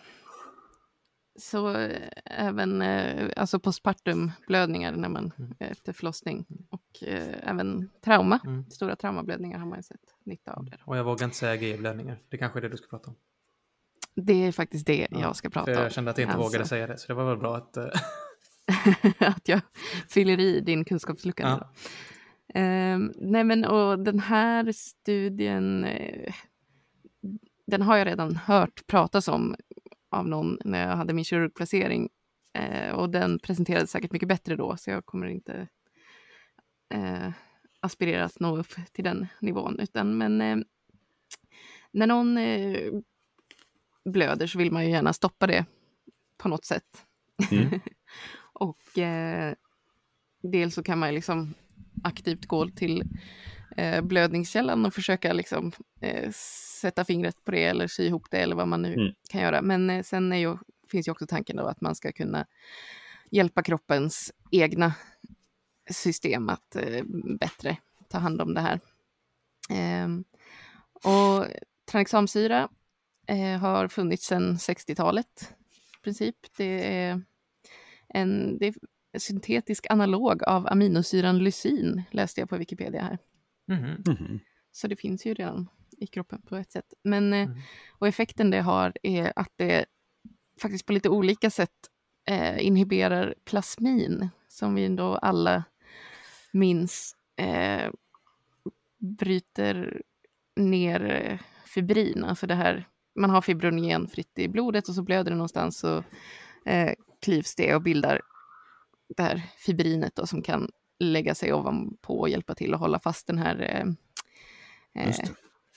så 1.40 1.76
eh, 1.76 2.10
även 2.26 2.82
eh, 2.82 3.30
alltså 3.36 3.60
postpartumblödningar 3.60 4.92
när 4.92 5.10
man 5.10 5.32
Mm. 5.38 5.54
efter 5.60 5.94
förlossning 5.94 6.46
och 6.70 7.04
eh, 7.08 7.50
även 7.50 7.90
trauma. 8.06 8.40
Mm. 8.46 8.66
Stora 8.70 8.96
traumablödningar 8.96 9.60
har 9.60 9.66
man 9.66 9.80
ju 9.80 9.84
sett 9.84 10.00
nytta 10.26 10.54
av 10.54 10.66
det. 10.66 10.78
och 10.84 10.98
jag 10.98 11.04
vågar 11.04 11.26
inte 11.26 11.38
säga 11.38 11.56
GE-blödningar. 11.56 12.20
Det 12.30 12.38
kanske 12.38 12.60
är 12.60 12.62
det 12.62 12.70
du 12.70 12.78
ska 12.78 12.88
prata 12.88 13.10
om. 13.10 13.16
Det 14.16 14.34
är 14.34 14.52
faktiskt 14.52 14.86
det 14.88 15.08
Ja, 15.12 15.20
jag 15.20 15.36
ska 15.36 15.50
prata 15.50 15.72
om. 15.72 15.78
jag 15.84 15.92
kände 15.92 16.12
att 16.12 16.18
jag 16.18 16.26
inte 16.26 16.34
Alltså. 16.36 16.48
vågade 16.50 16.66
säga 16.70 16.88
det, 16.88 16.98
så 16.98 17.08
det 17.08 17.14
var 17.14 17.26
väl 17.26 17.38
bra 17.38 17.58
att... 17.58 17.78
eh, 17.78 17.86
att 19.30 19.48
jag 19.48 19.62
fyller 20.10 20.40
i 20.40 20.60
din 20.60 20.86
kunskapslucka. 20.86 21.44
nu 21.44 21.50
ja. 21.62 21.70
Ehm, 22.54 23.14
nej 23.16 23.44
men 23.44 23.66
och 23.66 24.00
den 24.00 24.20
här 24.20 24.72
studien, 24.72 25.84
eh, 25.84 26.34
den 27.68 27.82
har 27.82 27.98
jag 27.98 28.08
redan 28.08 28.36
hört 28.36 28.88
pratas 28.88 29.28
om 29.28 29.56
av 30.10 30.28
någon 30.28 30.58
när 30.66 30.88
jag 30.88 30.96
hade 30.96 31.14
min 31.14 31.26
kirurgplacering. 31.26 32.10
Eh, 32.54 32.92
och 32.92 33.10
den 33.10 33.40
presenterades 33.40 33.92
säkert 33.92 34.12
mycket 34.12 34.30
bättre 34.30 34.56
då, 34.56 34.78
så 34.78 34.90
jag 34.90 35.06
kommer 35.06 35.28
inte 35.28 35.68
eh, 36.94 37.32
aspirera 37.80 38.26
att 38.26 38.40
nå 38.40 38.58
upp 38.58 38.76
till 38.92 39.04
den 39.04 39.28
nivån. 39.40 39.80
Utan, 39.80 40.18
men 40.18 40.42
eh, 40.42 40.58
när 41.92 42.08
någon 42.08 42.38
eh, 42.38 42.92
blöder 44.06 44.48
så 44.48 44.58
vill 44.58 44.72
man 44.72 44.86
ju 44.86 44.92
gärna 44.92 45.14
stoppa 45.14 45.48
det 45.48 45.66
på 46.38 46.48
något 46.48 46.66
sätt. 46.66 47.06
Mm. 47.52 47.80
och 48.54 48.98
eh, 48.98 49.54
dels 50.42 50.76
så 50.76 50.84
kan 50.84 51.00
man 51.00 51.14
liksom 51.14 51.54
aktivt 52.04 52.46
gå 52.46 52.70
till 52.70 53.04
eh, 53.78 54.02
blödningskällan 54.02 54.86
och 54.86 54.94
försöka 54.94 55.34
liksom, 55.34 55.72
eh, 56.02 56.32
sätta 56.82 57.06
fingret 57.06 57.44
på 57.46 57.52
det 57.52 57.64
eller 57.64 57.88
sy 57.88 58.04
ihop 58.06 58.28
det 58.32 58.38
eller 58.38 58.56
vad 58.56 58.68
man 58.68 58.82
nu 58.82 58.94
Mm. 58.94 59.14
kan 59.30 59.42
göra. 59.42 59.62
Men 59.62 59.90
eh, 59.90 60.04
sen 60.04 60.32
är 60.34 60.38
ju, 60.38 60.58
finns 60.92 61.08
ju 61.08 61.12
också 61.12 61.28
tanken 61.28 61.56
då 61.56 61.66
att 61.68 61.82
man 61.82 61.96
ska 61.96 62.12
kunna 62.12 62.46
hjälpa 63.32 63.64
kroppens 63.64 64.32
egna 64.52 64.94
system 65.92 66.50
att 66.50 66.76
eh, 66.76 67.04
bättre 67.40 67.78
ta 68.10 68.18
hand 68.18 68.42
om 68.42 68.54
det 68.54 68.62
här. 68.62 68.80
Ehm, 69.70 70.24
och 70.94 71.46
tranexamsyra 71.92 72.70
eh, 73.28 73.60
har 73.60 73.88
funnits 73.88 74.26
sedan 74.26 74.56
60-talet 74.58 75.54
i 76.00 76.04
princip. 76.04 76.36
Det 76.58 76.98
är 76.98 77.22
en, 78.08 78.58
det 78.58 78.66
är 78.66 78.70
en 78.70 78.88
syntetisk 79.18 79.86
analog 79.90 80.44
av 80.44 80.68
aminosyran 80.68 81.40
lysin, 81.40 82.04
läste 82.12 82.42
jag 82.42 82.50
på 82.50 82.58
Wikipedia 82.58 83.02
här. 83.02 83.18
Mhm. 83.68 84.04
Mhm. 84.08 84.40
Så 84.72 84.88
det 84.88 84.96
finns 84.96 85.26
ju 85.26 85.34
redan 85.34 85.68
i 85.98 86.08
kroppen 86.08 86.42
på 86.42 86.56
ett 86.56 86.72
sätt. 86.72 86.94
Men, 87.04 87.34
Mm. 87.34 87.58
och 87.92 88.08
effekten 88.08 88.50
det 88.52 88.62
har 88.62 88.94
är 89.04 89.34
att 89.36 89.52
det 89.56 89.86
faktiskt 90.62 90.86
på 90.86 90.94
lite 90.94 91.10
olika 91.10 91.50
sätt 91.50 91.72
eh, 92.26 92.66
inhiberar 92.66 93.36
plasmin, 93.46 94.30
som 94.48 94.76
vi 94.76 94.88
då 94.88 95.16
alla 95.16 95.64
minns 96.52 97.16
eh, 97.36 97.92
bryter 98.98 100.02
ner 100.56 101.06
eh, 101.26 101.40
fibrin, 101.66 102.24
alltså 102.24 102.48
det 102.48 102.56
här, 102.56 102.88
man 103.16 103.30
har 103.30 103.42
fibrogen 103.42 104.08
fritt 104.08 104.40
i 104.40 104.48
blodet 104.48 104.90
och 104.90 104.96
så 104.96 105.04
blöder 105.04 105.32
det 105.32 105.38
någonstans 105.38 105.80
så 105.80 106.04
eh, 106.66 106.94
klyvs 107.22 107.56
det 107.56 107.76
och 107.76 107.82
bildar 107.82 108.22
det 109.18 109.24
här 109.24 109.42
fibrinet 109.58 110.16
då, 110.16 110.28
som 110.28 110.42
kan 110.42 110.70
lägga 111.00 111.36
sig 111.36 111.54
ovanpå 111.54 112.20
och 112.20 112.30
hjälpa 112.30 112.56
till 112.56 112.74
att 112.74 112.80
hålla 112.80 113.00
fast 113.00 113.28
den 113.28 113.38
här 113.38 113.62
eh, 113.62 115.04
eh, 115.04 115.10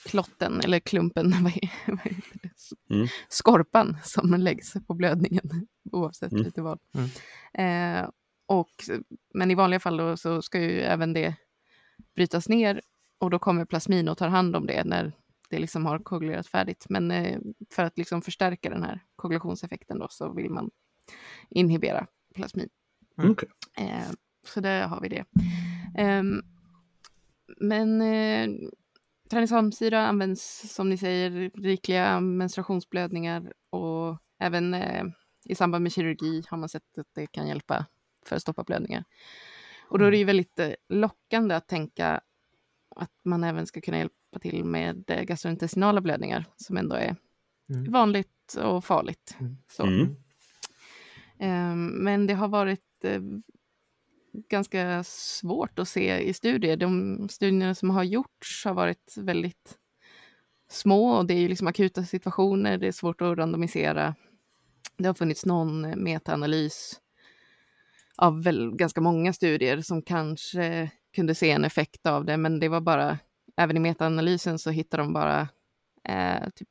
klotten 0.05 0.59
eller 0.63 0.79
klumpen, 0.79 1.31
vad 1.43 1.51
är- 1.57 1.91
vad 1.91 1.99
heter 1.99 2.39
det? 2.43 2.93
Mm. 2.95 3.07
skorpan 3.29 3.97
som 4.03 4.33
läggs 4.33 4.73
på 4.87 4.93
blödningen 4.93 5.67
oavsett 5.91 6.31
Mm. 6.31 6.43
lite 6.43 6.61
vad. 6.61 6.79
Eh, 7.53 8.09
och, 8.45 8.69
men 9.33 9.51
i 9.51 9.55
vanliga 9.55 9.79
fall 9.79 9.97
då, 9.97 10.17
så 10.17 10.41
ska 10.41 10.59
ju 10.59 10.81
även 10.81 11.13
det 11.13 11.35
brytas 12.15 12.49
ner 12.49 12.81
och 13.17 13.29
då 13.29 13.39
kommer 13.39 13.65
plasmin 13.65 14.07
och 14.09 14.17
tar 14.17 14.27
hand 14.27 14.55
om 14.55 14.65
det 14.65 14.83
när 14.83 15.11
det 15.49 15.59
liksom 15.59 15.85
har 15.85 15.99
koagulerat 15.99 16.47
färdigt. 16.47 16.85
Men 16.89 17.11
eh, 17.11 17.39
för 17.71 17.83
att 17.83 17.97
liksom 17.97 18.21
förstärka 18.21 18.69
den 18.69 18.83
här 18.83 18.99
koagulationseffekten 19.15 19.99
då 19.99 20.07
så 20.09 20.33
vill 20.33 20.49
man 20.49 20.69
inhibera 21.49 22.07
plasmin. 22.35 22.69
Mm. 23.17 23.31
Okej. 23.31 23.49
Eh, 23.77 24.11
så 24.47 24.59
där 24.59 24.87
har 24.87 25.01
vi 25.01 25.09
det. 25.09 25.25
Ehm, 25.97 26.41
men 27.57 28.01
eh, 28.01 28.49
Tranexamsyra 29.29 30.07
används 30.07 30.73
som 30.73 30.89
ni 30.89 30.97
säger 30.97 31.51
rikliga 31.61 32.19
menstruationsblödningar 32.19 33.53
och 33.69 34.17
även 34.39 34.73
eh, 34.73 35.03
i 35.45 35.55
samband 35.55 35.83
med 35.83 35.91
kirurgi 35.91 36.43
har 36.49 36.57
man 36.57 36.69
sett 36.69 36.97
att 36.97 37.07
det 37.15 37.27
kan 37.27 37.47
hjälpa 37.47 37.85
för 38.25 38.35
att 38.35 38.41
stoppa 38.41 38.63
blödningar. 38.63 39.03
Och 39.89 39.99
då 39.99 40.05
är 40.05 40.11
det 40.11 40.17
ju 40.17 40.23
väldigt 40.23 40.59
eh, 40.59 40.71
lockande 40.89 41.55
att 41.55 41.67
tänka 41.67 42.21
att 42.95 43.11
man 43.23 43.43
även 43.43 43.67
ska 43.67 43.81
kunna 43.81 43.97
hjälpa 43.97 44.39
till 44.41 44.65
med 44.65 45.05
gastrointestinala 45.27 46.01
blödningar 46.01 46.45
som 46.55 46.77
ändå 46.77 46.95
är 46.95 47.15
Mm. 47.69 47.91
vanligt 47.91 48.55
och 48.63 48.85
farligt. 48.85 49.35
Mm. 49.39 49.57
Mm. 49.79 50.15
Ehm, 51.39 51.87
Men 51.87 52.27
det 52.27 52.33
har 52.33 52.47
varit 52.47 52.83
ganska 54.49 55.03
svårt 55.03 55.79
att 55.79 55.87
se 55.87 56.19
i 56.19 56.33
studier. 56.33 56.77
De 56.77 57.29
studierna 57.29 57.75
som 57.75 57.89
har 57.89 58.03
gjorts 58.03 58.65
har 58.65 58.73
varit 58.73 59.13
väldigt 59.17 59.77
små 60.69 61.09
och 61.09 61.25
det 61.25 61.33
är 61.33 61.39
ju 61.39 61.47
liksom 61.47 61.67
akuta 61.67 62.03
situationer. 62.03 62.77
Det 62.77 62.87
är 62.87 62.91
svårt 62.91 63.21
att 63.21 63.37
randomisera. 63.37 64.15
Det 64.97 65.07
har 65.07 65.13
funnits 65.13 65.45
någon 65.45 65.81
metaanalys 65.81 66.99
av 68.15 68.43
väl 68.43 68.75
ganska 68.75 69.01
många 69.01 69.33
studier 69.33 69.81
som 69.81 70.01
kanske 70.01 70.91
kunde 71.15 71.35
se 71.35 71.51
en 71.51 71.65
effekt 71.65 72.05
av 72.05 72.25
det, 72.25 72.37
men 72.37 72.59
det 72.59 72.69
var 72.69 72.81
bara, 72.81 73.19
även 73.57 73.77
i 73.77 73.79
metaanalysen 73.79 74.59
så 74.59 74.69
hittade 74.69 75.03
de 75.03 75.13
bara 75.13 75.47
eh, 76.03 76.49
typ 76.55 76.69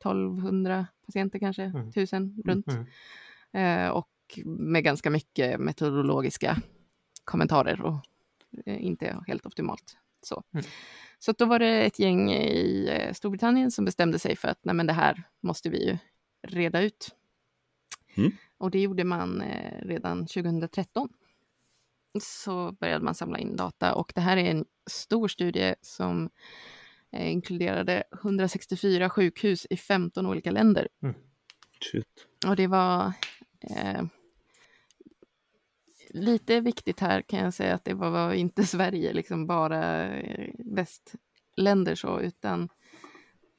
1200 0.00 0.86
patienter 1.06 1.38
kanske, 1.38 1.62
Mm. 1.62 1.88
1000 1.88 2.42
runt. 2.44 2.66
Mm. 3.52 3.86
Eh, 3.86 3.90
och 3.90 4.08
med 4.44 4.84
ganska 4.84 5.10
mycket 5.10 5.60
metodologiska 5.60 6.56
kommentarer 7.24 7.80
och 7.82 7.96
eh, 8.66 8.84
inte 8.84 9.20
helt 9.26 9.46
optimalt. 9.46 9.96
Så, 10.22 10.42
Mm. 10.52 10.64
så 11.18 11.32
då 11.32 11.44
var 11.44 11.58
det 11.58 11.82
ett 11.86 11.98
gäng 11.98 12.30
i 12.32 12.88
eh, 12.90 13.12
Storbritannien 13.12 13.70
som 13.70 13.84
bestämde 13.84 14.18
sig 14.18 14.36
för 14.36 14.48
att 14.48 14.58
nej, 14.64 14.74
men 14.74 14.86
det 14.86 14.92
här 14.92 15.22
måste 15.40 15.70
vi 15.70 15.86
ju 15.86 15.98
reda 16.42 16.80
ut. 16.80 17.14
Mm. 18.16 18.32
Och 18.58 18.70
det 18.70 18.80
gjorde 18.80 19.04
man 19.04 19.40
eh, 19.42 19.82
redan 19.86 20.26
2013. 20.26 21.08
Så 22.22 22.72
började 22.72 23.04
man 23.04 23.14
samla 23.14 23.38
in 23.38 23.56
data 23.56 23.94
och 23.94 24.12
det 24.14 24.20
här 24.20 24.36
är 24.36 24.50
en 24.50 24.64
stor 24.90 25.28
studie 25.28 25.74
som 25.80 26.30
inkluderade 27.12 28.04
164 28.22 29.10
sjukhus 29.10 29.66
i 29.70 29.76
15 29.76 30.26
olika 30.26 30.50
länder. 30.50 30.88
Shit. 31.92 32.26
Och 32.46 32.56
det 32.56 32.66
var 32.66 33.12
eh, 33.60 34.02
lite 36.10 36.60
viktigt 36.60 37.00
här 37.00 37.22
kan 37.22 37.38
jag 37.40 37.54
säga 37.54 37.74
att 37.74 37.84
det 37.84 37.94
var, 37.94 38.10
var 38.10 38.32
inte 38.32 38.62
Sverige, 38.66 39.12
liksom 39.12 39.46
bara 39.46 40.08
eh, 40.16 40.50
västländer 40.58 41.94
så, 41.94 42.20
utan 42.20 42.68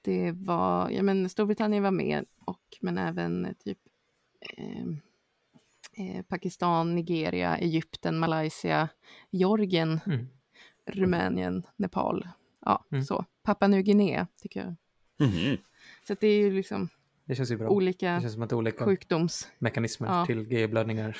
det 0.01 0.31
var, 0.31 0.89
ja 0.89 1.03
men 1.03 1.29
Storbritannien 1.29 1.83
var 1.83 1.91
med 1.91 2.25
och 2.45 2.77
men 2.81 2.97
även 2.97 3.55
typ 3.59 3.77
eh, 4.57 4.85
eh, 6.05 6.21
Pakistan, 6.23 6.95
Nigeria, 6.95 7.57
Egypten, 7.57 8.19
Malaysia, 8.19 8.89
Georgien, 9.29 9.99
Mm. 10.05 10.27
Rumänien, 10.85 11.63
Nepal. 11.75 12.27
Ja, 12.65 12.85
Mm. 12.91 13.03
så. 13.03 13.25
Papua 13.43 13.67
Nya 13.67 13.81
Guinea 13.81 14.27
tycker 14.41 14.59
jag. 14.59 14.75
Mhm. 15.29 15.57
Så 16.07 16.15
det 16.19 16.27
är 16.27 16.37
ju 16.39 16.51
liksom 16.51 16.89
Det 17.25 17.35
känns 17.35 17.51
ju 17.51 17.57
bra. 17.57 17.69
olika 17.69 18.13
Det 18.15 18.21
känns 18.21 18.33
som 18.33 18.43
att 18.43 18.49
det 18.49 18.53
är 18.53 18.57
olika 18.57 18.85
sjukdoms... 18.85 19.47
mekanismer 19.59 20.07
Ja. 20.07 20.25
till 20.25 20.43
G-blödningar. 20.43 21.17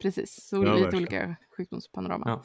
Precis, 0.00 0.48
så 0.48 0.56
Ja, 0.56 0.60
lite 0.60 0.72
verkligen. 0.84 1.02
olika 1.02 1.36
sjukdomspanorama. 1.56 2.24
Ja. 2.26 2.44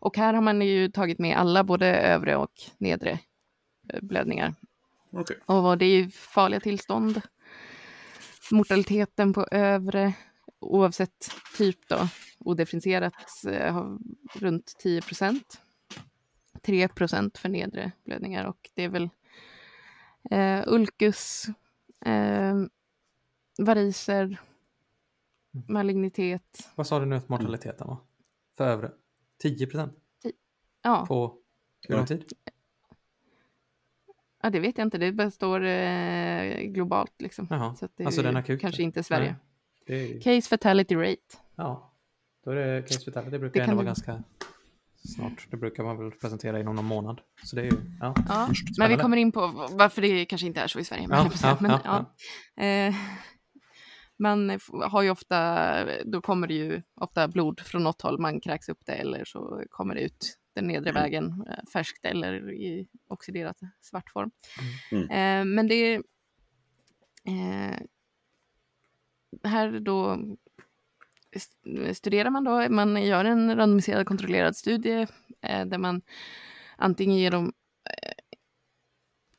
Och 0.00 0.16
här 0.16 0.34
har 0.34 0.42
man 0.42 0.62
ju 0.62 0.90
tagit 0.90 1.18
med 1.18 1.36
alla, 1.36 1.64
både 1.64 1.86
övre 1.96 2.36
och 2.36 2.52
nedre 2.78 3.18
eh, 3.92 4.00
blödningar. 4.02 4.54
Okej. 5.10 5.36
Och 5.46 5.78
det 5.78 5.84
är 5.84 5.96
ju 5.96 6.10
farliga 6.10 6.60
tillstånd. 6.60 7.20
Mortaliteten 8.50 9.32
på 9.32 9.46
övre, 9.50 10.12
oavsett 10.58 11.30
typ 11.56 11.88
då, 11.88 12.08
odifferentierat, 12.38 13.44
eh, 13.50 13.86
runt 14.34 14.76
10 14.78 15.02
procent. 15.02 15.60
3 16.62 16.88
procent 16.88 17.38
för 17.38 17.48
nedre 17.48 17.92
blödningar 18.04 18.44
och 18.44 18.70
det 18.74 18.84
är 18.84 18.88
väl 18.88 19.10
eh, 20.30 20.62
ulkus, 20.66 21.46
eh, 22.04 22.54
variser, 23.58 24.40
malignitet. 25.68 26.68
Vad 26.74 26.86
sa 26.86 26.98
du 27.00 27.06
nu 27.06 27.16
att 27.16 27.28
mortaliteten 27.28 27.86
var? 27.86 27.96
För 28.56 28.66
övre? 28.68 28.90
10 29.42 29.66
procent? 29.66 29.92
Ja, 30.82 31.06
På 31.08 31.38
hur 31.88 31.96
lång 31.96 32.06
tid? 32.06 32.32
ja, 34.42 34.50
det 34.50 34.60
vet 34.60 34.78
jag 34.78 34.86
inte. 34.86 34.98
Det 34.98 35.12
bara 35.12 35.30
står 35.30 35.64
eh, 35.64 36.60
globalt 36.60 37.12
liksom. 37.18 37.46
Jaha, 37.50 37.74
Så 37.76 37.84
att 37.84 37.92
det 37.96 38.04
alltså 38.04 38.22
den 38.22 38.36
akuta? 38.36 38.60
kanske 38.60 38.82
inte 38.82 39.02
Sverige. 39.02 39.36
Är, 39.86 40.20
Case 40.20 40.48
fatality 40.48 40.94
rate. 40.94 41.36
ja, 41.56 41.92
då 42.44 42.50
är 42.50 42.56
det 42.56 42.82
case 42.82 43.04
fatality. 43.04 43.30
Det 43.30 43.38
brukar 43.38 43.60
Det 43.60 43.64
ändå 43.64 43.74
vara 43.76 43.82
du- 43.82 43.86
ganska 43.86 44.22
snart. 45.04 45.46
Det 45.50 45.56
brukar 45.56 45.82
man 45.84 45.96
väl 45.98 46.10
presentera 46.10 46.60
inom 46.60 46.76
någon 46.76 46.84
månad. 46.84 47.20
Så 47.44 47.56
det 47.56 47.62
är 47.62 47.64
ju, 47.64 47.76
ja. 48.00 48.14
Ja, 48.28 48.48
men 48.78 48.88
vi 48.90 48.96
kommer 48.96 49.16
in 49.16 49.32
på 49.32 49.68
varför 49.72 50.02
det 50.02 50.24
kanske 50.24 50.46
inte 50.46 50.60
är 50.60 50.66
så 50.68 50.78
i 50.78 50.84
Sverige. 50.84 51.08
Men, 51.08 51.18
Ja, 51.26 51.30
ja, 51.42 51.56
men, 51.60 51.70
ja, 51.70 51.80
ja. 52.56 52.62
Eh, 52.64 52.94
man 54.18 54.60
har 54.70 55.02
ju 55.02 55.10
ofta, 55.10 56.02
då 56.04 56.20
kommer 56.20 56.46
det 56.46 56.54
ju 56.54 56.82
ofta 56.94 57.28
blod 57.28 57.60
från 57.60 57.82
något 57.84 58.02
håll, 58.02 58.18
man 58.20 58.40
kräks 58.40 58.68
upp 58.68 58.86
det 58.86 58.92
eller 58.92 59.24
så 59.24 59.64
kommer 59.70 59.94
det 59.94 60.00
ut 60.00 60.38
den 60.54 60.66
nedre 60.66 60.90
Mm. 60.90 61.02
vägen 61.02 61.44
eh, 61.48 61.64
färskt 61.72 62.04
eller 62.04 62.52
i 62.52 62.88
oxiderat 63.08 63.58
svart 63.80 64.10
form. 64.10 64.30
Mm. 64.92 65.04
Eh, 65.10 65.54
men 65.54 65.68
det 65.68 65.94
eh, 67.24 67.78
här 69.44 69.80
då 69.80 70.18
st- 71.32 71.94
studerar 71.94 72.30
man 72.30 72.44
då, 72.44 72.68
man 72.68 73.02
gör 73.04 73.24
en 73.24 73.56
randomiserad 73.56 74.06
kontrollerad 74.06 74.56
studie 74.56 75.06
eh, 75.40 75.64
där 75.66 75.78
man 75.78 76.02
antingen 76.76 77.18
ger 77.18 77.30
dem 77.30 77.52
eh, 77.90 78.12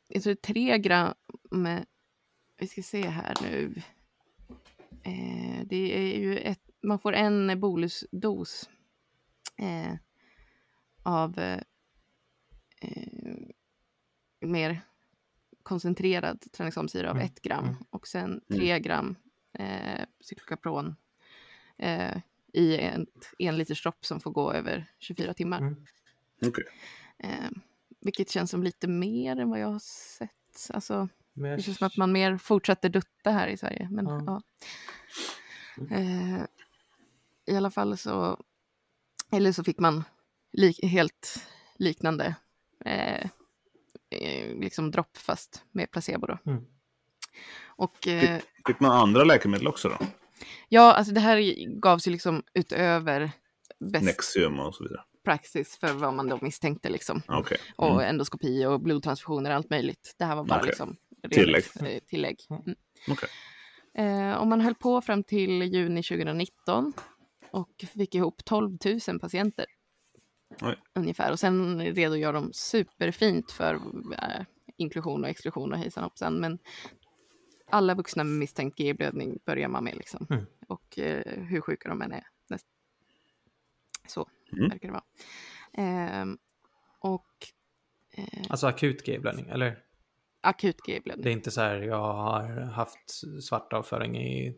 jag 0.08 0.22
tror 0.22 0.34
tre 0.34 0.78
gram 0.78 1.14
med, 1.50 1.84
vi 2.58 2.66
ska 2.66 2.82
se 2.82 3.08
här 3.08 3.34
nu. 3.42 3.74
Eh, 5.08 5.66
det 5.66 5.98
är 5.98 6.18
ju 6.18 6.38
ett, 6.38 6.70
man 6.82 6.98
får 6.98 7.12
en 7.12 7.60
bolusdos 7.60 8.68
eh, 9.56 9.94
av 11.02 11.38
eh, 11.38 11.62
mer 14.40 14.80
koncentrerad 15.62 16.52
tranexamsyra 16.52 17.10
av 17.10 17.16
Mm, 17.16 17.26
ett 17.26 17.42
gram 17.42 17.64
mm. 17.64 17.76
och 17.90 18.08
sen 18.08 18.40
tre 18.48 18.78
gram 18.78 19.16
eh, 19.52 20.04
cyklokapron 20.20 20.96
eh, 21.78 22.16
i 22.52 22.78
ett 22.78 23.08
en 23.38 23.56
liters 23.56 23.82
dropp 23.82 24.04
som 24.04 24.20
får 24.20 24.30
gå 24.30 24.52
över 24.52 24.86
24 24.98 25.34
timmar. 25.34 25.58
Mm. 25.58 25.76
Okej. 26.46 26.64
Eh, 27.18 27.50
vilket 28.00 28.30
känns 28.30 28.50
som 28.50 28.62
lite 28.62 28.88
mer 28.88 29.36
än 29.36 29.50
vad 29.50 29.60
jag 29.60 29.68
har 29.68 29.78
sett. 29.78 30.70
Alltså, 30.70 31.08
Men 31.38 31.50
jag- 31.50 31.58
det 31.58 31.62
känns 31.62 31.78
som 31.78 31.86
att 31.86 31.96
man 31.96 32.12
mer 32.12 32.36
fortsätter 32.38 32.88
dutta 32.88 33.30
här 33.30 33.48
i 33.48 33.56
Sverige. 33.56 33.88
Men, 33.90 34.06
Ja. 34.06 34.22
ja. 34.26 34.42
Eh, 35.96 36.42
I 37.46 37.56
alla 37.56 37.70
fall 37.70 37.98
så, 37.98 38.40
eller 39.32 39.52
så 39.52 39.64
fick 39.64 39.78
man 39.78 40.04
lik, 40.52 40.84
helt 40.84 41.46
liknande 41.76 42.34
eh, 42.84 43.24
eh, 44.10 44.54
liksom 44.60 44.90
dropp 44.90 45.16
fast 45.16 45.64
med 45.72 45.90
placebo 45.90 46.26
då. 46.26 46.38
Mm. 46.46 46.64
Och 47.66 48.08
eh, 48.08 48.40
Fick 48.66 48.80
man 48.80 48.90
andra 48.90 49.24
läkemedel 49.24 49.66
också 49.68 49.88
då? 49.88 49.98
ja, 50.68 50.92
alltså 50.94 51.14
det 51.14 51.20
här 51.20 51.64
gavs 51.80 52.06
ju 52.06 52.10
liksom 52.10 52.42
utöver 52.54 53.30
bäst 53.80 54.04
Nexium 54.04 54.60
och 54.60 54.74
så 54.74 54.82
vidare? 54.84 55.02
praxis 55.24 55.76
för 55.78 55.92
vad 55.92 56.14
man 56.14 56.28
då 56.28 56.38
misstänkte 56.42 56.88
liksom. 56.88 57.22
Och 57.76 57.92
Mm. 57.92 58.08
endoskopi 58.08 58.66
och 58.66 58.80
blodtransfusioner, 58.80 59.50
allt 59.50 59.70
möjligt. 59.70 60.14
Det 60.18 60.24
här 60.24 60.36
var 60.36 60.44
bara 60.44 60.58
Okej. 60.58 60.68
liksom 60.68 60.96
Tillägg. 61.30 61.64
eh, 61.82 62.00
tillägg. 62.06 62.36
Mm. 62.50 62.76
Okej. 63.08 63.28
Eh, 63.94 64.34
och 64.34 64.46
man 64.46 64.60
höll 64.60 64.74
på 64.74 65.00
fram 65.00 65.24
till 65.24 65.62
juni 65.62 66.02
2019 66.02 66.92
och 67.50 67.84
fick 67.94 68.14
ihop 68.14 68.44
12 68.44 68.78
000 69.08 69.20
patienter. 69.20 69.66
Oj. 70.62 70.76
Ungefär. 70.94 71.32
Och 71.32 71.38
sen 71.40 71.80
redogör 71.80 72.32
de 72.32 72.50
superfint 72.52 73.52
för 73.52 73.74
eh, 74.22 74.44
inklusion 74.76 75.24
och 75.24 75.30
exklusion 75.30 75.72
och 75.72 75.78
hejsan 75.78 76.04
hoppsan. 76.04 76.40
Men 76.40 76.58
alla 77.70 77.94
vuxna 77.94 78.24
med 78.24 78.36
misstänkt 78.38 78.78
G-blödning 78.78 79.38
börjar 79.44 79.68
man 79.68 79.84
med. 79.84 79.96
Liksom. 79.96 80.26
Mm. 80.30 80.44
Och 80.68 80.98
eh, 80.98 81.42
hur 81.42 81.60
sjuka 81.60 81.88
de 81.88 82.02
än 82.02 82.12
är. 82.12 82.26
Näst... 82.48 82.66
Så 84.08 84.28
Mm. 84.52 84.68
verkar 84.68 84.88
det 84.88 84.92
vara. 84.92 85.04
Ehm, 85.72 86.38
och 86.98 87.26
eh, 88.14 88.42
Alltså 88.50 88.66
akut 88.66 89.06
G-blödning, 89.06 89.48
eller? 89.48 89.78
Akut 90.40 90.76
Det 90.86 90.92
G-blödning. 90.92 91.26
är 91.26 91.30
inte 91.30 91.50
så 91.50 91.60
här, 91.60 91.76
jag 91.76 92.12
har 92.12 92.60
haft 92.60 93.20
svart 93.42 93.72
avföring 93.72 94.16
i 94.16 94.56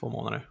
två 0.00 0.08
månader. 0.08 0.48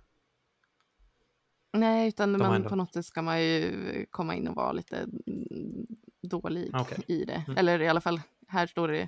Nej, 1.74 2.08
utan 2.08 2.32
man, 2.32 2.54
ändå- 2.56 2.70
på 2.70 2.76
något 2.76 2.94
sätt 2.94 3.06
ska 3.06 3.22
man 3.22 3.42
ju 3.44 4.06
komma 4.10 4.36
in 4.36 4.48
och 4.48 4.56
vara 4.56 4.72
lite 4.72 4.98
mm, 4.98 5.88
dålig 6.22 6.72
Okej. 6.76 6.98
i 7.08 7.26
det. 7.26 7.44
Mm. 7.48 7.58
Eller 7.58 7.82
i 7.82 7.88
alla 7.88 8.02
fall, 8.02 8.22
här 8.48 8.68
står 8.68 8.88
det 8.88 9.08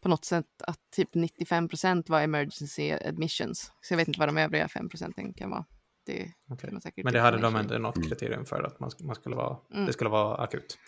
på 0.00 0.08
något 0.08 0.24
sätt 0.24 0.62
att 0.62 0.80
typ 0.90 1.14
95 1.14 1.68
procent 1.68 2.08
var 2.08 2.20
emergency 2.20 2.92
admissions. 2.92 3.72
Så 3.80 3.92
jag 3.92 3.96
vet 3.98 4.08
inte 4.08 4.20
vad 4.20 4.28
de 4.28 4.38
övriga 4.38 4.68
5 4.68 4.88
procenten 4.88 5.34
kan 5.34 5.50
vara. 5.50 5.64
Det 6.06 6.32
Okej. 6.50 6.60
kan 6.60 6.72
man 6.74 6.80
säkert 6.80 7.04
Men 7.04 7.12
det 7.12 7.20
hade 7.20 7.38
de 7.38 7.56
ändå 7.56 7.78
något 7.78 8.08
kriterium 8.08 8.44
för 8.44 8.62
att 8.62 8.80
man, 8.80 8.90
man 9.00 9.14
skulle 9.14 9.36
vara, 9.36 9.56
Mm. 9.72 9.86
det 9.86 9.92
skulle 9.92 10.10
vara 10.10 10.36
akut. 10.36 10.78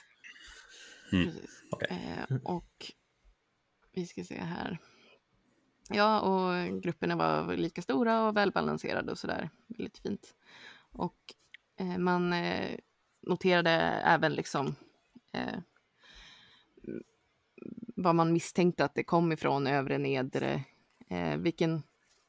Precis. 1.10 1.62
Okej. 1.70 1.88
Eh, 2.30 2.36
och 2.44 2.92
vi 3.92 4.06
ska 4.06 4.24
se 4.24 4.40
här. 4.40 4.78
Ja, 5.88 6.20
och 6.20 6.82
grupperna 6.82 7.16
var 7.16 7.56
lika 7.56 7.82
stora 7.82 8.28
och 8.28 8.36
välbalanserade 8.36 9.12
och 9.12 9.18
sådär. 9.18 9.50
Väldigt 9.66 9.98
fint. 9.98 10.34
Och 10.92 11.18
eh, 11.76 11.98
man 11.98 12.32
eh, 12.32 12.78
noterade 13.20 13.70
även 14.04 14.34
liksom 14.34 14.74
eh, 15.32 15.58
vad 17.96 18.14
man 18.14 18.32
misstänkte 18.32 18.84
att 18.84 18.94
det 18.94 19.04
kom 19.04 19.32
ifrån, 19.32 19.66
övre, 19.66 19.98
nedre, 19.98 20.64
eh, 21.08 21.36
vilken 21.36 21.82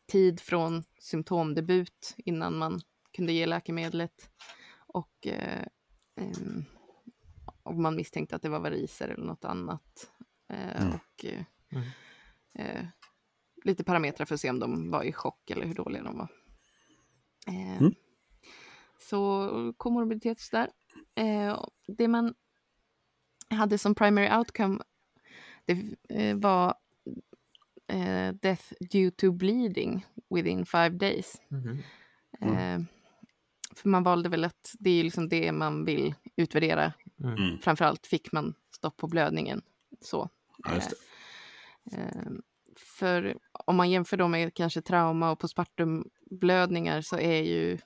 tid 0.07 0.39
från 0.39 0.83
symptomdebut 0.99 2.13
innan 2.17 2.57
man 2.57 2.81
kunde 3.15 3.33
ge 3.33 3.45
läkemedlet 3.45 4.29
och 4.87 5.27
eh, 5.27 5.65
om 7.63 7.81
man 7.81 7.95
misstänkte 7.95 8.35
att 8.35 8.41
det 8.41 8.49
var 8.49 8.59
variser 8.59 9.07
eller 9.07 9.25
något 9.25 9.45
annat. 9.45 10.11
Eh, 10.51 10.81
Mm. 10.81 10.93
Och 10.93 11.25
eh, 11.25 11.43
Mm. 11.71 11.83
eh, 12.53 12.85
lite 13.63 13.83
parametrar 13.83 14.25
för 14.25 14.35
att 14.35 14.41
se 14.41 14.49
om 14.49 14.59
de 14.59 14.91
var 14.91 15.03
i 15.03 15.13
chock 15.13 15.49
eller 15.49 15.65
hur 15.65 15.73
dåliga 15.75 16.03
de 16.03 16.17
var. 16.17 16.27
Eh, 17.47 17.77
Mm. 17.81 17.93
Så 19.09 19.73
komorbiditet 19.77 20.39
där. 20.51 20.69
Eh, 21.15 21.65
det 21.87 22.07
man 22.07 22.33
hade 23.49 23.77
som 23.77 23.95
primary 23.95 24.37
outcome 24.37 24.79
det 25.65 25.95
eh, 26.09 26.37
var 26.37 26.75
eh, 27.87 28.33
death 28.33 28.73
due 28.91 29.11
to 29.11 29.31
bleeding 29.31 30.05
within 30.29 30.65
five 30.65 30.89
days. 30.89 31.41
Mhm. 31.47 31.77
Mm. 32.41 32.57
Eh, 32.57 32.85
för 33.75 33.89
man 33.89 34.03
valde 34.03 34.29
väl 34.29 34.43
att 34.43 34.75
det 34.79 34.89
är 34.89 35.03
liksom 35.03 35.29
det 35.29 35.51
man 35.51 35.85
vill 35.85 36.15
utvärdera. 36.35 36.93
Mm. 37.23 37.33
Mm. 37.35 37.57
Framförallt 37.61 38.07
fick 38.07 38.31
man 38.31 38.53
stopp 38.75 38.97
på 38.97 39.07
blödningen. 39.07 39.61
Så. 40.01 40.29
Ja, 40.65 40.75
just 40.75 40.89
det. 40.89 41.97
Eh, 41.97 42.31
för 42.77 43.37
om 43.65 43.75
man 43.75 43.89
jämför 43.89 44.17
då 44.17 44.27
med 44.27 44.53
kanske 44.53 44.81
trauma 44.81 45.31
och 45.31 45.39
postpartumblödningar 45.39 47.01
så 47.01 47.17
är 47.19 47.41
ju 47.43 47.77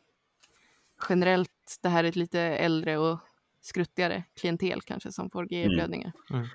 generellt 1.10 1.80
det 1.82 1.90
här 1.90 2.04
ett 2.04 2.16
lite 2.16 2.40
äldre 2.42 2.98
och 2.98 3.20
skruttigare 3.62 4.24
klientel 4.34 4.82
kanske 4.82 5.12
som 5.12 5.30
får 5.30 5.54
GE-blödningar 5.54 6.12
Mm. 6.30 6.48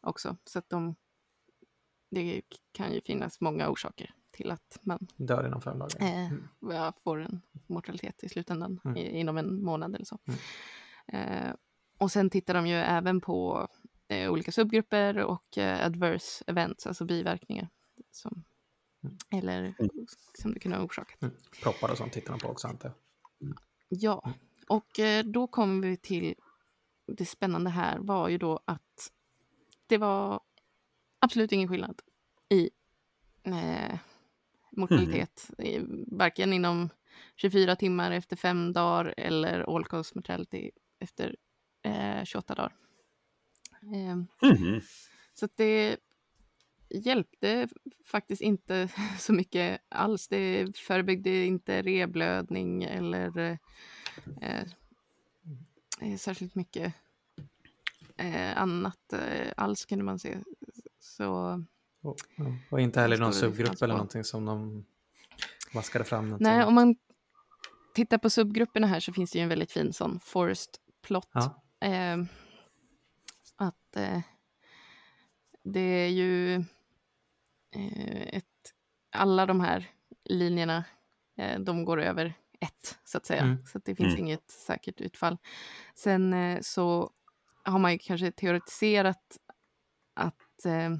också. 0.00 0.36
Så 0.44 0.58
att 0.58 0.68
de, 0.68 0.94
det 2.10 2.42
kan 2.72 2.92
ju 2.92 3.00
finnas 3.00 3.40
många 3.40 3.68
orsaker 3.68 4.14
till 4.30 4.50
att 4.50 4.78
man 4.82 5.06
Dör 5.16 5.46
inom 5.46 5.60
fem 5.60 5.78
dagar. 5.78 5.96
eh, 6.00 6.26
Mm. 6.26 6.48
ja, 6.60 6.92
får 7.04 7.20
en 7.20 7.40
mortalitet 7.66 8.24
i 8.24 8.28
slutändan 8.28 8.80
Mm. 8.84 8.96
i, 8.96 9.18
inom 9.20 9.38
en 9.38 9.62
månad 9.64 9.94
eller 9.94 10.04
så. 10.04 10.18
Mm. 10.24 10.38
Eh, 11.06 11.54
och 11.98 12.12
sen 12.12 12.30
tittar 12.30 12.54
de 12.54 12.66
ju 12.66 12.74
även 12.76 13.20
på 13.20 13.68
eh, 13.70 13.81
olika 14.28 14.52
subgrupper 14.52 15.18
och 15.18 15.58
eh, 15.58 15.86
adverse 15.86 16.44
events, 16.46 16.86
alltså 16.86 17.04
biverkningar. 17.04 17.68
Som, 18.10 18.44
Mm. 19.04 19.16
Eller 19.30 19.74
som 20.34 20.52
det 20.52 20.60
kunde 20.60 20.76
ha 20.76 20.84
orsakat. 20.84 21.22
Mm. 21.22 21.34
Proppar 21.62 21.90
och 21.90 21.98
sånt 21.98 22.12
tittar 22.12 22.32
de 22.32 22.40
på 22.40 22.48
också 22.48 22.68
antar 22.68 22.88
jag. 22.88 23.54
Ja, 23.88 24.32
och 24.68 24.98
eh, 24.98 25.24
då 25.24 25.46
kommer 25.46 25.88
vi 25.88 25.96
till 25.96 26.34
det 27.06 27.26
spännande 27.26 27.70
här 27.70 27.98
var 27.98 28.28
ju 28.28 28.38
då 28.38 28.60
att 28.64 29.12
det 29.86 29.98
var 29.98 30.40
absolut 31.18 31.52
ingen 31.52 31.68
skillnad 31.68 32.02
i 32.48 32.70
eh, 33.42 33.98
mortalitet. 34.70 35.50
I, 35.58 35.78
varken 36.06 36.52
inom 36.52 36.88
24 37.36 37.76
timmar 37.76 38.10
efter 38.10 38.36
fem 38.36 38.72
dagar 38.72 39.14
eller 39.16 39.76
all 39.76 39.84
cause 39.84 40.12
mortality 40.14 40.70
efter 40.98 41.36
eh, 41.82 42.24
28 42.24 42.54
dagar. 42.54 42.76
Eh, 43.82 44.16
Mhm. 44.50 44.80
så 45.34 45.44
att 45.44 45.56
det 45.56 45.96
hjälpte 46.90 47.68
faktiskt 48.06 48.42
inte 48.42 48.88
så 49.18 49.32
mycket 49.32 49.80
alls. 49.88 50.28
Det 50.28 50.76
förebyggde 50.78 51.44
inte 51.44 51.82
reblödning 51.82 52.82
eller 52.82 53.38
eh, 54.40 54.64
eh, 56.00 56.16
särskilt 56.18 56.54
mycket 56.54 56.94
eh, 58.16 58.58
annat 58.62 59.12
eh, 59.12 59.52
alls 59.56 59.84
kunde 59.84 60.04
man 60.04 60.18
se. 60.18 60.38
Så 61.00 61.62
Och, 62.02 62.16
och 62.70 62.80
inte 62.80 63.00
heller 63.00 63.18
någon 63.18 63.32
subgrupp 63.34 63.82
eller 63.82 63.94
någonting 63.94 64.24
som 64.24 64.44
de 64.44 64.84
vaskade 65.74 66.04
fram. 66.04 66.24
någonting. 66.24 66.46
nej, 66.48 66.64
om 66.64 66.74
man 66.74 66.96
tittar 67.94 68.18
på 68.18 68.30
subgrupperna 68.30 68.86
här 68.86 69.00
så 69.00 69.12
finns 69.12 69.30
det 69.30 69.38
ju 69.38 69.42
en 69.42 69.48
väldigt 69.48 69.72
fin 69.72 69.92
sån 69.92 70.20
forest 70.20 70.80
plot. 71.02 71.28
Ja. 71.32 71.62
Eh, 71.80 72.16
att 73.92 73.96
eh, 73.96 74.20
det 75.64 75.80
är 75.80 76.08
ju 76.08 76.54
eh, 77.74 78.22
ett, 78.36 78.44
alla 79.12 79.46
de 79.46 79.60
här 79.60 79.90
linjerna, 80.24 80.84
eh, 81.36 81.60
de 81.60 81.84
går 81.84 82.00
över 82.00 82.34
ett 82.60 82.98
så 83.04 83.18
att 83.18 83.26
säga. 83.26 83.42
Mm. 83.42 83.66
Så 83.66 83.78
att 83.78 83.84
det 83.84 83.94
finns 83.94 84.14
Mm. 84.14 84.18
inget 84.26 84.50
säkert 84.50 85.00
utfall. 85.00 85.38
Sen 85.94 86.32
eh, 86.32 86.60
så 86.60 87.10
har 87.64 87.78
man 87.78 87.92
ju 87.92 87.98
kanske 87.98 88.32
teoretiserat 88.32 89.38
att 90.14 90.64
eh, 90.64 90.92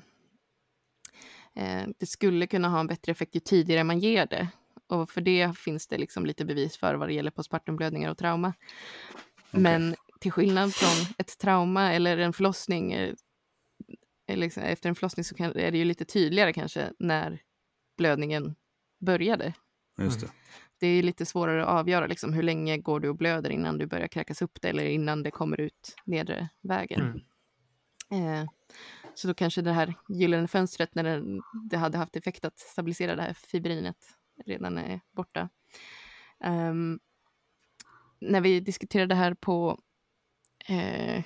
eh, 1.54 1.88
det 1.98 2.06
skulle 2.06 2.46
kunna 2.46 2.68
ha 2.68 2.80
en 2.80 2.86
bättre 2.86 3.12
effekt 3.12 3.36
ju 3.36 3.40
tidigare 3.40 3.84
man 3.84 3.98
ger 3.98 4.26
det. 4.26 4.48
Och 4.86 5.10
för 5.10 5.20
det 5.20 5.58
finns 5.58 5.88
det 5.88 5.98
liksom 5.98 6.26
lite 6.26 6.44
bevis 6.44 6.76
för 6.76 6.94
vad 6.94 7.08
det 7.08 7.14
gäller 7.14 7.30
postpartumblödningar 7.30 8.10
och 8.10 8.18
trauma. 8.18 8.52
Men 9.50 9.94
till 10.22 10.32
skillnad 10.32 10.74
från 10.74 11.14
ett 11.18 11.38
trauma 11.38 11.92
eller 11.92 12.18
en 12.18 12.32
förlossning, 12.32 12.92
eh, 12.92 13.14
eller 14.26 14.40
liksom, 14.40 14.62
efter 14.62 14.88
en 14.88 14.94
förlossning 14.94 15.24
så 15.24 15.34
kan, 15.34 15.56
är 15.56 15.70
det 15.70 15.78
ju 15.78 15.84
lite 15.84 16.04
tydligare 16.04 16.52
kanske 16.52 16.92
när 16.98 17.40
blödningen 17.96 18.54
började. 19.00 19.54
Just 19.98 20.20
det. 20.20 20.28
Det 20.80 20.86
är 20.86 21.02
lite 21.02 21.26
svårare 21.26 21.62
att 21.62 21.68
avgöra 21.68 22.06
liksom, 22.06 22.32
hur 22.32 22.42
länge 22.42 22.78
går 22.78 23.00
du 23.00 23.08
och 23.08 23.16
blöder 23.16 23.50
innan 23.50 23.78
du 23.78 23.86
börjar 23.86 24.08
kräkas 24.08 24.42
upp 24.42 24.58
det 24.62 24.68
eller 24.68 24.84
innan 24.84 25.22
det 25.22 25.30
kommer 25.30 25.60
ut 25.60 25.94
nedre 26.04 26.48
vägen. 26.62 27.22
Mm. 28.10 28.42
Eh, 28.42 28.48
så 29.14 29.28
då 29.28 29.34
kanske 29.34 29.62
det 29.62 29.72
här 29.72 29.94
gyllene 30.08 30.48
fönstret 30.48 30.94
när 30.94 31.02
det, 31.02 31.40
det 31.70 31.76
hade 31.76 31.98
haft 31.98 32.16
effekt 32.16 32.44
att 32.44 32.58
stabilisera 32.58 33.16
det 33.16 33.22
här 33.22 33.34
fibrinet 33.34 33.96
redan 34.46 34.78
är 34.78 35.00
borta. 35.10 35.48
Ehm, 36.44 37.00
när 38.20 38.40
vi 38.40 38.60
diskuterade 38.60 39.08
det 39.08 39.18
här 39.18 39.34
på 39.34 39.80
eh, 40.68 41.22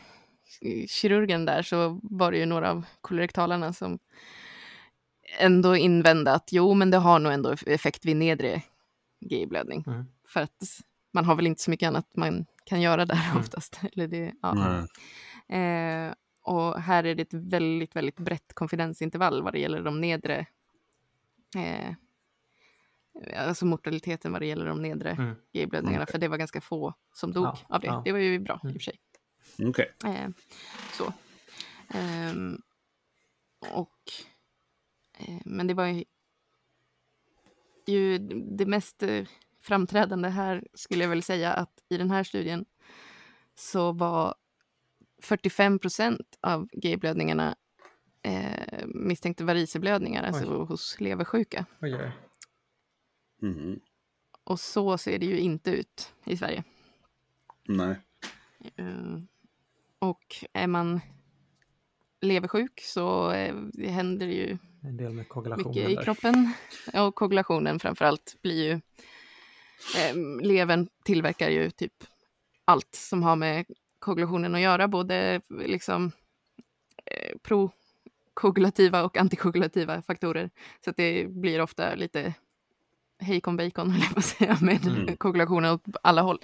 kirurgen 0.89 1.45
där 1.45 1.63
så 1.63 2.01
var 2.03 2.33
det 2.33 2.39
ju 2.39 2.47
några 2.47 2.71
av 2.71 2.87
kolorektalarna 3.01 3.73
som 3.73 3.99
ändå 5.39 5.77
invände 5.77 6.33
att 6.33 6.49
jo, 6.53 6.75
men 6.75 6.91
det 6.91 6.97
har 6.99 7.19
nog 7.19 7.33
ändå 7.33 7.55
effekt 7.67 8.05
vid 8.05 8.17
nedre 8.17 8.63
GI-blödning. 9.21 9.85
Mm. 9.87 10.05
För 10.29 10.41
att 10.41 10.63
man 11.13 11.25
har 11.25 11.35
väl 11.37 11.47
inte 11.47 11.63
så 11.63 11.71
mycket 11.71 11.87
annat 11.89 12.07
man 12.17 12.47
kan 12.65 12.81
göra 12.81 13.05
där 13.05 13.21
Mm. 13.31 13.37
oftast. 13.39 13.81
Eller 13.93 14.09
det, 14.09 14.33
ja. 14.43 14.87
Eh, 15.57 16.15
och 16.43 16.81
här 16.81 17.05
är 17.05 17.15
det 17.15 17.23
ett 17.23 17.35
väldigt, 17.35 17.97
väldigt 17.97 18.17
brett 18.19 18.55
konfidensintervall 18.55 19.43
vad 19.43 19.53
det 19.53 19.59
gäller 19.59 19.83
de 19.83 20.01
nedre, 20.01 20.47
eh, 21.57 21.95
alltså 23.49 23.67
mortaliteten 23.67 24.33
vad 24.33 24.41
det 24.43 24.47
gäller 24.47 24.67
de 24.67 24.83
nedre 24.83 25.11
Mm. 25.11 25.35
GI-blödningarna, 25.53 26.03
Okej. 26.03 26.13
för 26.13 26.19
det 26.19 26.29
var 26.29 26.37
ganska 26.37 26.61
få 26.61 26.95
som 27.15 27.33
dog 27.33 27.45
Ja, 27.45 27.59
av 27.69 27.81
det. 27.81 27.87
ja. 27.87 28.03
Det 28.05 28.13
var 28.13 28.19
ju 28.19 28.39
bra 28.39 28.55
i 28.55 28.59
och 28.59 28.65
Mm. 28.65 28.73
för 28.75 28.81
sig. 28.81 28.99
Okej. 29.69 29.93
Eh, 30.05 30.29
så. 30.93 31.13
Ehm, 31.89 32.63
och, 33.73 34.13
eh, 35.19 35.39
men 35.45 35.67
det 35.67 35.75
var 35.75 35.87
ju, 35.87 36.05
ju 37.87 38.19
det 38.59 38.67
mest 38.67 39.03
eh, 39.03 39.27
framträdande 39.61 40.29
här 40.29 40.65
skulle 40.75 41.05
jag 41.05 41.09
väl 41.09 41.23
säga 41.23 41.53
att 41.53 41.83
i 41.89 41.97
den 41.97 42.11
här 42.11 42.25
studien 42.25 42.65
så 43.55 43.93
var 43.93 44.35
45 45.23 45.79
procent 45.79 46.39
av 46.41 46.69
GI-blödningarna 46.73 47.57
eh, 48.23 48.87
misstänkte 48.87 49.45
variceblödningar, 49.45 50.23
alltså 50.23 50.65
hos 50.65 51.01
leversjuka. 51.01 51.67
Oj, 51.81 51.95
oj. 51.95 52.13
Mhm. 53.43 53.81
Och 54.45 54.61
så 54.61 54.99
ser 54.99 55.19
det 55.19 55.27
ju 55.27 55.39
inte 55.39 55.71
ut 55.71 56.13
i 56.25 56.37
Sverige. 56.37 56.65
Nej. 57.69 57.97
Eh, 58.77 59.19
och 59.99 60.37
är 60.53 60.67
man 60.67 61.01
leversjuk 62.21 62.81
så 62.81 63.33
eh, 63.33 63.55
det 63.73 63.89
händer 63.89 64.27
ju 64.27 64.59
En 64.83 64.97
del 64.97 65.13
med 65.13 65.27
mycket 65.57 65.91
i 65.91 65.97
kroppen. 66.05 66.53
Och 66.95 67.15
koagulationen 67.15 67.79
framför 67.79 68.05
allt 68.05 68.37
blir 68.43 68.65
ju... 68.65 68.81
Eh, 69.97 70.17
levern 70.43 70.89
tillverkar 71.05 71.49
ju 71.51 71.71
typ 71.71 71.93
allt 72.65 72.95
som 72.95 73.23
har 73.23 73.37
med 73.37 73.67
koagulationen 73.99 74.55
att 74.55 74.61
göra, 74.61 74.89
både 74.89 75.41
liksom 75.49 76.13
eh, 77.05 77.39
pro-koagulativa 77.43 79.05
och 79.05 79.17
antikoagulativa 79.17 80.03
faktorer. 80.03 80.51
Så 80.85 80.91
att 80.91 80.97
det 80.97 81.27
blir 81.29 81.61
ofta 81.61 81.95
lite 81.95 82.35
hejkon 83.19 83.57
bacon, 83.57 83.91
höll 83.91 84.01
jag 84.01 84.13
på 84.13 84.19
att 84.19 84.25
säga, 84.25 84.59
med 84.61 84.87
Mm. 84.87 85.17
koagulationen 85.17 85.73
åt 85.73 85.85
alla 86.03 86.23
håll. 86.23 86.39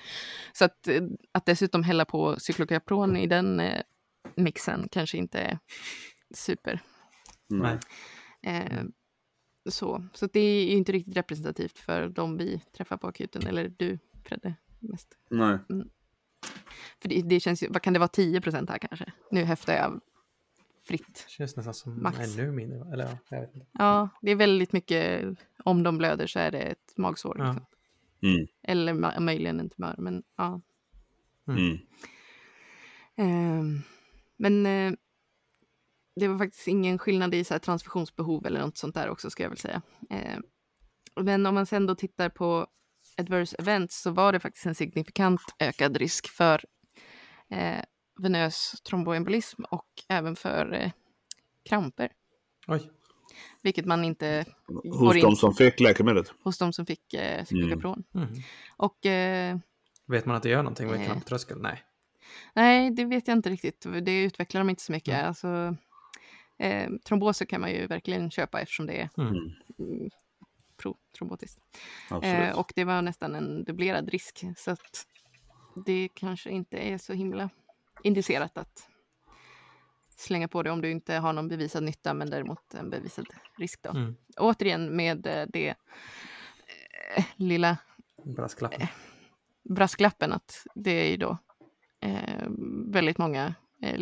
Så 0.52 0.64
att, 0.64 0.88
eh, 0.88 1.02
att 1.32 1.46
dessutom 1.46 1.82
hälla 1.82 2.04
på 2.04 2.40
cyklokapron 2.40 3.16
i 3.16 3.26
den 3.26 3.60
eh, 3.60 3.82
mixen 4.36 4.88
kanske 4.90 5.18
inte 5.18 5.38
är 5.40 5.58
super. 6.34 6.80
Nej. 7.48 7.78
Eh, 8.42 8.82
så 9.68 10.06
så 10.14 10.26
det 10.26 10.40
är 10.40 10.64
ju 10.64 10.76
inte 10.76 10.92
riktigt 10.92 11.16
representativt 11.16 11.78
för 11.78 12.08
de 12.08 12.36
vi 12.36 12.58
träffar 12.76 12.96
på 12.96 13.06
akuten, 13.06 13.46
eller 13.46 13.68
du 13.76 13.98
Fredde 14.24 14.54
mest. 14.78 15.08
Nej. 15.30 15.58
För 17.02 17.08
det, 17.08 17.22
det 17.22 17.40
känns 17.40 17.62
ju, 17.62 17.68
vad 17.68 17.82
kan 17.82 17.92
det 17.92 17.98
vara, 17.98 18.08
10 18.08 18.40
procent 18.40 18.70
här 18.70 18.78
kanske? 18.78 19.12
Nu 19.30 19.44
häftar 19.44 19.72
jag 19.74 20.00
fritt. 20.84 21.24
Känns 21.28 21.56
nästan 21.56 21.74
som 21.74 22.02
Max. 22.02 22.38
ännu 22.38 22.52
mindre. 22.52 22.92
Eller 22.92 23.04
ja, 23.04 23.18
jag 23.28 23.40
vet 23.40 23.54
inte. 23.54 23.66
Ja, 23.72 24.08
det 24.22 24.30
är 24.30 24.36
väldigt 24.36 24.72
mycket, 24.72 25.24
om 25.64 25.82
de 25.82 25.98
blöder 25.98 26.26
så 26.26 26.38
är 26.38 26.50
det 26.50 26.60
ett 26.60 26.96
magsår. 26.96 27.36
Ja. 27.38 27.46
Liksom. 27.46 27.66
Mm. 28.22 28.46
Eller 28.62 29.20
möjligen 29.20 29.60
en 29.60 29.70
tumör, 29.70 29.94
men 29.98 30.22
ja. 30.36 30.60
Mm. 31.48 31.78
Ehm, 33.16 33.82
men 34.36 34.66
eh, 34.66 34.92
det 36.16 36.28
var 36.28 36.38
faktiskt 36.38 36.68
ingen 36.68 36.98
skillnad 36.98 37.34
i 37.34 37.44
så 37.44 37.54
här, 37.54 37.58
transfusionsbehov 37.58 38.46
eller 38.46 38.60
något 38.60 38.78
sånt 38.78 38.94
där 38.94 39.10
också, 39.10 39.30
ska 39.30 39.42
jag 39.42 39.50
väl 39.50 39.58
säga. 39.58 39.82
Ehm, 40.10 40.42
men 41.20 41.46
om 41.46 41.54
man 41.54 41.66
sen 41.66 41.86
då 41.86 41.94
tittar 41.94 42.28
på 42.28 42.66
adverse 43.16 43.56
events 43.58 44.02
så 44.02 44.10
var 44.10 44.32
det 44.32 44.40
faktiskt 44.40 44.66
en 44.66 44.74
signifikant 44.74 45.40
ökad 45.58 45.96
risk 45.96 46.28
för 46.28 46.64
eh, 47.50 47.84
venös 48.18 48.80
tromboembolism 48.82 49.62
och 49.70 49.86
även 50.08 50.36
för 50.36 50.72
eh, 50.72 50.90
kramper, 51.64 52.12
Oj, 52.66 52.90
vilket 53.62 53.86
man 53.86 54.04
inte 54.04 54.44
Hos 54.66 54.98
går 54.98 55.16
in 55.16 55.22
de 55.22 55.36
som 55.36 55.54
fick 55.54 55.80
läkemedlet. 55.80 56.32
hos 56.42 56.58
de 56.58 56.72
som 56.72 56.86
fick 56.86 57.14
eh, 57.14 57.44
cyklokapron. 57.44 58.04
Mhm. 58.12 58.28
Och 58.76 59.06
eh, 59.06 59.58
Vet 60.06 60.26
man 60.26 60.36
att 60.36 60.42
det 60.42 60.48
gör 60.48 60.62
någonting 60.62 60.86
med 60.88 60.98
Nej. 60.98 61.06
kramptröskeln? 61.06 61.62
Nej. 61.62 61.82
nej, 62.54 62.90
det 62.90 63.04
vet 63.04 63.28
jag 63.28 63.36
inte 63.38 63.50
riktigt. 63.50 63.86
Det 64.02 64.22
utvecklar 64.22 64.60
de 64.60 64.70
inte 64.70 64.82
så 64.82 64.92
mycket. 64.92 65.14
Mm. 65.14 65.26
Alltså, 65.26 65.76
eh, 66.58 66.90
tromboser 67.04 67.44
kan 67.44 67.60
man 67.60 67.70
ju 67.70 67.86
verkligen 67.86 68.30
köpa 68.30 68.60
eftersom 68.60 68.86
det 68.86 69.00
är 69.00 69.08
Mm. 69.18 69.34
mm, 69.78 70.10
pro-trombotiskt. 70.76 71.60
Absolut. 72.10 72.48
Eh, 72.50 72.58
och 72.58 72.72
det 72.76 72.84
var 72.84 73.02
nästan 73.02 73.34
en 73.34 73.64
dubblerad 73.64 74.08
risk. 74.08 74.44
Så 74.56 74.70
att 74.70 75.06
det 75.86 76.08
kanske 76.14 76.50
inte 76.50 76.76
är 76.78 76.98
så 76.98 77.12
himla 77.12 77.50
indicerat 78.04 78.58
att 78.58 78.88
slänga 80.16 80.48
på 80.48 80.62
det 80.62 80.70
om 80.70 80.80
du 80.80 80.90
inte 80.90 81.14
har 81.14 81.32
någon 81.32 81.48
bevisad 81.48 81.82
nytta 81.82 82.14
men 82.14 82.30
däremot 82.30 82.74
en 82.74 82.90
bevisad 82.90 83.26
risk. 83.58 83.82
Då. 83.82 83.90
Mm. 83.90 84.16
Återigen 84.36 84.96
med 84.96 85.26
eh, 85.26 85.46
det 85.52 85.68
eh, 87.16 87.24
lilla 87.36 87.76
Brasklappen. 88.24 88.86
brasklappen 89.62 90.32
att 90.32 90.66
det 90.74 90.90
är 90.90 91.10
ju 91.10 91.16
då 91.16 91.38
eh, 92.00 92.46
väldigt 92.86 93.18
många 93.18 93.54
eh, 93.82 93.96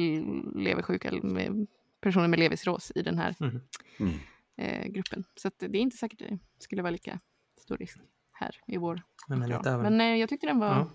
leversjuka 0.56 1.12
med 1.22 1.66
personer 2.00 2.28
med 2.28 2.38
levercirros 2.38 2.92
i 2.94 3.02
den 3.02 3.18
här 3.18 3.34
Mhm. 3.38 3.60
Mm. 4.00 4.12
eh, 4.56 4.86
gruppen. 4.86 5.24
Så 5.36 5.48
att 5.48 5.58
det 5.58 5.66
är 5.66 5.76
inte 5.76 5.96
säkert 5.96 6.18
det 6.18 6.38
skulle 6.58 6.82
vara 6.82 6.90
lika 6.90 7.20
stor 7.60 7.76
risk 7.76 7.98
här 8.32 8.56
i 8.66 8.76
vår 8.76 9.02
Men, 9.28 9.38
men. 9.38 9.82
Men 9.82 10.00
eh, 10.00 10.16
jag 10.16 10.28
tyckte 10.28 10.46
den 10.46 10.58
var... 10.58 10.66
ja. 10.68 10.90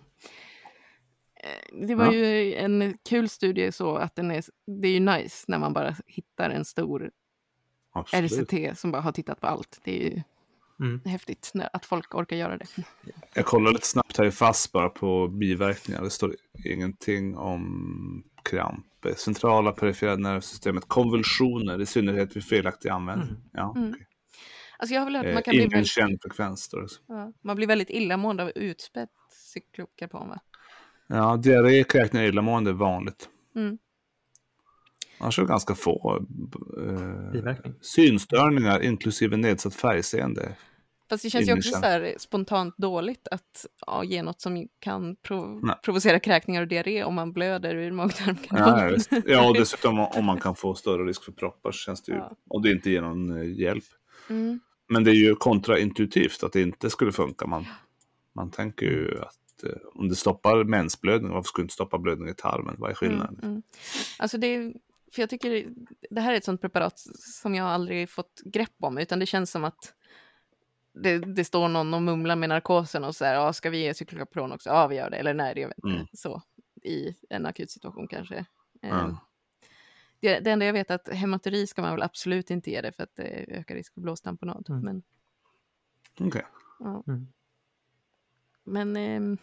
Eh, 1.43 1.85
Det 1.87 1.95
var 1.95 2.05
Ja. 2.05 2.13
ju 2.13 2.53
en 2.55 2.97
kul 3.09 3.29
studie 3.29 3.71
så 3.71 3.95
att 3.95 4.15
den 4.15 4.31
är... 4.31 4.43
Det 4.81 4.87
är 4.87 4.91
ju 4.91 4.99
nice 4.99 5.45
när 5.47 5.59
man 5.59 5.73
bara 5.73 5.95
hittar 6.07 6.49
en 6.49 6.65
stor 6.65 7.11
Absolut. 7.93 8.31
RCT 8.53 8.75
som 8.79 8.91
bara 8.91 9.01
har 9.01 9.11
tittat 9.11 9.41
på 9.41 9.47
allt. 9.47 9.79
Det 9.83 10.05
är 10.05 10.09
ju 10.15 10.21
Mm. 10.79 11.01
häftigt 11.05 11.51
när, 11.53 11.69
att 11.73 11.85
folk 11.85 12.15
orkar 12.15 12.35
göra 12.35 12.57
det. 12.57 12.65
Jag 13.33 13.45
kollar 13.45 13.71
lite 13.71 13.87
snabbt 13.87 14.17
här 14.17 14.25
i 14.25 14.31
FASS 14.31 14.71
bara 14.71 14.89
på 14.89 15.27
biverkningar. 15.27 16.01
Det 16.01 16.09
står 16.09 16.35
ingenting 16.65 17.37
om 17.37 18.23
kramp. 18.43 18.85
Centrala 19.17 19.71
perifera 19.71 20.15
nervsystemet, 20.15 20.83
konvulsioner, 20.87 21.81
i 21.81 21.85
synnerhet 21.85 22.35
vid 22.35 22.43
felaktig 22.45 22.89
användning. 22.89 23.29
Mm. 23.29 23.41
Ja, 23.53 23.73
Mm. 23.77 23.89
okej. 23.89 24.05
Alltså 24.77 24.93
jag 24.93 25.01
har 25.01 25.05
väl 25.05 25.15
hört 25.15 25.25
att 25.25 25.33
man 25.33 25.37
eh, 25.37 25.43
kan 25.43 25.51
bli 25.51 25.59
ingen 25.59 25.69
väldigt, 25.71 25.91
känd 25.91 26.21
frekvens 26.21 26.69
det. 26.69 26.87
ja, 27.07 27.33
man 27.41 27.55
blir 27.55 27.67
väldigt 27.67 27.89
illamående 27.89 28.43
av 28.43 28.51
utspätt 28.55 29.09
cyklokapron 29.53 30.29
va? 30.29 30.39
Ja, 31.07 31.37
diarré, 31.37 31.83
kräkningar, 31.83 32.25
illamående 32.25 32.69
är 32.71 32.73
vanligt. 32.73 33.29
Mm. 33.55 33.77
Annars 35.19 35.39
är 35.39 35.43
det 35.43 35.49
ganska 35.49 35.75
få 35.75 36.25
eh, 36.77 37.55
synstörningar, 37.81 38.83
inklusive 38.83 39.37
nedsatt 39.37 39.75
färgseende. 39.75 40.55
Fast 41.09 41.23
det 41.23 41.29
känns 41.29 41.49
ju 41.49 41.53
också 41.53 41.69
så 41.71 41.79
här 41.85 42.15
spontant 42.17 42.77
dåligt 42.77 43.27
att 43.31 43.65
ja, 43.87 44.03
ge 44.03 44.23
något 44.23 44.41
som 44.41 44.67
kan 44.79 45.15
prov- 45.15 45.59
Nej. 45.63 45.75
provocera 45.83 46.19
kräkningar 46.19 46.61
och 46.61 46.67
diarré 46.67 47.03
om 47.03 47.15
man 47.15 47.33
blöder 47.33 47.75
ur 47.75 47.91
magtarmkanalen. 47.91 48.99
Ja, 49.11 49.21
ja, 49.25 49.49
och 49.49 49.53
dessutom 49.57 49.99
om 49.99 50.25
man 50.25 50.39
kan 50.39 50.55
få 50.55 50.75
större 50.75 51.03
risk 51.03 51.23
för 51.23 51.31
proppar 51.31 51.71
så 51.71 51.77
känns 51.77 52.03
det 52.03 52.11
ju, 52.11 52.17
Ja. 52.17 52.31
och 52.49 52.61
det 52.61 52.71
inte 52.71 52.89
ger 52.89 53.01
någon 53.01 53.37
eh, 53.41 53.59
hjälp. 53.59 53.83
Mm. 54.29 54.59
Men 54.89 55.03
det 55.03 55.11
är 55.11 55.15
ju 55.15 55.35
kontraintuitivt 55.35 56.43
att 56.43 56.53
det 56.53 56.61
inte 56.61 56.89
skulle 56.89 57.11
funka. 57.11 57.47
Man, 57.47 57.65
man 58.35 58.51
tänker 58.51 58.85
ju 58.85 59.19
att 59.21 59.35
om 59.93 60.09
det 60.09 60.15
stoppar 60.15 60.63
mensblödning, 60.63 61.31
varför 61.31 61.47
skulle 61.47 61.63
det 61.63 61.65
inte 61.65 61.73
stoppa 61.73 61.97
blödning 61.97 62.29
i 62.29 62.33
tarmen? 62.35 62.75
Vad 62.79 62.89
är 62.91 62.93
skillnaden? 62.95 63.35
Mm, 63.41 63.49
mm. 63.51 63.63
Alltså 64.19 64.37
det, 64.37 64.47
är- 64.47 64.73
för 65.11 65.21
jag 65.21 65.29
tycker 65.29 65.73
det 66.09 66.21
här 66.21 66.33
är 66.33 66.37
ett 66.37 66.43
sånt 66.43 66.61
preparat 66.61 66.99
som 67.19 67.55
jag 67.55 67.67
aldrig 67.67 68.09
fått 68.09 68.41
grepp 68.45 68.73
om, 68.79 68.97
utan 68.97 69.19
det 69.19 69.25
känns 69.25 69.51
som 69.51 69.63
att 69.63 69.93
det, 70.93 71.17
det 71.19 71.45
står 71.45 71.67
någon 71.67 71.93
och 71.93 72.01
mumlar 72.01 72.35
med 72.35 72.49
narkosen 72.49 73.03
och 73.03 73.15
så 73.15 73.25
här, 73.25 73.33
ja, 73.33 73.53
ska 73.53 73.69
vi 73.69 73.77
ge 73.77 73.93
cyklokapron 73.93 74.51
också? 74.51 74.69
Ja, 74.69 74.87
vi 74.87 74.95
gör 74.95 75.09
det. 75.09 75.17
Eller 75.17 75.33
nej, 75.33 75.53
det 75.55 75.61
gör 75.61 75.67
vi 75.67 75.73
inte. 75.89 75.95
Mm. 75.99 76.07
Så, 76.13 76.41
i 76.83 77.15
en 77.29 77.45
akut 77.45 77.71
situation 77.71 78.07
kanske. 78.07 78.35
Eh, 78.81 78.89
Ja. 78.89 79.17
Det, 80.19 80.39
det 80.39 80.51
enda 80.51 80.65
jag 80.65 80.73
vet 80.73 80.91
är 80.91 80.95
att 80.95 81.09
hematuri 81.09 81.67
ska 81.67 81.81
man 81.81 81.91
väl 81.91 82.01
absolut 82.03 82.51
inte 82.51 82.71
ge 82.71 82.81
det 82.81 82.91
för 82.91 83.03
att 83.03 83.15
det 83.15 83.45
ökar 83.47 83.75
risk 83.75 83.93
för 83.93 84.01
blåstamponad. 84.01 84.65
Mm. 84.69 84.81
Men, 84.81 85.03
Okej. 86.19 86.45
ja. 86.79 87.03
Mm. 87.07 87.27
men 88.63 88.95
ehm, 88.97 89.37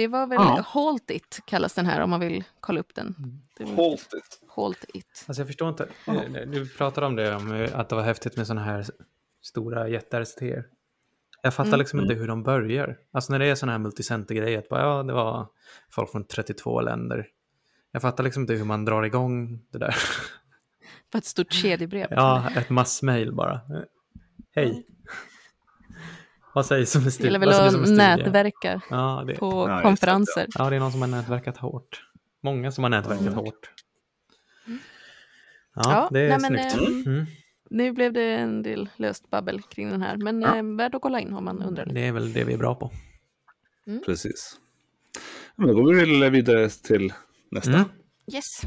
det 0.00 0.06
var 0.08 0.26
väl 0.26 0.36
Ja. 0.40 0.64
Halt 0.66 1.10
It 1.10 1.40
kallas 1.44 1.74
den 1.74 1.86
här 1.86 2.00
om 2.00 2.10
man 2.10 2.20
vill 2.20 2.44
kolla 2.60 2.80
upp 2.80 2.94
den. 2.94 3.14
Mm. 3.58 3.76
Var- 3.76 3.88
Halt 3.88 4.14
it. 4.14 4.40
Halt 4.56 4.84
It. 4.94 5.24
Alltså 5.28 5.40
jag 5.40 5.46
förstår 5.46 5.68
inte. 5.68 5.88
Ja. 6.06 6.14
Eh, 6.24 6.48
Du 6.48 6.68
pratade 6.68 7.06
om 7.06 7.16
det, 7.16 7.34
om 7.36 7.52
eh, 7.54 7.78
att 7.78 7.88
det 7.88 7.94
var 7.94 8.02
häftigt 8.02 8.36
med 8.36 8.46
sådana 8.46 8.64
här 8.64 8.86
stora 9.42 9.88
jätte-RCTer. 9.88 10.64
Jag 11.42 11.54
fattar 11.54 11.68
Mm. 11.68 11.78
liksom 11.78 12.00
inte 12.00 12.14
hur 12.14 12.28
de 12.28 12.42
börjar. 12.42 12.96
Alltså 13.12 13.32
när 13.32 13.38
det 13.38 13.46
är 13.46 13.54
sådana 13.54 13.72
här 13.72 13.78
multicenter-grejer, 13.78 14.58
att 14.58 14.68
bara, 14.68 14.80
ja, 14.82 15.02
det 15.02 15.12
var 15.12 15.48
folk 15.90 16.10
från 16.10 16.24
32 16.24 16.80
länder. 16.80 17.26
Jag 17.92 18.02
fattar 18.02 18.24
liksom 18.24 18.40
inte 18.42 18.54
hur 18.54 18.64
man 18.64 18.84
drar 18.84 19.02
igång 19.02 19.60
det 19.72 19.78
där. 19.78 19.94
På 21.12 21.18
ett 21.18 21.24
stort 21.24 21.52
kedjebrev. 21.52 22.06
Ja, 22.10 22.50
ett 22.56 22.70
massmail 22.70 23.32
bara. 23.34 23.52
Eh, 23.54 23.60
Hej. 24.54 24.86
Vad 26.54 26.66
sägs 26.66 26.94
om 26.96 27.00
en 27.00 27.04
Det 27.04 27.10
studie? 27.10 27.26
gäller 27.26 27.38
väl 27.38 27.48
vad 27.48 27.56
sägs 27.56 27.74
om 27.74 27.82
att 27.82 27.88
en 27.88 27.94
studie? 27.96 28.24
nätverka 28.24 28.80
Ja, 28.90 29.24
det, 29.26 29.34
på 29.34 29.46
Ja, 29.46 29.68
just 29.70 29.78
det, 29.78 29.82
konferenser. 29.82 30.46
ja, 30.54 30.70
det 30.70 30.76
är 30.76 30.80
någon 30.80 30.92
som 30.92 31.00
har 31.00 31.08
nätverkat 31.08 31.56
hårt. 31.56 32.02
Många 32.42 32.72
som 32.72 32.84
har 32.84 32.88
nätverkat 32.90 33.22
Mm. 33.22 33.34
hårt. 33.34 33.70
Ja, 34.66 35.82
Ja, 35.92 36.08
det 36.12 36.20
är 36.20 36.38
nej, 36.38 36.50
men, 36.50 36.70
snyggt. 36.70 36.88
ehm, 37.06 37.12
Mm. 37.14 37.26
Nu 37.70 37.92
blev 37.92 38.12
det 38.12 38.34
en 38.34 38.62
del 38.62 38.88
löst 38.96 39.30
babbel 39.30 39.62
kring 39.62 39.90
den 39.90 40.02
här, 40.02 40.16
men 40.16 40.42
Ja. 40.42 40.56
eh, 40.56 40.62
värd 40.76 40.94
att 40.94 41.02
kolla 41.02 41.20
in 41.20 41.32
om 41.34 41.44
man 41.44 41.62
undrar 41.62 41.84
lite. 41.86 41.94
Det 42.00 42.06
är 42.06 42.12
väl 42.12 42.32
det 42.32 42.44
vi 42.44 42.52
är 42.52 42.58
bra 42.58 42.74
på. 42.74 42.90
Precis. 44.06 44.56
Ja, 45.14 45.20
Men 45.56 45.76
då 45.76 45.82
går 45.82 45.94
vi 45.94 46.30
vidare 46.30 46.68
till 46.68 47.12
nästa. 47.50 47.72
Mm. 47.74 47.84
Yes. 48.32 48.60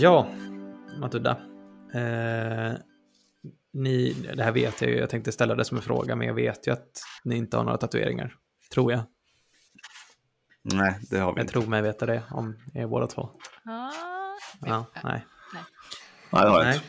Ja, 0.00 0.26
Matilda. 1.00 1.30
Eh, 1.94 2.72
ni, 3.72 4.12
det 4.36 4.42
här 4.42 4.52
vet 4.52 4.80
jag 4.82 4.90
ju, 4.90 4.96
jag 4.96 5.10
tänkte 5.10 5.32
ställa 5.32 5.54
det 5.54 5.64
som 5.64 5.76
en 5.76 5.82
fråga, 5.82 6.16
men 6.16 6.26
jag 6.26 6.34
vet 6.34 6.66
ju 6.66 6.72
att 6.72 6.88
ni 7.24 7.36
inte 7.36 7.56
har 7.56 7.64
några 7.64 7.78
tatueringar. 7.78 8.34
Tror 8.72 8.92
jag. 8.92 9.00
Nej, 10.62 10.98
det 11.10 11.18
har 11.18 11.32
vi 11.32 11.38
Jag 11.38 11.42
inte. 11.44 11.52
tror 11.52 11.66
mig 11.66 11.82
veta 11.82 12.06
det 12.06 12.22
om 12.30 12.56
er 12.74 12.86
båda 12.86 13.06
två. 13.06 13.22
Ah, 13.64 13.90
Ja, 14.66 14.84
nej. 15.04 15.24
Nej, 16.32 16.42
det 16.44 16.48
har 16.48 16.64
jag 16.64 16.64
nej. 16.64 16.74
inte. 16.74 16.86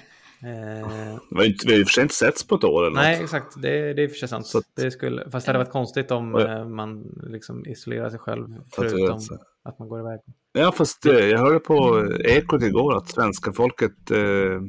Eh, 0.48 1.16
Det 1.30 1.36
var 1.36 1.44
ju 1.44 1.50
inte, 1.52 1.68
vi 1.68 1.74
har 1.74 1.80
ju 1.80 1.86
för 1.86 1.92
sig 1.92 2.02
inte 2.04 2.16
setts 2.16 2.48
på 2.48 2.56
ett 2.56 2.64
år 2.64 2.88
eller 2.88 2.96
nej, 2.96 3.16
något. 3.16 3.24
exakt. 3.24 3.62
Det, 3.62 3.94
det 3.94 4.02
är 4.02 4.04
i 4.04 4.08
och 4.08 4.12
för 4.12 4.18
sig 4.18 4.28
sant. 4.28 4.48
Så 4.48 4.58
att- 4.58 4.76
det 4.76 4.92
skulle, 4.92 5.30
fast 5.32 5.46
det 5.46 5.50
hade 5.50 5.64
varit 5.64 5.72
konstigt 5.72 6.12
om 6.12 6.36
Och- 6.36 6.42
eh, 6.42 6.68
man 6.68 7.04
liksom 7.24 7.66
isolerar 7.66 8.10
sig 8.10 8.20
själv 8.20 8.48
Tatuerat 8.48 8.92
förutom 8.92 9.20
sig. 9.20 9.38
att 9.64 9.80
man 9.80 9.88
går 9.90 10.00
iväg. 10.00 10.20
Ja, 10.54 10.72
fast 10.72 11.06
eh, 11.06 11.14
jag 11.14 11.40
hörde 11.40 11.60
på 11.60 12.08
Ekot 12.26 12.64
igår 12.64 12.98
att 12.98 13.10
svenska 13.10 13.54
folket 13.54 14.12
eh, 14.12 14.62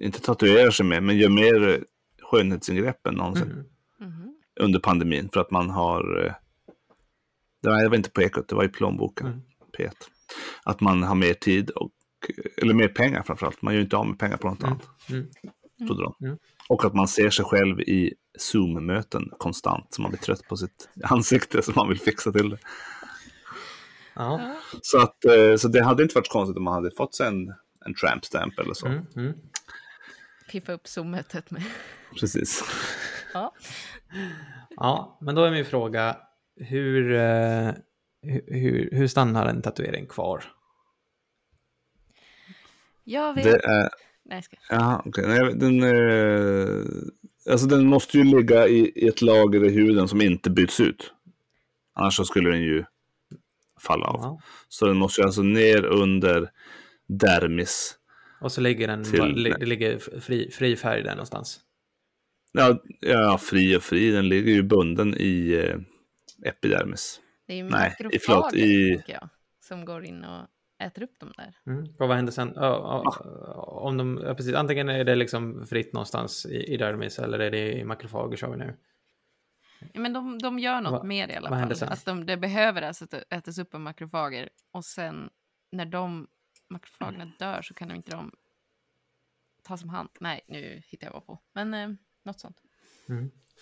inte 0.00 0.20
tatuerar 0.20 0.70
sig 0.70 0.86
mer, 0.86 1.00
men 1.00 1.16
gör 1.18 1.28
mer 1.28 1.84
skönhetsingrepp 2.22 3.06
än 3.06 3.14
någonsin 3.14 3.48
Mhm. 3.48 4.08
Mhm. 4.10 4.34
under 4.60 4.80
pandemin. 4.80 5.28
För 5.32 5.40
att 5.40 5.50
man 5.50 5.70
har... 5.70 6.24
Eh, 6.26 6.32
det 7.62 7.68
var, 7.68 7.82
det 7.82 7.88
var 7.88 7.96
inte 7.96 8.10
på 8.10 8.22
Ekot, 8.22 8.48
det 8.48 8.54
var 8.54 8.64
i 8.64 8.68
plånboken, 8.68 9.26
Mm. 9.26 9.40
P1. 9.78 9.92
Att 10.64 10.80
man 10.80 11.02
har 11.02 11.14
mer 11.14 11.34
tid 11.34 11.70
och, 11.70 11.90
eller 12.62 12.74
mer 12.74 12.88
pengar 12.88 13.22
framförallt. 13.22 13.62
Man 13.62 13.74
gör 13.74 13.78
ju 13.78 13.84
inte 13.84 13.96
av 13.96 14.06
med 14.06 14.18
pengar 14.18 14.36
på 14.36 14.48
något 14.48 14.62
Mm. 14.62 14.72
annat, 14.72 14.88
Mm. 15.10 15.26
trodde 15.86 16.02
de. 16.02 16.14
Mm. 16.26 16.38
Och 16.68 16.84
att 16.84 16.94
man 16.94 17.08
ser 17.08 17.30
sig 17.30 17.44
själv 17.44 17.80
i 17.80 18.14
Zoom-möten 18.38 19.30
konstant, 19.38 19.86
så 19.94 20.02
man 20.02 20.10
blir 20.10 20.20
trött 20.20 20.48
på 20.48 20.56
sitt 20.56 20.88
ansikte, 21.02 21.62
så 21.62 21.72
man 21.76 21.88
vill 21.88 22.00
fixa 22.00 22.32
till 22.32 22.50
det. 22.50 22.58
Ja. 24.14 24.56
Så, 24.82 24.98
att, 24.98 25.24
eh, 25.24 25.56
så 25.56 25.68
det 25.68 25.82
hade 25.82 26.02
inte 26.02 26.14
varit 26.14 26.28
konstigt 26.28 26.56
om 26.56 26.64
man 26.64 26.74
hade 26.74 26.90
fått 26.90 27.14
sig 27.14 27.26
en, 27.26 27.54
en 27.86 27.94
tramp 27.94 28.24
stamp 28.24 28.58
eller 28.58 28.74
så. 28.74 28.86
Mm. 28.86 29.06
Mm. 29.16 29.32
Piffa 30.50 30.72
upp 30.72 30.88
Zoom-mötet 30.88 31.50
med. 31.50 31.62
Precis. 32.20 32.64
Ja. 33.34 33.54
ja, 34.76 35.18
men 35.20 35.34
då 35.34 35.44
är 35.44 35.50
min 35.50 35.64
fråga, 35.64 36.16
hur, 36.56 37.12
eh, 37.12 37.70
hur, 38.46 38.88
hur, 38.92 39.06
stannar 39.06 39.46
en 39.46 39.62
tatuering 39.62 40.06
kvar? 40.06 40.44
Jag 43.04 43.34
vet. 43.34 43.44
Det 43.44 43.64
är, 43.64 43.90
Nej, 44.24 44.36
jag 44.36 44.44
ska. 44.44 44.56
ja, 44.68 45.02
okej. 45.06 45.24
Nej, 45.26 45.54
den, 45.54 45.82
eh, 45.82 46.84
alltså 47.50 47.66
den 47.66 47.86
måste 47.86 48.18
ju 48.18 48.24
ligga 48.24 48.68
i, 48.68 48.92
i 48.94 49.08
ett 49.08 49.22
lager 49.22 49.64
i 49.64 49.70
huden 49.70 50.08
som 50.08 50.20
inte 50.20 50.50
byts 50.50 50.80
ut. 50.80 51.12
Annars 51.94 52.16
så 52.16 52.24
skulle 52.24 52.50
den 52.50 52.62
ju 52.62 52.84
falla 53.86 54.06
av. 54.06 54.20
Ja. 54.22 54.40
Så 54.68 54.86
den 54.86 54.96
måste 54.96 55.20
ju 55.20 55.24
alltså 55.26 55.42
ner 55.42 55.84
under 55.84 56.50
dermis. 57.08 57.96
Och 58.40 58.52
så 58.52 58.60
ligger 58.60 58.86
den, 58.88 59.04
Till- 59.04 59.42
det 59.58 59.66
ligger 59.66 59.98
fri, 60.20 60.50
fri 60.50 60.76
färg 60.76 61.02
där 61.02 61.10
någonstans. 61.10 61.60
Ja, 62.52 62.78
ja, 63.00 63.38
fri 63.38 63.76
och 63.76 63.82
fri. 63.82 64.10
Den 64.10 64.28
ligger 64.28 64.52
ju 64.52 64.62
bunden 64.62 65.14
i 65.16 65.52
eh, 65.52 65.76
epidermis. 66.48 67.20
Det 67.46 67.52
är 67.52 67.56
ju 67.56 67.64
Nej, 67.64 67.96
i- 68.12 68.18
förlåt, 68.18 68.54
i- 68.54 69.02
jag, 69.06 69.28
som 69.68 69.84
går 69.84 70.04
in 70.04 70.24
och 70.24 70.46
äter 70.86 71.02
upp 71.02 71.18
dem 71.20 71.32
där. 71.36 71.72
Mm. 71.72 71.84
Och 71.98 72.08
vad 72.08 72.16
händer 72.16 72.32
sen? 72.32 72.52
Ja, 72.56 73.14
om 73.56 73.96
de, 73.96 74.20
ja, 74.24 74.34
precis, 74.34 74.54
antingen 74.54 74.88
är 74.88 75.04
det 75.04 75.14
liksom 75.14 75.66
fritt 75.66 75.92
någonstans 75.92 76.46
i, 76.46 76.56
i 76.74 76.76
dermis 76.76 77.18
eller 77.18 77.38
är 77.38 77.50
det 77.50 77.72
i 77.72 77.84
makrofager 77.84 78.36
sa 78.36 78.50
vi 78.50 78.56
nu. 78.56 78.76
Ja, 79.92 80.00
men 80.00 80.12
de, 80.12 80.38
de 80.38 80.58
gör 80.58 80.80
något 80.80 80.92
Vad- 80.92 81.04
mer 81.06 81.28
i 81.28 81.34
alla 81.34 81.48
fall. 81.48 81.76
sen? 81.76 81.88
Att 81.88 82.04
de, 82.04 82.26
det 82.26 82.36
behöver 82.36 82.82
alltså 82.82 83.04
ät- 83.04 83.24
ätas 83.30 83.58
upp 83.58 83.74
av 83.74 83.80
makrofager 83.80 84.50
och 84.70 84.84
sen 84.84 85.30
när 85.72 85.86
de 85.86 86.28
makrofagerna 86.68 87.32
dör 87.38 87.62
så 87.62 87.74
kan 87.74 87.88
de 87.88 87.94
inte 87.94 88.10
de 88.10 88.32
tas 89.62 89.82
om 89.82 89.88
hand. 89.88 90.08
Nej, 90.20 90.40
nu 90.48 90.82
hittar 90.86 91.06
jag 91.06 91.12
vad 91.12 91.26
på. 91.26 91.38
Men 91.52 91.74
eh, 91.74 91.88
något 92.22 92.40
sånt. 92.40 92.56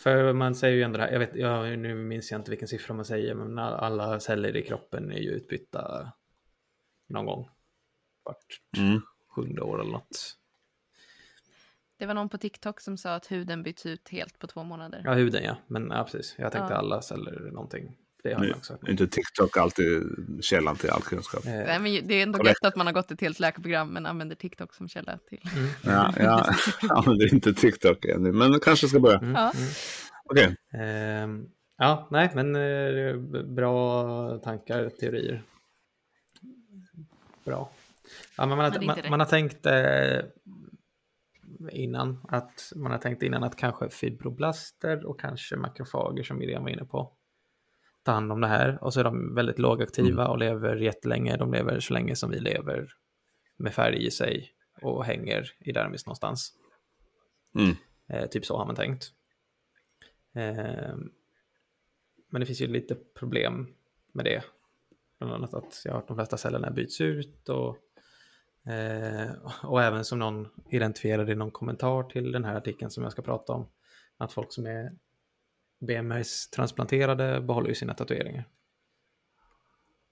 För 0.03 0.33
man 0.33 0.55
säger 0.55 0.77
ju 0.77 0.83
ändå 0.83 0.97
det 0.99 1.05
här, 1.05 1.13
jag 1.13 1.19
vet, 1.19 1.35
ja, 1.37 1.63
nu 1.77 1.95
minns 1.95 2.31
jag 2.31 2.41
inte 2.41 2.51
vilken 2.51 2.69
siffra 2.69 2.95
man 2.95 3.05
säger, 3.05 3.35
men 3.35 3.59
all- 3.59 3.75
alla 3.75 4.21
celler 4.21 4.57
i 4.57 4.63
kroppen 4.63 5.13
är 5.13 5.19
ju 5.19 5.31
utbytta 5.31 6.13
någon 7.09 7.27
gång. 7.27 7.49
Vart 8.23 8.61
Mm. 8.79 9.01
sjunde 9.29 9.63
år 9.63 9.81
eller 9.81 9.93
något. 9.93 10.39
Det 12.03 12.07
var 12.07 12.15
någon 12.15 12.29
på 12.29 12.39
TikTok 12.39 12.81
som 12.81 12.97
sa 12.97 13.15
att 13.15 13.31
huden 13.33 13.63
byts 13.63 13.87
ut 13.87 14.09
helt 14.09 14.39
på 14.39 14.47
två 14.47 14.63
månader. 14.65 15.03
Ja, 15.05 15.13
huden 15.15 15.45
ja, 15.45 15.57
men 15.67 15.91
ja, 15.91 16.05
precis. 16.05 16.35
Jag 16.39 16.53
tänkte 16.53 16.73
Ja. 16.73 16.79
alla 16.79 17.03
celler 17.03 17.51
någonting. 17.53 17.97
Det 18.23 18.35
har 18.35 18.45
jag 18.45 18.57
också. 18.57 18.79
är 18.83 18.91
inte 18.91 19.07
TikTok 19.07 19.57
alltid 19.57 20.03
källan 20.41 20.77
till 20.77 20.91
all 20.91 21.03
kunskap. 21.03 21.47
Eh, 21.47 21.53
Nej, 21.53 21.79
men 21.79 22.09
det 22.09 22.15
är 22.15 22.23
ändå 22.23 22.45
gött 22.47 22.65
att 22.65 22.77
man 22.77 22.87
har 22.87 22.95
gått 22.95 23.11
ett 23.11 23.21
helt 23.21 23.41
läkarprogram 23.41 23.89
men 23.89 24.07
använder 24.07 24.37
TikTok 24.37 24.75
som 24.75 24.89
källa 24.89 25.19
till. 25.29 25.41
mm, 25.57 25.69
Ja, 25.97 26.15
ja, 26.19 26.55
ja, 26.83 27.03
men 27.07 27.19
det 27.19 27.25
är 27.25 27.35
inte 27.35 27.55
TikTok 27.55 28.05
ännu, 28.05 28.33
men 28.33 28.61
kanske 28.61 28.89
ska 28.89 29.01
börja. 29.01 29.19
mm, 29.19 29.35
Ja. 29.35 29.53
mm. 29.57 29.69
Okej, 30.25 30.57
Ehm, 30.73 31.47
ja, 31.79 32.09
nej, 32.11 32.31
men 32.35 32.57
eh, 32.57 33.17
bra 33.45 34.39
tankar, 34.39 34.89
teorier. 34.89 35.43
Bra. 37.45 37.71
Ja, 38.37 38.47
men 38.47 38.59
man, 38.59 38.73
har, 38.73 38.81
man, 38.87 38.99
man 39.11 39.21
har 39.21 39.27
tänkt 39.27 39.67
eh, 39.67 40.19
innan 41.71 42.27
att 42.29 42.73
man 42.77 42.93
har 42.93 42.99
tänkt 42.99 43.23
innan 43.23 43.45
att 43.45 43.57
kanske 43.57 43.89
fibroblaster 43.89 45.07
och 45.07 45.21
kanske 45.21 45.57
makrofager 45.57 46.23
som 46.23 46.39
Miriam 46.39 46.63
var 46.63 46.71
inne 46.71 46.85
på 46.85 47.13
tar 48.03 48.13
hand 48.13 48.33
om 48.33 48.41
det 48.41 48.47
här 48.47 48.85
och 48.85 48.95
så 48.95 49.01
är 49.01 49.05
de 49.05 49.35
väldigt 49.35 49.59
lågaktiva 49.59 50.29
och 50.29 50.39
lever 50.39 50.77
jättelänge. 50.77 51.37
De 51.37 51.53
lever 51.53 51.81
så 51.81 51.95
länge 51.95 52.17
som 52.17 52.31
vi 52.31 52.39
lever 52.39 52.89
med 53.57 53.75
färg 53.75 54.07
i 54.07 54.11
sig 54.11 54.55
och 54.83 55.05
hänger 55.05 55.51
i 55.59 55.73
dermis 55.73 56.07
någonstans. 56.07 56.53
Mm. 57.55 57.77
Eh, 58.09 58.29
typ 58.29 58.47
så 58.47 58.57
har 58.57 58.67
man 58.67 58.77
tänkt. 58.77 59.13
Eh, 60.35 60.97
men 62.31 62.41
det 62.41 62.47
finns 62.47 62.61
ju 62.61 62.67
lite 62.67 62.95
problem 62.95 63.75
med 64.13 64.25
det. 64.25 64.43
Bland 65.19 65.35
annat 65.35 65.55
att 65.55 65.83
jag 65.85 65.93
har 65.93 65.99
hört 65.99 66.09
de 66.09 66.17
flesta 66.17 66.37
cellerna 66.37 66.71
byts 66.71 67.01
ut 67.01 67.49
och, 67.49 67.77
eh, 68.67 69.31
och 69.63 69.83
även 69.83 70.05
som 70.05 70.19
någon 70.19 70.49
identifierade 70.71 71.33
i 71.33 71.35
någon 71.35 71.51
kommentar 71.51 72.03
till 72.03 72.33
den 72.33 72.45
här 72.45 72.55
artikeln 72.57 72.91
som 72.91 73.03
jag 73.03 73.13
ska 73.13 73.23
prata 73.23 73.53
om. 73.53 73.69
Att 74.17 74.33
folk 74.33 74.53
som 74.53 74.67
är 74.67 74.93
BMS-transplanterade 75.81 77.41
behåller 77.41 77.69
ju 77.69 77.75
sina 77.75 77.95
tatueringar. 77.95 78.49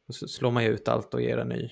Och 0.09 0.14
så 0.14 0.28
slår 0.28 0.51
man 0.51 0.64
ju 0.64 0.70
ut 0.70 0.88
allt 0.88 1.14
och 1.14 1.22
ger 1.22 1.38
en 1.38 1.48
ny. 1.48 1.70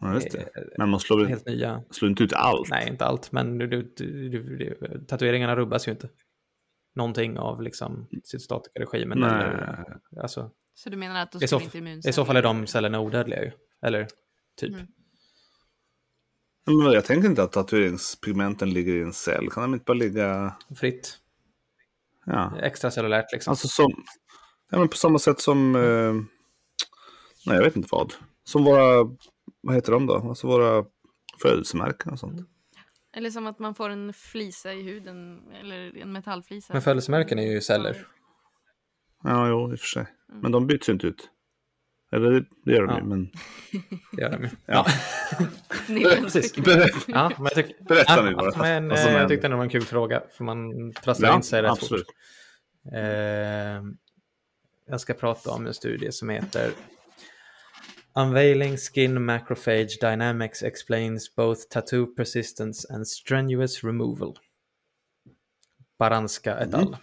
ja, 0.00 0.14
just 0.14 0.30
det. 0.32 0.38
eh, 0.40 0.62
Men 0.78 0.88
man 0.88 1.00
slår, 1.00 1.24
Helt 1.26 1.46
nya. 1.46 1.82
slår 1.90 2.10
inte 2.10 2.22
ut 2.22 2.32
allt. 2.32 2.70
Nej, 2.70 2.88
inte 2.88 3.04
allt, 3.04 3.32
men 3.32 3.58
du, 3.58 3.66
du, 3.66 4.28
du, 4.56 5.04
tatueringarna 5.08 5.56
rubbas 5.56 5.88
ju 5.88 5.92
inte. 5.92 6.08
Någonting 6.94 7.38
av 7.38 7.62
liksom 7.62 8.06
cytostatikaregimen. 8.24 9.18
Nej. 9.18 9.30
Eller, 9.30 9.98
alltså, 10.20 10.50
Så 10.78 10.90
du 10.90 10.96
menar 10.96 11.22
att 11.22 11.32
då 11.32 11.38
I 11.38 11.40
så, 11.40 11.46
skulle 11.46 11.64
inte 11.64 11.78
I 11.78 11.80
immunceller... 11.80 12.12
så 12.12 12.24
fall 12.24 12.36
är 12.36 12.42
de 12.42 12.66
cellerna 12.66 13.00
odödliga 13.00 13.44
ju. 13.44 13.50
Eller 13.82 14.08
typ. 14.56 14.74
Mm. 14.74 14.86
Men 16.66 16.92
jag 16.92 17.04
tänker 17.04 17.28
inte 17.28 17.42
att 17.42 17.52
tatueringspigmenten 17.52 18.70
ligger 18.70 18.92
i 18.92 19.02
en 19.02 19.12
cell. 19.12 19.50
Kan 19.50 19.62
de 19.62 19.74
inte 19.74 19.84
bara 19.84 19.96
ligga... 19.96 20.56
Fritt. 20.76 21.18
Ja. 22.26 22.58
Extracellulärt 22.58 23.32
liksom. 23.32 23.50
Alltså 23.50 23.68
som... 23.68 24.04
Ja, 24.70 24.78
men 24.78 24.88
på 24.88 24.96
samma 24.96 25.18
sätt 25.18 25.40
som... 25.40 25.76
Eh... 25.76 26.12
Nej, 27.46 27.56
jag 27.56 27.62
vet 27.62 27.76
inte 27.76 27.88
vad. 27.92 28.14
Som 28.44 28.64
våra... 28.64 29.04
Vad 29.60 29.74
heter 29.74 29.92
de 29.92 30.06
då? 30.06 30.16
Alltså 30.16 30.46
våra 30.46 30.84
födelsemärken 31.42 32.12
och 32.12 32.18
sånt. 32.18 32.48
Eller 33.12 33.30
som 33.30 33.46
att 33.46 33.58
man 33.58 33.74
får 33.74 33.90
en 33.90 34.12
flisa 34.12 34.72
i 34.72 34.82
huden, 34.82 35.52
eller 35.60 35.96
en 35.96 36.12
metallflisa. 36.12 36.72
Men 36.72 36.82
födelsemärken 36.82 37.38
är 37.38 37.52
ju 37.52 37.60
celler. 37.60 38.06
Ja, 39.22 39.48
jo, 39.48 39.72
i 39.72 39.74
och 39.74 39.80
för 39.80 39.86
sig. 39.86 40.06
Men 40.32 40.52
de 40.52 40.66
byts 40.66 40.88
inte 40.88 41.06
ut. 41.06 41.30
Eller 42.12 42.44
det, 42.64 42.72
gör 42.72 42.86
de 42.86 42.90
Ja. 42.90 42.98
ju, 42.98 43.04
men... 43.04 43.30
Det 44.12 44.22
gör 44.22 44.30
de 44.30 44.42
ju. 44.42 44.50
Ja. 44.66 44.86
Precis. 46.22 46.54
Ja, 46.56 47.32
men 47.36 47.44
jag, 47.44 47.54
tyck, 47.54 47.78
Berätta 47.88 48.16
ja, 48.16 48.22
nu 48.22 48.34
bara. 48.34 48.58
Men, 48.58 48.88
Vad 48.88 48.98
som 48.98 49.08
eh, 49.10 49.16
jag 49.16 49.28
tyckte 49.28 49.48
det 49.48 49.56
var 49.56 49.62
en 49.62 49.68
kul 49.70 49.82
fråga. 49.84 50.22
För 50.36 50.44
man 50.44 50.92
trasslar 50.92 51.28
Ja, 51.28 51.36
in 51.36 51.42
sig 51.42 51.62
rätt 51.62 51.70
absolut. 51.70 52.06
fort. 52.06 52.14
Eh, 52.94 53.82
jag 54.90 55.00
ska 55.00 55.14
prata 55.14 55.50
om 55.50 55.66
en 55.66 55.74
studie 55.74 56.12
som 56.12 56.28
heter 56.28 56.70
Unveiling 58.14 58.76
Skin 58.76 59.24
Macrophage 59.24 59.98
Dynamics 60.00 60.62
Explains 60.62 61.34
Both 61.34 61.60
Tattoo 61.70 62.06
Persistence 62.06 62.94
and 62.94 63.08
Strenuous 63.08 63.84
Removal. 63.84 64.34
Baranska 65.98 66.58
et 66.58 66.74
al. 66.74 66.96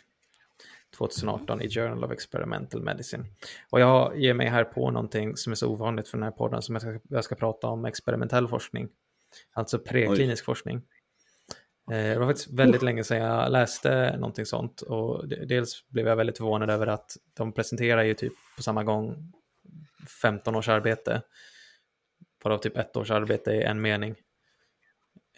2018 0.98 1.62
i 1.62 1.70
Journal 1.70 2.04
of 2.04 2.12
Experimental 2.12 2.82
Medicine. 2.82 3.26
Och 3.70 3.80
jag 3.80 4.20
ger 4.20 4.34
mig 4.34 4.48
här 4.48 4.64
på 4.64 4.92
någonting 4.92 5.38
som 5.38 5.52
är 5.52 5.56
så 5.56 5.70
ovanligt 5.72 6.08
för 6.08 6.18
den 6.18 6.24
här 6.24 6.32
podden 6.32 6.62
som 6.62 6.76
jag 6.76 6.82
ska, 6.82 7.00
jag 7.10 7.24
ska 7.24 7.36
prata 7.36 7.68
om 7.68 7.86
experimentell 7.86 8.48
forskning. 8.48 8.90
Alltså 9.54 9.80
preklinisk 9.80 10.46
forskning. 10.46 10.78
Eh, 11.92 11.98
Det 11.98 12.20
var 12.20 12.26
faktiskt 12.28 12.52
väldigt 12.52 12.82
länge 12.82 13.04
sedan 13.04 13.18
jag 13.18 13.52
läste 13.52 14.18
någonting 14.18 14.46
sånt 14.46 14.82
och 14.82 15.28
de- 15.28 15.46
dels 15.46 15.88
blev 15.88 16.08
jag 16.08 16.16
väldigt 16.16 16.38
förvånad 16.38 16.70
över 16.70 16.88
att 16.88 17.18
de 17.34 17.52
presenterar 17.54 18.04
ju 18.04 18.14
typ 18.14 18.34
på 18.56 18.64
samma 18.64 18.84
gång 18.84 19.32
15 20.22 20.56
års 20.56 20.70
arbete, 20.70 21.22
varav 22.44 22.58
typ 22.58 22.78
ett 22.78 22.98
års 22.98 23.12
arbete 23.12 23.52
i 23.52 23.62
en 23.64 23.82
mening 23.82 24.16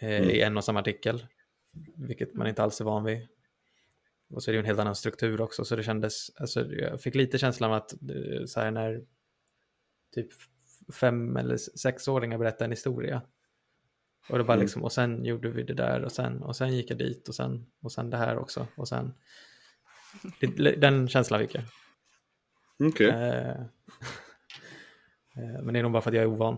eh, 0.00 0.22
i 0.22 0.40
en 0.40 0.56
och 0.56 0.64
samma 0.64 0.80
artikel, 0.80 1.26
vilket 1.96 2.34
man 2.34 2.46
inte 2.46 2.62
alls 2.62 2.80
är 2.80 2.84
van 2.84 3.04
vid. 3.04 3.28
Och 4.30 4.42
så 4.42 4.50
är 4.50 4.52
det 4.52 4.56
ju 4.56 4.60
en 4.60 4.66
helt 4.66 4.78
annan 4.80 4.94
struktur 4.94 5.40
också, 5.40 5.64
så 5.64 5.76
det 5.76 5.82
kändes, 5.82 6.36
alltså 6.36 6.72
jag 6.72 7.00
fick 7.02 7.14
lite 7.14 7.38
känslan 7.38 7.70
av 7.70 7.76
att 7.76 7.92
eh, 7.92 8.44
så 8.46 8.60
här 8.60 8.70
när 8.70 9.04
typ 10.14 10.28
fem 10.92 11.36
eller 11.36 11.56
sexåringar 11.56 12.38
berättar 12.38 12.64
en 12.64 12.70
historia 12.70 13.22
Och, 14.30 14.38
det 14.38 14.44
bara 14.44 14.52
Mm. 14.54 14.64
liksom, 14.64 14.84
och 14.84 14.92
sen 14.92 15.24
gjorde 15.24 15.50
vi 15.50 15.62
det 15.62 15.74
där 15.74 16.02
och 16.04 16.12
sen, 16.12 16.42
och 16.42 16.56
sen 16.56 16.76
gick 16.76 16.90
jag 16.90 16.98
dit 16.98 17.28
och 17.28 17.34
sen, 17.34 17.66
och 17.80 17.92
sen 17.92 18.10
det 18.10 18.16
här 18.16 18.38
också. 18.38 18.66
Och 18.76 18.88
sen, 18.88 19.14
det, 20.40 20.76
den 20.76 21.08
känslan 21.08 21.40
fick 21.40 21.54
jag. 21.54 21.64
Okej. 22.88 23.08
Eh, 23.08 23.50
eh, 25.36 25.62
men 25.62 25.72
det 25.74 25.78
är 25.78 25.82
nog 25.82 25.92
bara 25.92 26.02
för 26.02 26.10
att 26.10 26.14
jag 26.16 26.22
är 26.24 26.28
ovan. 26.28 26.56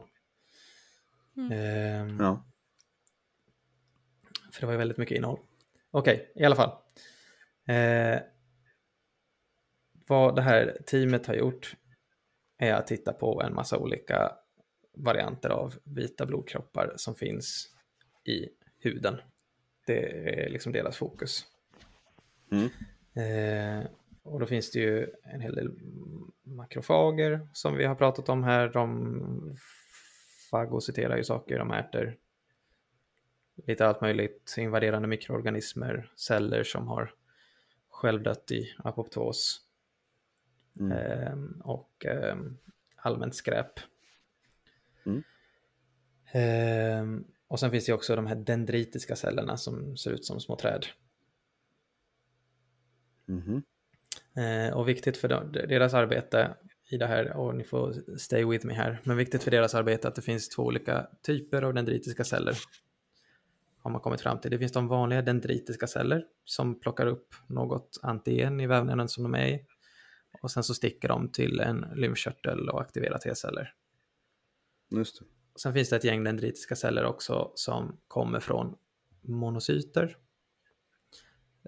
Mm. 1.37 1.53
Eh, 1.53 2.16
Ja. 2.25 2.45
För 4.53 4.61
det 4.61 4.66
var 4.66 4.73
ju 4.73 4.79
väldigt 4.79 4.99
mycket 4.99 5.16
innehåll. 5.16 5.39
Okej, 5.91 6.33
i 6.35 6.45
alla 6.45 6.57
fall. 6.57 6.79
Eh, 7.71 8.21
vad 10.07 10.37
det 10.37 10.43
här 10.43 10.79
teamet 10.87 11.27
har 11.27 11.35
gjort 11.35 11.77
är 12.59 12.75
att 12.75 12.87
titta 12.87 13.12
på 13.12 13.43
en 13.43 13.55
massa 13.55 13.79
olika 13.79 14.33
varianter 14.97 15.51
av 15.51 15.75
vita 15.85 16.27
blodkroppar 16.27 16.93
som 16.97 17.14
finns 17.14 17.71
i 18.25 18.49
huden. 18.79 19.21
Det 19.87 20.29
är 20.45 20.51
liksom 20.51 20.73
deras 20.73 20.97
fokus. 20.97 21.47
Mm. 22.53 22.68
Eh, 23.14 23.87
och 24.23 24.41
då 24.41 24.47
finns 24.47 24.71
det 24.71 24.79
ju 24.79 25.07
en 25.23 25.41
hel 25.41 25.55
del 25.55 25.71
makrofager 26.43 27.49
som 27.53 27.77
vi 27.77 27.85
har 27.85 27.95
pratat 27.95 28.29
om 28.29 28.45
här. 28.45 28.68
De 28.68 29.57
fagociterar 30.51 31.16
ju 31.16 31.25
saker, 31.25 31.59
de 31.59 31.71
äter 31.71 32.16
lite 33.66 33.87
allt 33.87 34.01
möjligt, 34.01 34.55
invaderande 34.59 35.09
mikroorganismer, 35.09 36.12
celler 36.16 36.62
som 36.62 36.89
har 36.89 37.14
självdött 38.01 38.51
i 38.51 38.74
apoptos 38.78 39.61
Mm. 40.80 40.92
ehm, 40.92 41.61
och 41.64 42.07
ehm, 42.07 42.59
allmänt 42.96 43.34
skräp. 43.34 43.72
Mm. 45.07 45.22
Ehm, 46.32 47.24
och 47.48 47.61
sen 47.61 47.70
finns 47.70 47.86
det 47.86 47.92
också 47.92 48.16
de 48.16 48.26
här 48.26 48.34
dendritiska 48.36 49.16
cellerna 49.16 49.57
som 49.57 49.96
ser 49.96 50.11
ut 50.11 50.24
som 50.24 50.40
små 50.40 50.57
träd. 50.57 50.86
Eh, 54.36 54.76
och 54.76 54.88
viktigt 54.88 55.16
för 55.16 55.28
de- 55.28 55.53
deras 55.53 55.94
arbete 55.94 56.55
i 56.90 56.96
det 56.96 57.07
här, 57.07 57.32
och 57.36 57.55
ni 57.57 57.64
får 57.64 58.16
stay 58.18 58.44
with 58.44 58.66
me 58.66 58.74
här, 58.74 59.01
men 59.05 59.16
viktigt 59.16 59.42
för 59.42 59.51
deras 59.51 59.74
arbete 59.74 60.09
att 60.09 60.14
det 60.14 60.22
finns 60.22 60.48
två 60.48 60.62
olika 60.62 61.07
typer 61.22 61.62
av 61.62 61.74
dendritiska 61.74 62.24
celler. 62.24 62.55
Har 63.83 63.91
man 63.91 64.01
kommit 64.01 64.20
fram 64.20 64.41
till. 64.41 64.51
Det 64.51 64.59
finns 64.59 64.72
de 64.72 64.89
vanliga 64.89 65.22
dendritiska 65.22 65.87
celler 65.87 66.24
som 66.45 66.81
plockar 66.81 67.07
upp 67.07 67.35
något 67.47 68.01
antigen 68.03 68.61
i 68.61 68.66
vävnaden 68.66 69.09
som 69.09 69.22
de 69.22 69.35
är 69.35 69.47
i. 69.47 69.66
Och 70.43 70.51
sen 70.51 70.62
så 70.64 70.74
sticker 70.74 71.09
de 71.09 71.33
till 71.33 71.61
en 71.61 71.87
lymfkörtel 71.95 72.68
och 72.68 72.81
aktiverar 72.81 73.18
T-celler. 73.18 73.74
Just 74.91 75.18
det. 75.18 75.24
Sen 75.62 75.74
finns 75.74 75.89
det 75.89 75.97
ett 75.97 76.05
gäng 76.05 76.24
dendritiska 76.24 76.76
celler 76.76 77.05
också 77.05 77.53
som 77.55 78.01
kommer 78.09 78.41
från 78.41 78.76
monocyter. 79.20 80.16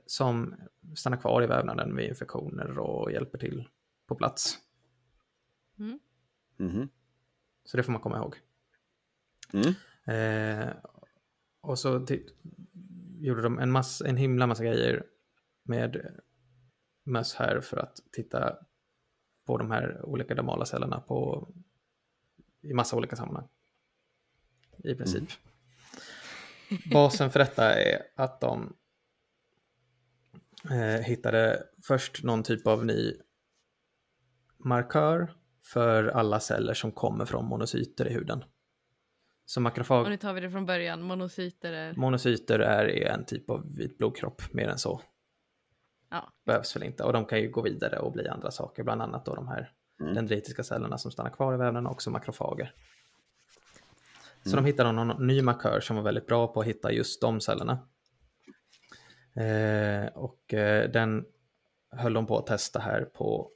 Som 0.07 0.55
stannar 0.97 1.17
kvar 1.17 1.43
i 1.43 1.47
vävnaden 1.47 1.97
vid 1.97 2.09
infektioner 2.09 2.79
och 2.79 3.13
hjälper 3.13 3.39
till 3.39 3.69
på 4.07 4.15
plats. 4.15 4.59
Mhm. 6.57 6.89
Så 7.65 7.77
det 7.77 7.83
får 7.83 7.93
man 7.93 8.01
komma 8.01 8.19
ihåg. 8.19 8.37
Mm. 9.53 9.75
Eh, 10.07 10.75
och 11.63 11.79
så 11.79 11.99
ti- 11.99 12.29
gjorde 13.21 13.43
de 13.43 13.59
en, 13.59 13.71
massa, 13.71 14.07
en 14.07 14.17
himla 14.17 14.47
massa 14.47 14.65
grejer 14.65 15.07
med 15.63 16.21
möss 17.05 17.35
här 17.35 17.61
för 17.61 17.77
att 17.77 17.97
titta 18.13 18.57
på 19.47 19.59
de 19.59 19.71
här 19.71 20.03
olika 20.05 20.35
dermala 20.35 20.65
cellerna 20.65 21.01
på, 21.01 21.49
i 22.63 22.75
massa 22.75 22.97
olika 22.97 23.17
sammanhang. 23.17 23.49
I 24.85 24.95
princip. 24.95 25.29
Basen 26.93 27.31
för 27.31 27.39
detta 27.39 27.75
är 27.75 28.03
att 28.15 28.41
de 28.41 28.77
eh, 30.71 31.01
hittade 31.05 31.63
först 31.83 32.23
någon 32.23 32.43
typ 32.43 32.67
av 32.67 32.87
ny 32.87 33.15
markör 34.59 35.35
för 35.65 36.05
alla 36.05 36.41
celler 36.41 36.75
som 36.75 36.93
kommer 36.93 37.25
från 37.25 37.45
monocyter 37.45 38.09
i 38.09 38.13
huden. 38.13 38.45
Så 39.53 39.61
makrofag... 39.61 40.03
Och 40.05 40.11
nu 40.11 40.17
tar 40.17 40.33
vi 40.33 40.41
det 40.41 40.51
från 40.51 40.67
början. 40.67 41.03
Monocyter 41.03 41.73
är... 41.73 41.95
Monocyter 41.95 42.59
är 42.59 43.07
en 43.07 43.25
typ 43.25 43.51
av 43.51 43.75
vit 43.77 43.99
blodkropp, 43.99 44.43
mer 44.53 44.69
än 44.69 44.79
så. 44.79 45.01
Ja. 46.11 46.33
Behövs 46.47 46.77
väl 46.77 46.83
inte. 46.83 47.05
Och 47.05 47.13
de 47.13 47.25
kan 47.25 47.41
ju 47.41 47.51
gå 47.51 47.63
vidare 47.63 47.99
och 47.99 48.13
bli 48.13 48.29
andra 48.29 48.51
saker, 48.51 48.83
bland 48.83 49.03
annat 49.03 49.25
då 49.25 49.35
de 49.35 49.49
här 49.49 49.73
Mm. 50.01 50.15
dendritiska 50.15 50.63
cellerna 50.63 50.99
som 50.99 51.11
stannar 51.11 51.31
kvar 51.31 51.55
i 51.55 51.57
vävnaden, 51.57 51.87
också 51.87 52.11
makrofager. 52.11 52.75
Så 54.43 54.49
Mm. 54.53 54.65
de 54.65 54.71
hittade 54.71 54.93
någon 54.93 55.27
ny 55.27 55.43
markör 55.43 55.81
som 55.81 55.97
var 55.97 56.03
väldigt 56.03 56.27
bra 56.27 56.47
på 56.49 56.61
att 56.61 56.67
hitta 56.67 56.93
just 56.93 57.21
de 57.21 57.41
cellerna. 57.41 57.73
Eh, 59.35 60.07
och 60.15 60.55
eh, 60.55 60.91
den 60.91 61.25
höll 61.91 62.13
de 62.15 62.27
på 62.27 62.39
att 62.39 62.47
testa 62.47 62.79
här 62.79 63.05
på 63.05 63.51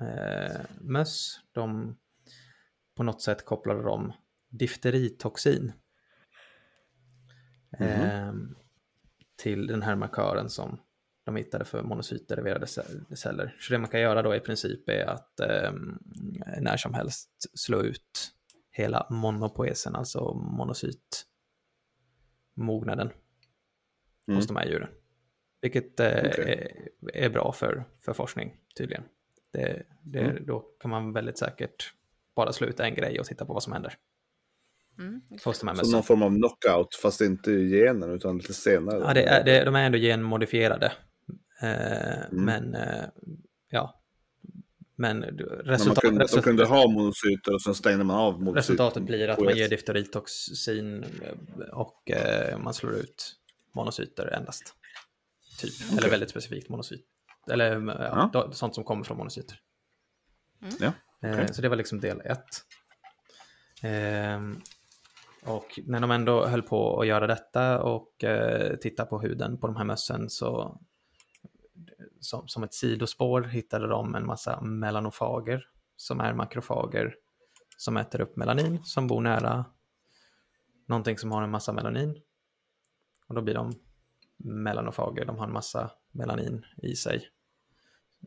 eh, 0.00 0.60
möss. 0.80 1.40
De, 1.52 1.96
på 2.96 3.02
något 3.02 3.22
sätt 3.22 3.44
kopplade 3.44 3.82
de 3.82 4.12
difteritoxin 4.52 5.72
eh, 7.78 8.32
till 9.36 9.66
den 9.66 9.82
här 9.82 9.96
markören 9.96 10.50
som 10.50 10.80
de 11.24 11.36
hittade 11.36 11.64
för 11.64 11.82
monocytderiverade 11.82 12.66
ce- 12.66 13.14
celler. 13.14 13.56
Så 13.60 13.72
det 13.72 13.78
man 13.78 13.90
kan 13.90 14.00
göra 14.00 14.22
då 14.22 14.34
i 14.34 14.40
princip 14.40 14.88
är 14.88 15.06
att 15.06 15.40
eh, 15.40 15.72
när 16.60 16.76
som 16.76 16.94
helst 16.94 17.30
slå 17.58 17.82
ut 17.82 18.32
hela 18.70 19.06
monopoesen, 19.10 19.94
alltså 19.94 20.34
monocytmognaden 20.34 23.10
Mm. 24.28 24.36
hos 24.36 24.46
de 24.46 24.56
här 24.56 24.66
djuren. 24.66 24.88
Vilket 25.60 26.00
eh, 26.00 26.22
Okej. 26.26 26.90
är, 27.12 27.16
är 27.24 27.30
bra 27.30 27.52
för, 27.52 27.84
för 28.00 28.12
forskning 28.12 28.56
tydligen. 28.76 29.04
Det, 29.52 29.82
det, 30.02 30.20
Mm. 30.20 30.46
Då 30.46 30.60
kan 30.60 30.90
man 30.90 31.12
väldigt 31.12 31.38
säkert 31.38 31.94
bara 32.36 32.52
slå 32.52 32.66
ut 32.66 32.80
en 32.80 32.94
grej 32.94 33.20
och 33.20 33.26
titta 33.26 33.46
på 33.46 33.52
vad 33.52 33.62
som 33.62 33.72
händer 33.72 33.94
Mm. 34.98 35.20
mössen. 35.76 35.92
någon 35.92 36.02
form 36.02 36.22
av 36.22 36.30
knockout, 36.36 36.94
fast 37.02 37.20
inte 37.20 37.50
i 37.50 37.68
genen 37.70 38.10
utan 38.10 38.36
lite 38.38 38.54
senare. 38.54 38.98
Ja, 38.98 39.14
det 39.14 39.22
är, 39.22 39.44
det, 39.44 39.64
de 39.64 39.74
är 39.74 39.86
ändå 39.86 39.98
genmodifierade. 39.98 40.92
Eh, 41.62 42.22
Mm. 42.32 42.44
Men 42.44 42.74
eh, 42.74 43.04
ja, 43.70 44.02
men 44.96 45.18
Men 45.20 45.36
man 45.36 45.58
resultat, 45.64 45.98
kunde, 46.00 46.26
de 46.34 46.42
kunde 46.42 46.64
ha 46.64 46.88
monocyter 46.88 47.54
och 47.54 47.62
sen 47.62 47.74
stängde 47.74 48.04
man 48.04 48.16
av 48.16 48.32
monocyter. 48.32 48.56
resultatet 48.56 49.02
blir 49.02 49.28
att 49.28 49.40
man 49.40 49.56
ger 49.56 49.68
difteritoxin 49.68 51.04
eh, 51.04 51.68
och 51.72 52.10
eh, 52.10 52.58
man 52.58 52.74
slår 52.74 52.94
ut 52.94 53.34
monocyter 53.74 54.26
endast. 54.26 54.74
Typ, 55.58 55.98
eller 55.98 56.10
väldigt 56.10 56.30
specifikt 56.30 56.68
monocyt. 56.68 57.06
Eller 57.50 57.70
ja, 57.80 57.94
Ja. 57.98 58.30
då- 58.32 58.52
sånt 58.52 58.74
som 58.74 58.84
kommer 58.84 59.04
från 59.04 59.16
monocyter. 59.16 59.58
Ja, 60.80 60.92
Eh, 61.24 61.32
okej. 61.34 61.54
Så 61.54 61.62
det 61.62 61.68
var 61.68 61.76
liksom 61.76 62.00
del 62.00 62.20
ett. 62.20 62.48
Och 65.46 65.80
när 65.86 66.00
de 66.00 66.10
ändå 66.10 66.46
höll 66.46 66.62
på 66.62 67.00
att 67.00 67.06
göra 67.06 67.26
detta 67.26 67.82
och 67.82 68.24
eh, 68.24 68.76
titta 68.76 69.06
på 69.06 69.20
huden 69.20 69.58
på 69.58 69.66
de 69.66 69.76
här 69.76 69.84
mössen 69.84 70.30
så 70.30 70.80
som, 72.20 72.48
som 72.48 72.62
ett 72.62 72.74
sidospår 72.74 73.42
hittade 73.42 73.86
de 73.86 74.14
en 74.14 74.26
massa 74.26 74.60
melanofager 74.60 75.68
som 75.96 76.20
är 76.20 76.34
makrofager 76.34 77.14
som 77.76 77.96
äter 77.96 78.20
upp 78.20 78.36
melanin 78.36 78.84
som 78.84 79.06
bor 79.06 79.20
nära 79.20 79.64
någonting 80.92 81.18
som 81.18 81.32
har 81.32 81.42
en 81.42 81.50
massa 81.50 81.72
melanin. 81.72 82.22
Och 83.26 83.34
då 83.34 83.42
blir 83.42 83.54
de 83.54 83.72
melanofager, 84.36 85.24
de 85.24 85.38
har 85.38 85.46
en 85.46 85.52
massa 85.52 85.90
melanin 86.10 86.64
i 86.82 86.96
sig. 86.96 87.28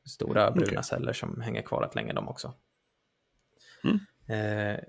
Stora 0.06 0.52
bruna 0.52 0.68
okej. 0.68 0.84
celler 0.84 1.14
som 1.14 1.42
hänger 1.42 1.62
kvar 1.62 1.82
rätt 1.82 1.96
länge 1.96 2.14
de 2.14 2.28
också. 2.28 2.54
Mm. 3.84 4.00
Eh, 4.28 4.80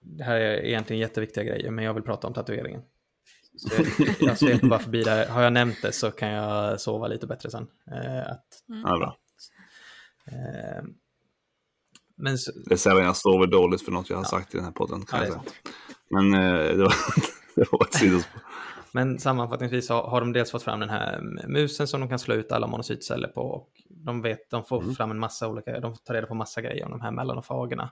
det 0.00 0.24
här 0.24 0.36
är 0.40 0.64
egentligen 0.64 1.00
jätteviktiga 1.00 1.44
grejer, 1.44 1.70
men 1.70 1.84
jag 1.84 1.94
vill 1.94 2.02
prata 2.02 2.26
om 2.26 2.34
tatueringen. 2.34 2.82
Så 3.56 3.68
jag, 4.20 4.38
sveper 4.38 4.66
bara 4.68 4.78
förbi 4.80 5.02
det 5.02 5.10
här. 5.10 5.26
Har 5.28 5.42
jag 5.42 5.52
nämnt 5.52 5.82
det 5.82 5.92
så 5.92 6.10
kan 6.10 6.28
jag 6.28 6.80
sova 6.80 7.06
lite 7.06 7.26
bättre 7.26 7.50
sen. 7.50 7.66
Eh, 7.92 8.30
att, 8.30 8.46
Ja, 8.66 8.96
bra. 8.98 9.16
eh, 10.26 10.84
men 12.16 12.38
så, 12.38 12.52
Det 12.66 12.74
är 12.74 12.78
sällan 12.78 13.04
jag 13.04 13.16
sover 13.16 13.46
dåligt 13.46 13.84
för 13.84 13.92
något 13.92 14.10
jag 14.10 14.16
har 14.16 14.24
sagt 14.24 14.54
i 14.54 14.56
den 14.56 14.64
här 14.64 14.72
podden. 14.72 15.04
Kan 15.06 15.18
ja, 15.18 15.24
jag 15.24 15.32
säga. 15.34 15.44
Men 16.10 16.34
eh, 16.34 16.76
det, 16.76 16.82
var, 16.82 16.94
det 17.54 17.72
var 17.72 17.84
ett 17.86 17.94
sidospår. 17.94 18.40
Men 18.92 19.18
sammanfattningsvis 19.18 19.88
har, 19.88 20.02
har 20.02 20.20
de 20.20 20.32
dels 20.32 20.50
fått 20.50 20.62
fram 20.62 20.80
den 20.80 20.90
här 20.90 21.20
musen 21.48 21.86
som 21.88 22.00
de 22.00 22.08
kan 22.08 22.18
slå 22.18 22.34
ut 22.34 22.52
alla 22.52 22.66
monocytceller 22.66 23.28
på. 23.28 23.40
Och 23.40 23.68
de, 23.88 24.22
vet, 24.22 24.50
de 24.50 24.64
får 24.64 24.82
Mm. 24.82 24.94
fram 24.94 25.10
en 25.10 25.18
massa 25.18 25.48
olika, 25.48 25.80
de 25.80 25.96
tar 25.96 26.14
reda 26.14 26.26
på 26.26 26.34
massa 26.34 26.60
grejer 26.60 26.84
om 26.84 26.90
de 26.90 27.00
här 27.00 27.10
melanofagerna. 27.10 27.90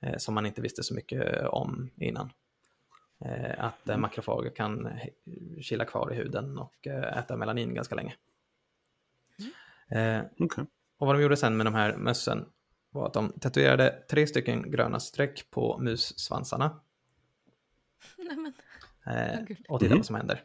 Eh, 0.00 0.16
som 0.18 0.34
man 0.34 0.46
inte 0.46 0.62
visste 0.62 0.82
så 0.82 0.94
mycket 0.94 1.46
om 1.46 1.90
innan. 1.96 2.32
Eh, 3.24 3.64
att 3.64 3.88
eh, 3.88 3.96
makrofager 3.96 4.50
kan 4.50 4.88
chilla 5.60 5.84
kvar 5.84 6.12
i 6.12 6.16
huden 6.16 6.58
och 6.58 6.86
eh, 6.86 7.18
äta 7.18 7.36
melanin 7.36 7.74
ganska 7.74 7.94
länge. 7.94 8.14
Eh, 9.88 10.22
Okej. 10.38 10.64
och 10.98 11.06
vad 11.06 11.16
de 11.16 11.22
gjorde 11.22 11.36
sen 11.36 11.56
med 11.56 11.66
de 11.66 11.74
här 11.74 11.96
mössen 11.96 12.46
var 12.90 13.06
att 13.06 13.12
de 13.12 13.32
tatuerade 13.40 14.02
tre 14.10 14.26
stycken 14.26 14.70
gröna 14.70 15.00
streck 15.00 15.50
på 15.50 15.78
mussvansarna. 15.78 16.80
Nej, 18.18 18.36
men. 18.36 18.52
eh, 19.16 19.56
och 19.68 19.80
titta 19.80 19.90
Mhm. 19.94 19.98
vad 19.98 20.06
som 20.06 20.16
händer. 20.16 20.42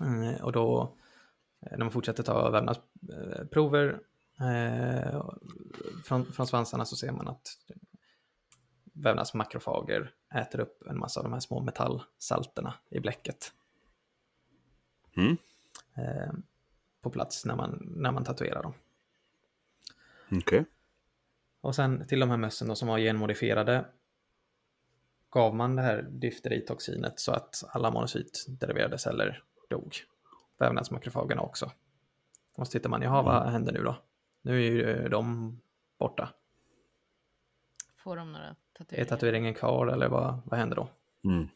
Eh, 0.00 0.44
och 0.44 0.52
då, 0.52 0.96
när 1.60 1.78
man 1.78 1.90
fortsätter 1.90 2.22
ta 2.22 2.50
vävnadsprover 2.50 4.00
eh, 4.40 5.24
från, 6.04 6.32
från 6.32 6.46
svansarna 6.46 6.84
så 6.84 6.96
ser 6.96 7.12
man 7.12 7.28
att 7.28 7.48
vävnadsmakrofager 8.96 10.14
äter 10.34 10.60
upp 10.60 10.82
en 10.86 10.98
massa 10.98 11.20
av 11.20 11.24
de 11.24 11.32
här 11.32 11.40
små 11.40 11.60
metallsalterna 11.60 12.74
i 12.90 13.00
bläcket. 13.00 13.52
Mm. 15.16 15.36
Eh, 15.94 16.32
på 17.00 17.10
plats 17.10 17.44
när 17.44 17.56
man, 17.56 17.92
när 17.96 18.12
man 18.12 18.24
tatuerar 18.24 18.62
dem. 18.62 18.74
Okej. 20.32 20.64
Och 21.60 21.74
sen 21.74 22.06
till 22.06 22.20
de 22.20 22.30
här 22.30 22.36
mössen 22.36 22.68
då 22.68 22.74
som 22.74 22.88
var 22.88 22.98
genmodifierade 22.98 23.84
gav 25.30 25.54
man 25.54 25.76
det 25.76 25.82
här 25.82 26.02
difteritoxinet 26.02 27.20
så 27.20 27.32
att 27.32 27.64
alla 27.68 27.90
monocytderiverade 27.90 28.98
celler 28.98 29.42
dog. 29.68 29.96
Vävnadsmakrofagerna 30.58 31.42
också. 31.42 31.70
Och 32.54 32.66
så 32.66 32.70
tittar 32.70 32.90
man, 32.90 33.02
jaha 33.02 33.22
vad 33.22 33.48
händer 33.48 33.72
nu 33.72 33.82
då? 33.82 33.96
Nu 34.42 34.66
är 34.66 34.70
ju 34.70 35.08
de 35.08 35.56
borta. 35.98 36.28
Får 37.96 38.16
de 38.16 38.32
några 38.32 38.56
Är 38.78 38.84
tatueringar? 38.84 39.04
tatueringen 39.04 39.54
kvar 39.54 39.86
eller 39.86 40.08
vad, 40.08 40.40
vad 40.44 40.58
händer 40.58 40.76
då? 40.76 40.88
Mm. 41.24 41.48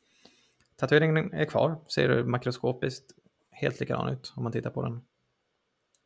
Tatueringen 0.76 1.32
är 1.32 1.44
kvar, 1.44 1.76
ser 1.88 2.24
makroskopiskt 2.24 3.12
helt 3.50 3.80
likadan 3.80 4.08
ut 4.08 4.32
om 4.36 4.42
man 4.42 4.52
tittar 4.52 4.70
på 4.70 4.82
den. 4.82 5.04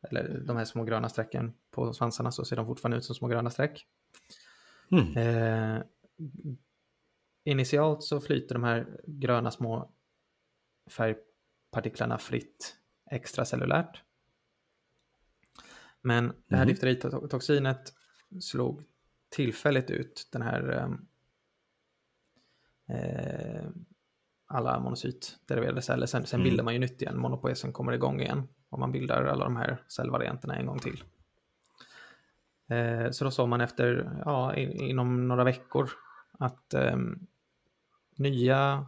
Eller 0.09 0.41
de 0.45 0.57
här 0.57 0.65
små 0.65 0.83
gröna 0.83 1.09
strecken 1.09 1.53
på 1.71 1.93
svansarna 1.93 2.31
så 2.31 2.45
ser 2.45 2.55
de 2.55 2.65
fortfarande 2.65 2.97
ut 2.97 3.05
som 3.05 3.15
små 3.15 3.27
gröna 3.27 3.49
streck. 3.49 3.87
Mm. 4.91 5.17
Eh, 5.17 5.83
initialt 7.43 8.03
så 8.03 8.21
flyter 8.21 8.55
de 8.55 8.63
här 8.63 8.99
gröna 9.07 9.51
små 9.51 9.91
färgpartiklarna 10.89 12.17
fritt 12.17 12.75
extracellulärt. 13.11 14.01
Men 16.01 16.33
det 16.47 16.55
här 16.55 16.65
Mhm. 16.65 16.73
difteritoxinet 16.73 17.93
slog 18.41 18.83
tillfälligt 19.35 19.89
ut 19.89 20.27
den 20.31 20.41
här 20.41 20.69
ehm, 20.69 21.07
eh, 22.89 23.65
alla 24.47 24.79
monocytderiverade 24.79 25.81
celler. 25.81 26.05
Sen, 26.05 26.25
sen 26.25 26.39
Mm. 26.39 26.49
bildar 26.49 26.63
man 26.63 26.73
ju 26.73 26.79
nytt 26.79 27.01
igen. 27.01 27.17
Monopoesen 27.19 27.73
kommer 27.73 27.91
igång 27.91 28.21
igen 28.21 28.47
och 28.69 28.79
man 28.79 28.91
bildar 28.91 29.25
alla 29.25 29.43
de 29.43 29.55
här 29.55 29.83
cellvarianterna 29.87 30.55
en 30.55 30.65
gång 30.65 30.79
till. 30.79 31.03
Eh, 32.67 33.11
så 33.11 33.23
då 33.25 33.31
såg 33.31 33.49
man 33.49 33.61
efter, 33.61 34.21
ja, 34.25 34.55
in, 34.55 34.71
inom 34.71 35.27
några 35.27 35.43
veckor 35.43 35.89
att 36.39 36.73
ehm, 36.73 37.27
nya 38.15 38.87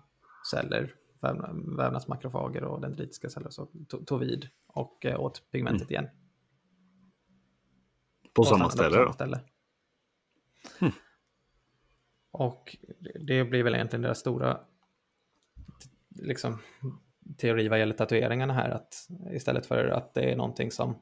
celler, 0.52 0.95
vävna, 1.22 1.50
vävnadsmakrofager 1.78 2.64
och 2.64 2.82
dendritiska 2.82 3.30
celler, 3.30 3.50
så 3.50 3.66
tog, 3.88 4.08
tog 4.08 4.20
vid 4.20 4.50
och 4.68 5.06
eh, 5.06 5.20
åt 5.20 5.52
pigmentet 5.52 5.91
igen. 5.91 6.08
På 8.34 8.41
Och 8.41 8.48
samma 8.48 8.70
ställe 8.70 8.89
på 8.89 8.95
samma 8.95 9.14
ställe. 9.14 9.39
Hmm. 10.80 10.91
Och 12.32 12.78
det 13.20 13.43
blir 13.43 13.63
väl 13.63 13.76
egentligen 13.76 14.01
deras 14.01 14.20
stora 14.20 14.59
liksom, 16.09 16.61
teori 17.38 17.68
vad 17.68 17.80
gäller 17.80 17.93
tatueringarna 17.93 18.53
här. 18.53 18.70
Att 18.70 19.07
istället 19.32 19.65
för 19.65 19.88
att 19.88 20.13
det 20.13 20.32
är 20.32 20.36
någonting 20.36 20.72
som 20.72 21.01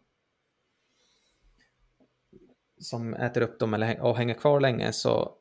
som 2.78 3.14
äter 3.14 3.42
upp 3.42 3.60
dem 3.60 3.74
eller, 3.74 4.02
och 4.02 4.18
hänger 4.18 4.34
kvar 4.34 4.60
länge 4.60 4.92
så 4.94 5.38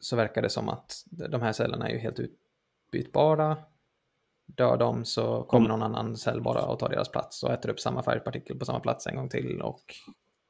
så 0.00 0.16
verkar 0.16 0.42
det 0.42 0.50
som 0.50 0.68
att 0.68 1.04
de 1.10 1.42
här 1.42 1.52
cellerna 1.52 1.88
är 1.88 1.92
ju 1.92 1.98
helt 1.98 2.20
utbytbara. 2.20 3.56
Dör 4.46 4.76
de 4.76 5.04
så 5.04 5.42
kommer 5.42 5.68
någon 5.68 5.82
annan 5.82 6.16
cell 6.16 6.42
bara 6.42 6.62
och 6.62 6.78
tar 6.78 6.88
deras 6.88 7.08
plats 7.08 7.42
och 7.42 7.52
äter 7.52 7.70
upp 7.70 7.80
samma 7.80 8.02
färgpartikel 8.02 8.58
på 8.58 8.64
samma 8.64 8.80
plats 8.80 9.06
en 9.06 9.16
gång 9.16 9.28
till 9.28 9.62
och 9.62 9.94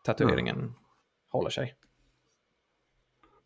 tatueringen 0.04 0.74
håller 1.28 1.50
sig. 1.50 1.74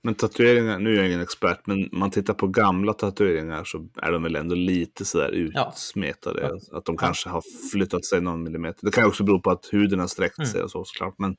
Men 0.04 0.14
tatueringar, 0.14 0.78
nu 0.78 0.92
är 0.92 0.96
jag 0.96 1.06
ingen 1.06 1.20
expert, 1.20 1.66
men 1.66 1.88
man 1.92 2.10
tittar 2.10 2.34
på 2.34 2.46
gamla 2.46 2.92
tatueringar 2.92 3.64
så 3.64 3.88
är 4.02 4.12
de 4.12 4.22
väl 4.22 4.36
ändå 4.36 4.54
lite 4.54 5.04
sådär 5.04 5.50
Ja. 5.54 5.68
utsmetade. 5.68 6.58
Att 6.72 6.84
de 6.84 6.96
kanske 6.96 7.28
har 7.28 7.42
flyttat 7.72 8.04
sig 8.04 8.20
någon 8.20 8.42
millimeter. 8.42 8.78
Det 8.86 8.90
kan 8.90 9.06
också 9.06 9.24
bero 9.24 9.40
på 9.40 9.50
att 9.50 9.68
huden 9.72 10.00
har 10.00 10.06
sträckt 10.06 10.38
Mm. 10.38 10.50
sig 10.50 10.62
och 10.62 10.70
så 10.70 10.84
såklart. 10.84 11.14
Men 11.18 11.36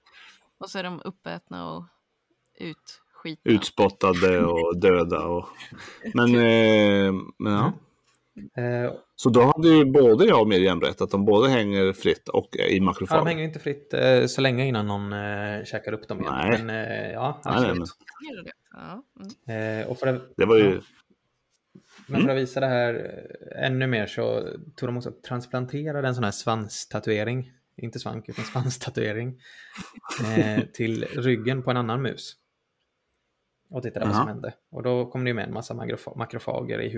Och 0.60 0.70
så 0.70 0.80
är 0.80 0.84
de 0.84 1.02
uppätna 1.06 1.72
och 1.72 1.84
utskitna. 2.60 3.52
utspottade 3.52 4.46
och 4.46 4.78
döda. 4.80 5.26
Och... 5.26 5.48
Men, 6.14 6.36
eh, 6.36 7.14
men 7.40 7.54
ja. 7.54 7.74
Eh, 8.58 8.94
Så 9.16 9.30
då 9.30 9.42
hade 9.42 9.68
ju 9.68 9.86
både 9.86 10.26
jag 10.26 10.42
och 10.42 10.48
Miriam 10.48 10.82
rätt, 10.82 11.02
att 11.02 11.12
de 11.12 11.26
både 11.26 11.50
hänger 11.50 11.94
fritt 11.94 12.30
och 12.30 12.56
i 12.56 12.78
ja, 12.78 12.84
makrofag. 12.84 13.18
de 13.20 13.28
hänger 13.28 13.44
inte 13.44 13.60
fritt 13.60 13.94
eh, 13.94 14.26
så 14.26 14.42
länge 14.42 14.66
innan 14.66 14.88
någon 14.88 15.14
eh, 15.14 15.64
käkar 15.64 15.94
upp 15.94 16.08
dem 16.08 16.22
igen. 16.22 16.34
Nej. 16.36 16.64
Men 16.64 17.12
ja, 17.12 17.42
Nej, 17.46 17.54
absolut. 17.56 17.90
nej, 18.22 18.44
det? 18.44 18.52
Ja. 18.74 19.04
Mm. 19.54 19.88
Och 19.88 19.98
för 19.98 20.08
att, 20.08 20.34
Det 20.38 20.46
var 20.46 20.58
ju... 20.58 20.74
Ja. 20.76 20.82
Men 22.08 22.22
för 22.22 22.30
att 22.30 22.38
visa 22.38 22.60
det 22.60 22.68
här 22.68 23.22
ännu 23.56 23.88
mer 23.88 24.06
så 24.06 24.48
tog 24.76 24.90
de 24.90 24.98
också 24.98 25.12
transplanterade 25.28 26.08
en 26.08 26.16
sån 26.16 26.24
här 26.24 26.32
svanstatuering, 26.32 27.52
inte 27.76 28.00
svank 28.00 28.30
utan 28.30 28.46
svanstatuering, 28.46 29.40
till 30.74 31.04
ryggen 31.06 31.64
på 31.64 31.72
en 31.72 31.78
annan 31.78 32.02
mus. 32.02 32.36
Och 33.70 33.84
tittade 33.84 34.06
vad 34.06 34.16
som 34.16 34.28
hände. 34.28 34.54
Och 34.72 34.84
då 34.84 35.06
kom 35.06 35.24
det 35.24 35.28
ju 35.30 35.34
med 35.34 35.48
en 35.48 35.54
massa 35.54 35.74
makrofa- 35.74 36.18
makrofager 36.18 36.80
i 36.82 36.90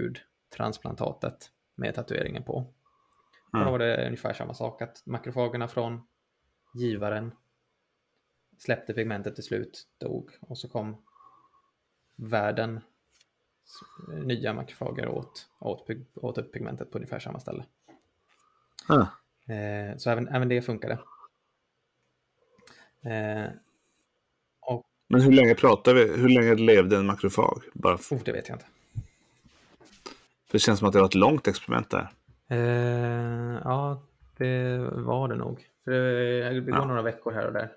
hudtransplantatet 0.56 1.52
med 1.76 1.96
tatueringen 1.96 2.44
på. 2.44 2.54
Och 3.52 3.52
då 3.52 3.60
Mm. 3.60 3.72
var 3.72 3.80
det 3.80 4.06
ungefär 4.06 4.34
samma 4.34 4.54
sak, 4.54 4.82
att 4.82 5.02
makrofagerna 5.06 5.68
från 5.68 6.08
givaren 6.74 7.32
släppte 8.58 8.94
pigmentet 8.94 9.36
till 9.36 9.44
slut, 9.44 9.88
dog 9.98 10.32
och 10.42 10.58
så 10.58 10.70
kom 10.70 11.02
världen 12.16 12.80
nya 14.24 14.54
makrofager 14.54 15.08
åt, 15.08 15.48
åt, 15.60 15.88
åt 16.16 16.38
upp 16.38 16.54
pigmentet 16.54 16.92
på 16.92 16.98
ungefär 16.98 17.20
samma 17.20 17.40
ställe. 17.40 17.66
Ah. 18.88 19.08
Eh, 19.54 19.98
så 19.98 20.10
även, 20.10 20.28
även 20.28 20.50
det 20.50 20.62
funkade. 20.62 20.94
Eh, 23.02 23.46
och 24.60 24.84
Men 25.08 25.22
hur 25.22 25.32
länge 25.32 25.56
pratar 25.56 25.94
vi? 25.94 26.18
Hur 26.18 26.30
länge 26.30 26.56
levde 26.56 26.98
en 26.98 27.06
makrofag? 27.06 27.64
Bara 27.74 27.98
för... 27.98 28.16
oh, 28.16 28.24
det 28.24 28.32
vet 28.32 28.50
jag 28.50 28.56
inte. 28.56 28.66
För 30.48 30.52
det 30.54 30.60
känns 30.60 30.80
som 30.80 30.88
att 30.88 30.94
det 30.94 31.00
var 31.00 31.06
ett 31.06 31.16
långt 31.16 31.48
experiment 31.48 31.90
där. 31.90 32.10
Eh, 32.50 33.60
ja, 33.64 34.04
det 34.38 34.78
var 34.92 35.28
det 35.28 35.36
nog. 35.36 35.66
För 35.86 35.92
det, 35.92 36.50
det 36.50 36.60
går 36.60 36.70
Ja. 36.80 36.86
några 36.86 37.02
veckor 37.02 37.32
här 37.32 37.48
och 37.48 37.54
där. 37.54 37.72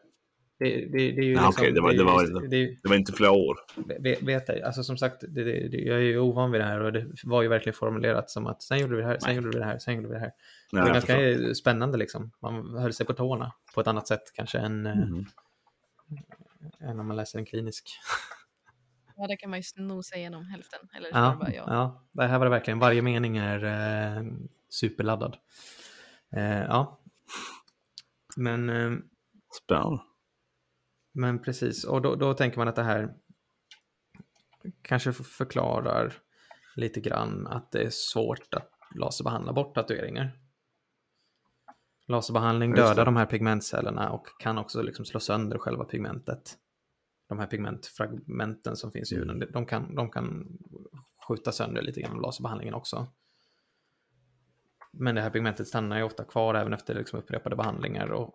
Det, 0.58 0.64
det, 0.74 0.86
det 0.92 0.98
är 1.20 1.22
ju 1.24 1.32
Ja, 1.32 1.46
liksom, 1.46 1.48
okej, 1.62 1.72
det 1.72 1.80
var- 1.80 2.48
det 2.48 2.76
det 2.88 2.96
inte 2.96 3.12
flera 3.12 3.30
år. 3.30 3.56
Vet, 3.98 4.22
vet 4.22 4.48
jag, 4.48 4.60
alltså 4.60 4.82
som 4.82 4.96
sagt, 4.98 5.22
jag 5.72 5.96
är 5.96 5.98
ju 6.00 6.18
ovan 6.18 6.50
vid 6.50 6.60
det 6.60 6.64
här 6.64 6.80
och 6.80 6.92
det 6.92 7.06
var 7.24 7.42
ju 7.42 7.48
verkligen 7.48 7.74
formulerat 7.74 8.30
som 8.30 8.46
att 8.46 8.62
sen 8.62 8.78
gjorde 8.78 8.96
vi 8.96 9.00
det 9.02 9.06
här, 9.08 9.18
sen 9.18 9.26
Nej. 9.28 9.36
gjorde 9.36 9.48
vi 9.48 9.58
det 9.58 9.64
här, 9.64 9.78
sen 9.78 9.94
gjorde 9.94 10.08
vi 10.08 10.14
det 10.14 10.20
här. 10.20 10.32
Nej, 10.72 10.82
det 10.82 10.86
var 10.88 10.94
ganska 10.94 11.14
förstår. 11.16 11.54
spännande 11.54 11.98
liksom. 11.98 12.30
Man 12.42 12.76
höll 12.78 12.92
sig 12.92 13.06
på 13.06 13.12
tårna 13.12 13.52
på 13.74 13.80
ett 13.80 13.86
annat 13.86 14.08
sätt 14.08 14.22
kanske 14.34 14.58
än, 14.58 14.86
eh, 14.86 14.96
Mhm. 14.96 15.26
än 16.80 17.00
om 17.00 17.06
man 17.06 17.16
läser 17.16 17.38
en 17.38 17.46
klinisk. 17.46 17.90
Ja, 19.20 19.26
där 19.26 19.36
kan 19.36 19.50
man 19.50 19.58
ju 19.58 19.62
snosa 19.62 20.16
igenom 20.16 20.44
hälften. 20.44 20.80
Eller 20.96 21.12
det 21.12 21.18
Ja, 21.18 21.36
bara 21.40 21.52
jag. 21.54 21.68
ja, 21.68 22.04
det 22.12 22.26
här 22.26 22.38
var 22.38 22.46
det 22.46 22.50
verkligen. 22.50 22.78
Varje 22.78 23.02
mening 23.02 23.36
är 23.36 23.64
eh, 23.64 24.24
superladdad. 24.68 25.36
Eh, 26.36 26.58
ja. 26.62 27.00
Men, 28.36 28.70
eh, 28.70 28.98
Spännande. 29.64 30.02
men 31.12 31.42
precis, 31.42 31.84
och 31.84 32.02
då, 32.02 32.14
då 32.14 32.34
tänker 32.34 32.58
man 32.58 32.68
att 32.68 32.76
det 32.76 32.82
här 32.82 33.14
kanske 34.82 35.12
förklarar 35.12 36.12
lite 36.76 37.00
grann 37.00 37.46
att 37.46 37.72
det 37.72 37.82
är 37.82 37.90
svårt 37.90 38.54
att 38.54 38.70
laserbehandla 38.94 39.52
bort 39.52 39.74
tatueringar. 39.74 40.38
Laserbehandling 42.06 42.70
det. 42.74 42.80
dödar 42.82 43.04
de 43.04 43.16
här 43.16 43.26
pigmentcellerna 43.26 44.10
och 44.10 44.26
kan 44.38 44.58
också 44.58 44.82
liksom 44.82 45.04
slå 45.04 45.20
sönder 45.20 45.58
själva 45.58 45.84
pigmentet. 45.84 46.58
De 47.28 47.38
här 47.38 47.46
pigmentfragmenten 47.46 48.76
som 48.76 48.92
finns 48.92 49.12
i 49.12 49.16
huden, 49.16 49.42
de 49.52 49.66
kan, 49.66 49.94
de 49.94 50.10
kan 50.10 50.58
skjuta 51.28 51.52
sönder 51.52 51.82
lite 51.82 52.00
grann 52.00 52.12
av 52.12 52.20
laserbehandlingen 52.20 52.74
också. 52.74 53.06
Men 54.92 55.14
det 55.14 55.20
här 55.20 55.30
pigmentet 55.30 55.68
stannar 55.68 55.96
ju 55.96 56.02
ofta 56.02 56.24
kvar 56.24 56.54
även 56.54 56.72
efter 56.72 56.94
liksom 56.94 57.18
upprepade 57.18 57.56
behandlingar 57.56 58.08
och 58.12 58.34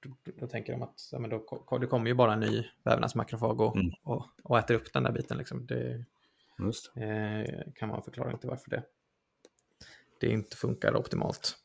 då, 0.00 0.16
då 0.40 0.46
tänker 0.46 0.72
de 0.72 0.82
att 0.82 1.08
ja, 1.12 1.18
men 1.18 1.30
då, 1.30 1.66
det 1.80 1.86
kommer 1.86 2.06
ju 2.06 2.14
bara 2.14 2.32
en 2.32 2.40
ny 2.40 2.64
vävnadsmakrofag 2.84 3.60
och, 3.60 3.76
Mm. 3.76 3.92
och, 4.02 4.26
och 4.42 4.58
äter 4.58 4.74
upp 4.74 4.92
den 4.92 5.02
där 5.02 5.12
biten. 5.12 5.38
Liksom. 5.38 5.66
Det. 5.66 6.04
eh, 6.96 7.72
kan 7.74 7.88
vara 7.88 7.98
en 7.98 8.04
förklaring 8.04 8.38
till 8.38 8.48
varför 8.48 8.70
det, 8.70 8.82
det 10.20 10.28
inte 10.28 10.56
funkar 10.56 10.96
optimalt. 10.96 11.56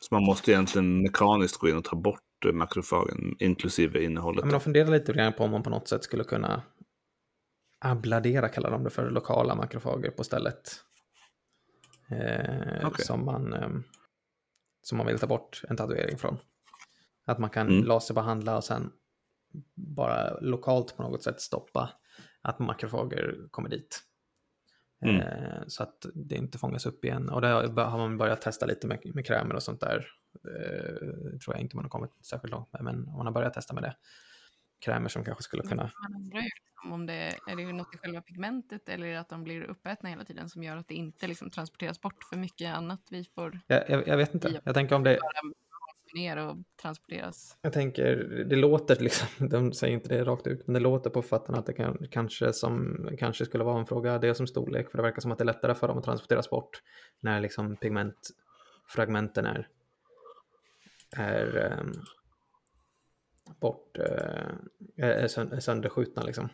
Så 0.00 0.14
man 0.14 0.24
måste 0.24 0.50
egentligen 0.52 1.02
mekaniskt 1.02 1.56
gå 1.56 1.68
in 1.68 1.76
och 1.76 1.84
ta 1.84 1.96
bort 1.96 2.22
eh, 2.44 2.52
makrofagen, 2.52 3.36
inklusive 3.38 4.04
innehållet. 4.04 4.40
Ja, 4.40 4.46
men 4.46 4.52
de 4.52 4.60
funderar 4.60 4.90
lite 4.90 5.12
grann 5.12 5.32
på 5.32 5.44
om 5.44 5.50
man 5.50 5.62
på 5.62 5.70
något 5.70 5.88
sätt 5.88 6.04
skulle 6.04 6.24
kunna 6.24 6.62
abladera 7.84 8.48
kallar 8.48 8.70
de 8.70 8.84
det 8.84 8.90
för, 8.90 9.10
lokala 9.10 9.54
makrofager 9.54 10.10
på 10.10 10.24
stället. 10.24 10.70
Eh, 12.08 12.86
Okej. 12.86 13.04
som, 13.04 13.24
man, 13.24 13.52
eh, 13.52 13.70
som 14.82 14.98
man 14.98 15.06
vill 15.06 15.18
ta 15.18 15.26
bort 15.26 15.62
en 15.68 15.76
tatuering 15.76 16.18
från. 16.18 16.38
Att 17.24 17.38
man 17.38 17.50
kan 17.50 17.68
Mm. 17.68 17.84
laserbehandla 17.84 18.56
och 18.56 18.64
sen 18.64 18.92
bara 19.74 20.40
lokalt 20.40 20.96
på 20.96 21.02
något 21.02 21.22
sätt 21.22 21.40
stoppa 21.40 21.90
att 22.42 22.58
makrofager 22.58 23.36
kommer 23.50 23.68
dit. 23.68 24.00
Mm. 25.04 25.20
Eh, 25.20 25.62
så 25.66 25.82
att 25.82 26.06
det 26.14 26.34
inte 26.36 26.58
fångas 26.58 26.86
upp 26.86 27.04
igen. 27.04 27.28
Och 27.28 27.40
det 27.40 27.48
har 27.82 27.98
man 27.98 28.18
börjat 28.18 28.40
testa 28.42 28.66
lite 28.66 28.86
med, 28.86 29.14
med 29.14 29.26
krämer 29.26 29.54
och 29.54 29.62
sånt 29.62 29.80
där. 29.80 30.06
Eh, 30.34 31.38
tror 31.38 31.54
jag 31.54 31.60
inte 31.60 31.76
man 31.76 31.84
har 31.84 31.90
kommit 31.90 32.10
särskilt 32.22 32.52
långt 32.52 32.72
med, 32.72 32.84
men 32.84 33.04
man 33.04 33.26
har 33.26 33.32
börjat 33.32 33.54
testa 33.54 33.74
med 33.74 33.82
det. 33.82 33.96
Krämer 34.84 35.08
som 35.08 35.24
kanske 35.24 35.42
skulle 35.42 35.62
kunna... 35.62 35.90
Man 36.02 36.22
undrar 36.22 36.40
ju 36.40 36.50
liksom 36.82 36.92
om 36.92 37.06
det 37.06 37.32
är 37.46 37.56
det 37.56 37.72
något 37.72 37.94
i 37.94 37.98
själva 37.98 38.22
pigmentet 38.22 38.88
eller 38.88 39.16
att 39.16 39.28
de 39.28 39.44
blir 39.44 39.62
uppätna 39.62 40.08
hela 40.08 40.24
tiden 40.24 40.48
som 40.48 40.62
gör 40.62 40.76
att 40.76 40.88
det 40.88 40.94
inte 40.94 41.26
liksom 41.26 41.50
transporteras 41.50 42.00
bort 42.00 42.24
för 42.30 42.36
mycket 42.36 42.74
annat 42.74 43.00
vi 43.10 43.24
får 43.24 43.60
Jag, 43.66 43.90
jag, 43.90 44.08
jag 44.08 44.16
vet 44.16 44.34
inte. 44.34 44.60
Jag 44.64 44.74
tänker 44.74 44.96
om 44.96 45.02
det... 45.02 45.18
ner 46.14 46.36
och 46.36 46.56
transporteras. 46.82 47.58
Jag 47.62 47.72
tänker, 47.72 48.16
det 48.48 48.56
låter 48.56 48.96
liksom, 49.00 49.28
de 49.48 49.72
säger 49.72 49.94
inte 49.94 50.08
det 50.08 50.24
rakt 50.24 50.46
ut, 50.46 50.66
men 50.66 50.74
det 50.74 50.80
låter 50.80 51.10
på 51.10 51.22
författarna 51.22 51.58
att 51.58 51.66
det 51.66 51.72
kan, 51.72 52.06
kanske, 52.10 52.52
som, 52.52 53.08
kanske 53.18 53.44
skulle 53.44 53.64
vara 53.64 53.80
en 53.80 53.86
fråga 53.86 54.18
det 54.18 54.34
som 54.34 54.46
storlek, 54.46 54.90
för 54.90 54.98
det 54.98 55.02
verkar 55.02 55.20
som 55.20 55.32
att 55.32 55.38
det 55.38 55.44
är 55.44 55.46
lättare 55.46 55.74
för 55.74 55.88
dem 55.88 55.98
att 55.98 56.04
transporteras 56.04 56.50
bort 56.50 56.82
när 57.20 57.40
liksom 57.40 57.76
pigmentfragmenten 57.76 59.46
är, 59.46 59.68
är 61.16 61.78
um, 61.80 61.92
bort, 63.60 63.98
uh, 63.98 64.54
är, 64.96 65.28
sö- 65.28 65.54
är 65.54 65.60
sönderskjutna 65.60 66.22
liksom. 66.22 66.48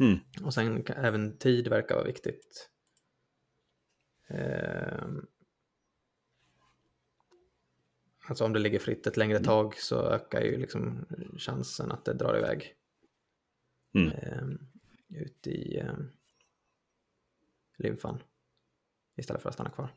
Mm. 0.00 0.18
Och 0.44 0.54
sen 0.54 0.84
även 0.86 1.38
tid 1.38 1.68
verkar 1.68 1.94
vara 1.94 2.06
viktigt. 2.06 2.70
Ehm, 4.28 5.26
Alltså 8.28 8.44
om 8.44 8.52
det 8.52 8.58
ligger 8.58 8.78
fritt 8.78 9.06
ett 9.06 9.16
längre 9.16 9.38
tag 9.40 9.76
så 9.76 10.02
ökar 10.02 10.40
ju 10.40 10.56
liksom 10.56 11.06
chansen 11.38 11.92
att 11.92 12.04
det 12.04 12.12
drar 12.14 12.38
iväg 12.38 12.74
Mm. 13.94 14.10
ehm, 14.12 14.58
ut 15.08 15.46
i 15.46 15.78
ehm, 15.78 16.10
lymfan 17.78 18.22
istället 19.16 19.42
för 19.42 19.48
att 19.48 19.54
stanna 19.54 19.70
kvar. 19.70 19.94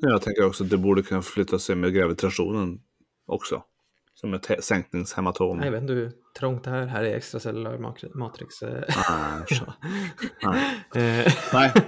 Jag 0.00 0.22
tänker 0.22 0.46
också 0.46 0.64
att 0.64 0.70
det 0.70 0.76
borde 0.78 1.02
kunna 1.02 1.22
flytta 1.22 1.58
sig 1.58 1.76
med 1.76 1.94
gravitationen 1.94 2.80
också. 3.26 3.62
Som 4.14 4.34
ett 4.34 4.48
he- 4.48 4.60
sänkningshematom. 4.60 5.56
Nej, 5.56 5.66
Jag 5.66 5.72
vet 5.72 5.80
inte 5.80 5.92
hur 5.92 6.12
trångt 6.38 6.64
det 6.64 6.70
här, 6.70 6.86
här 6.86 7.04
är 7.04 7.14
extracellulär 7.16 7.78
mak- 7.78 8.14
matrix. 8.14 8.62
eh. 8.62 8.84
Nej, 10.42 11.32
Nej. 11.52 11.72
Eh, 11.76 11.82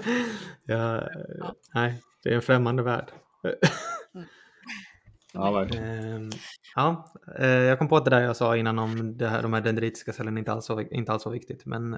ja, 0.67 1.09
nej, 1.75 2.03
det 2.23 2.31
är 2.31 2.35
en 2.35 2.43
främmande 2.43 2.83
värld. 2.83 3.13
Ja, 5.35 5.51
verkligen. 5.51 5.85
Ehm, 5.85 6.31
ja, 6.77 7.13
eh, 7.39 7.47
jag 7.49 7.79
kom 7.79 7.89
på 7.89 7.97
att 7.97 8.05
det 8.05 8.11
där 8.11 8.21
jag 8.21 8.37
sa 8.37 8.57
innan 8.57 8.79
om 8.79 9.17
det 9.17 9.29
här, 9.29 9.43
de 9.43 9.53
här 9.53 9.61
dendritiska 9.61 10.13
cellerna 10.13 10.39
inte 10.39 10.53
alls, 10.53 10.69
var, 10.69 10.95
inte 10.95 11.13
alls 11.13 11.25
var 11.25 11.33
viktigt, 11.33 11.67
men 11.67 11.97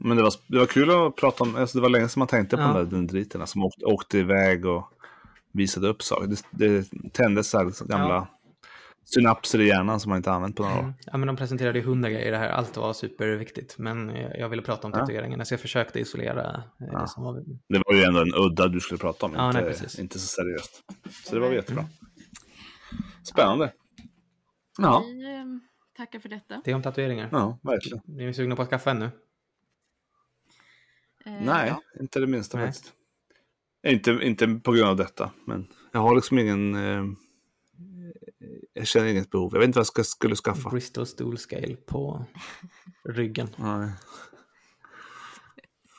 Men 0.00 0.16
det 0.16 0.22
var, 0.22 0.32
det 0.46 0.58
var 0.58 0.66
kul 0.66 0.90
att 0.90 1.16
prata 1.16 1.44
om, 1.44 1.56
alltså 1.56 1.78
det 1.78 1.82
var 1.82 1.88
länge 1.88 2.08
sedan 2.08 2.18
man 2.20 2.28
tänkte 2.28 2.56
på 2.56 2.62
Ja. 2.62 2.66
de 2.68 2.74
där 2.74 2.84
dendriterna 2.84 3.46
som 3.46 3.64
åkte, 3.64 3.84
åkte 3.84 4.18
iväg 4.18 4.66
och 4.66 4.90
visade 5.52 5.88
upp 5.88 6.02
saker. 6.02 6.26
Det, 6.26 6.40
det 6.50 6.84
tändes 7.12 7.48
så 7.50 7.58
här 7.58 7.86
gamla 7.88 8.28
synapser 9.04 9.60
i 9.60 9.66
hjärnan 9.68 10.00
som 10.00 10.08
man 10.10 10.16
inte 10.16 10.32
använt 10.32 10.56
på 10.56 10.62
några 10.62 10.76
år. 10.76 10.80
Mm. 10.82 10.94
Ja, 11.06 11.16
men 11.16 11.26
de 11.26 11.36
presenterade 11.36 11.78
ju 11.78 11.84
hundra 11.84 12.10
grejer 12.10 12.26
i 12.28 12.30
det 12.30 12.36
här. 12.38 12.48
Allt 12.48 12.76
var 12.76 12.92
superviktigt. 12.92 13.78
Men 13.78 14.08
jag 14.08 14.38
jag 14.38 14.48
ville 14.48 14.62
prata 14.62 14.86
om 14.86 14.92
Ja. 14.96 15.00
tatueringen. 15.00 15.46
Så 15.46 15.52
jag 15.54 15.60
försökte 15.60 16.00
isolera 16.00 16.42
eh, 16.80 16.86
Ja. 16.92 16.98
det 17.00 17.08
som 17.08 17.24
var... 17.24 17.34
Det 17.68 17.82
var 17.86 17.94
ju 17.94 18.02
ändå 18.02 18.20
en 18.20 18.34
udda 18.34 18.68
du 18.68 18.80
skulle 18.80 18.98
prata 18.98 19.26
om, 19.26 19.32
Ja, 19.34 19.46
inte, 19.48 19.60
nej, 19.60 19.70
precis. 19.70 19.98
inte 19.98 20.18
så 20.18 20.26
seriöst. 20.26 20.82
Så 21.24 21.34
det 21.34 21.40
var 21.40 21.50
jättebra. 21.52 21.84
Spännande. 23.22 23.72
Ja, 24.78 25.02
Vi 25.06 25.24
eh, 25.24 25.44
tackar 25.96 26.18
för 26.18 26.28
detta. 26.28 26.60
Det 26.64 26.70
är 26.70 26.74
om 26.74 26.82
tatueringar. 26.82 27.28
ja 27.32 27.58
verkligen. 27.62 28.00
Ni 28.06 28.24
är 28.24 28.32
sugna 28.32 28.56
på 28.56 28.62
att 28.62 28.68
skaffa 28.68 28.90
ännu? 28.90 29.04
Eh, 29.04 29.10
Nej, 31.26 31.68
ja. 31.68 32.00
inte 32.00 32.20
det 32.20 32.26
minsta 32.26 32.58
Nej. 32.58 32.66
faktiskt. 32.66 32.92
Inte, 33.86 34.10
inte 34.10 34.46
på 34.64 34.72
grund 34.72 34.88
av 34.88 34.96
detta, 34.96 35.30
men 35.44 35.66
jag 35.92 36.00
har 36.00 36.14
liksom 36.14 36.38
ingen... 36.38 36.74
Eh, 36.74 37.04
jag 38.72 38.86
känner 38.86 39.06
inget 39.06 39.30
behov. 39.30 39.50
Jag 39.52 39.60
vet 39.60 39.66
inte 39.66 39.78
vad 39.78 39.80
jag 39.80 39.86
ska, 39.86 40.04
skulle 40.04 40.36
skaffa. 40.36 40.70
Bristol 40.70 41.06
Stool 41.06 41.38
Scale 41.38 41.76
på 41.76 42.24
ryggen. 43.04 43.48
Nej, 43.56 43.90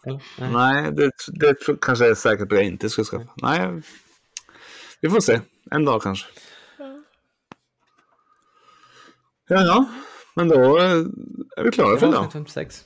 Eller? 0.06 0.24
Nej. 0.40 0.52
Nej 0.52 0.92
det, 0.92 1.12
det 1.28 1.56
kanske 1.82 2.10
är 2.10 2.16
säkert 2.16 2.52
att 2.52 2.58
jag 2.58 2.68
inte 2.68 2.90
skulle 2.90 3.06
skaffa. 3.06 3.34
Nej, 3.36 3.82
vi 5.02 5.10
får 5.10 5.20
se. 5.20 5.42
En 5.72 5.86
dag 5.86 6.02
kanske. 6.02 6.28
Ja, 9.48 9.62
ja. 9.66 9.86
Men 10.36 10.48
då 10.48 10.80
eh, 10.80 10.92
är 11.58 11.64
vi 11.64 11.72
klara 11.72 11.98
för 11.98 12.08
idag. 12.08 12.20
avsnitt 12.20 12.34
56. 12.34 12.86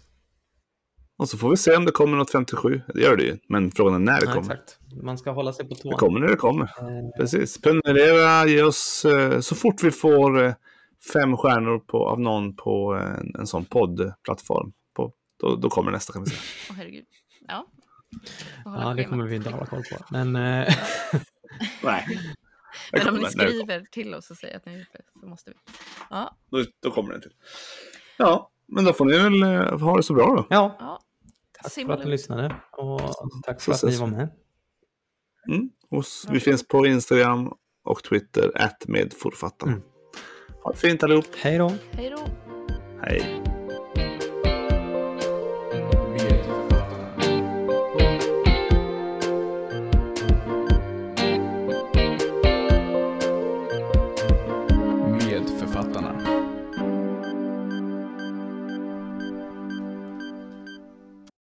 Och 1.21 1.29
så 1.29 1.37
får 1.37 1.49
vi 1.49 1.57
se 1.57 1.75
om 1.75 1.85
det 1.85 1.91
kommer 1.91 2.17
något 2.17 2.31
57. 2.31 2.81
Det 2.93 3.01
gör 3.01 3.15
det 3.15 3.23
ju. 3.23 3.37
Men 3.49 3.71
frågan 3.71 3.95
är 3.95 3.99
när 3.99 4.19
det 4.19 4.25
Ja, 4.25 4.33
kommer. 4.33 4.53
exakt. 4.53 4.77
Man 5.03 5.17
ska 5.17 5.31
hålla 5.31 5.53
sig 5.53 5.67
på 5.67 5.73
Det 5.73 5.81
tårna. 5.81 5.97
kommer 5.97 6.19
när 6.19 6.27
det 6.27 6.35
kommer. 6.35 6.63
Eh, 6.63 7.09
Precis. 7.17 7.61
Prenumerera, 7.61 8.47
ge 8.47 8.63
oss 8.63 9.05
eh, 9.05 9.39
så 9.39 9.55
fort 9.55 9.83
vi 9.83 9.91
får 9.91 10.43
eh, 10.43 10.53
fem 11.13 11.37
stjärnor 11.37 11.79
på, 11.79 12.07
av 12.07 12.19
någon 12.19 12.55
på 12.55 12.93
en, 12.93 13.35
en 13.39 13.47
sån 13.47 13.65
poddplattform. 13.65 14.71
På, 14.93 15.13
då, 15.39 15.55
då 15.55 15.69
kommer 15.69 15.91
nästa 15.91 16.13
kan 16.13 16.23
vi 16.23 16.29
säga. 16.29 16.41
Åh 16.69 16.75
herregud. 16.75 17.05
Ja. 17.47 17.65
Ja, 18.65 18.93
det 18.97 19.03
kommer 19.03 19.25
vi 19.25 19.35
inte 19.35 19.49
hålla 19.49 19.65
koll 19.65 19.83
på. 19.91 20.05
Men 20.09 20.35
eh, 20.35 20.67
Nej. 21.83 22.19
Men 22.91 23.07
om 23.07 23.15
ni 23.15 23.23
det 23.23 23.29
skriver 23.31 23.85
till 23.91 24.13
oss 24.15 24.31
och 24.31 24.37
säger 24.37 24.57
att 24.57 24.65
ni 24.65 24.77
gjort 24.77 24.87
det 24.93 25.01
så 25.21 25.27
måste 25.27 25.49
vi. 25.51 25.55
Ja, 26.09 26.37
Då, 26.51 26.63
då 26.79 26.91
kommer 26.91 27.11
den 27.11 27.21
till. 27.21 27.31
Ja, 28.17 28.49
men 28.67 28.85
då 28.85 28.93
får 28.93 29.05
ni 29.05 29.17
väl 29.17 29.43
eh, 29.43 29.79
ha 29.79 29.97
det 29.97 30.03
så 30.03 30.13
bra 30.13 30.25
då. 30.35 30.45
ja, 30.49 30.75
ja. 30.79 30.99
Tack 31.63 31.71
för 31.73 31.81
Simma 31.81 31.93
att 31.93 32.03
ni 32.03 32.11
lyssnade. 32.11 32.55
Och 32.71 33.01
tack 33.43 33.61
för 33.61 33.71
att 33.71 33.83
ni 33.83 33.95
var 33.97 34.07
med. 34.07 34.29
Mm. 35.47 35.69
Vi 36.29 36.39
finns 36.39 36.67
på 36.67 36.85
Instagram 36.85 37.53
och 37.83 38.03
Twitter, 38.03 38.51
at 38.55 38.87
medforfattarna. 38.87 39.71
Mm. 39.71 39.83
Ha 40.63 40.71
det 40.71 40.77
fint 40.77 41.03
allihop. 41.03 41.25
Hej 41.35 41.57
då! 41.57 41.73
Hej 41.91 42.09
då. 42.09 42.25
Hej. 43.01 43.50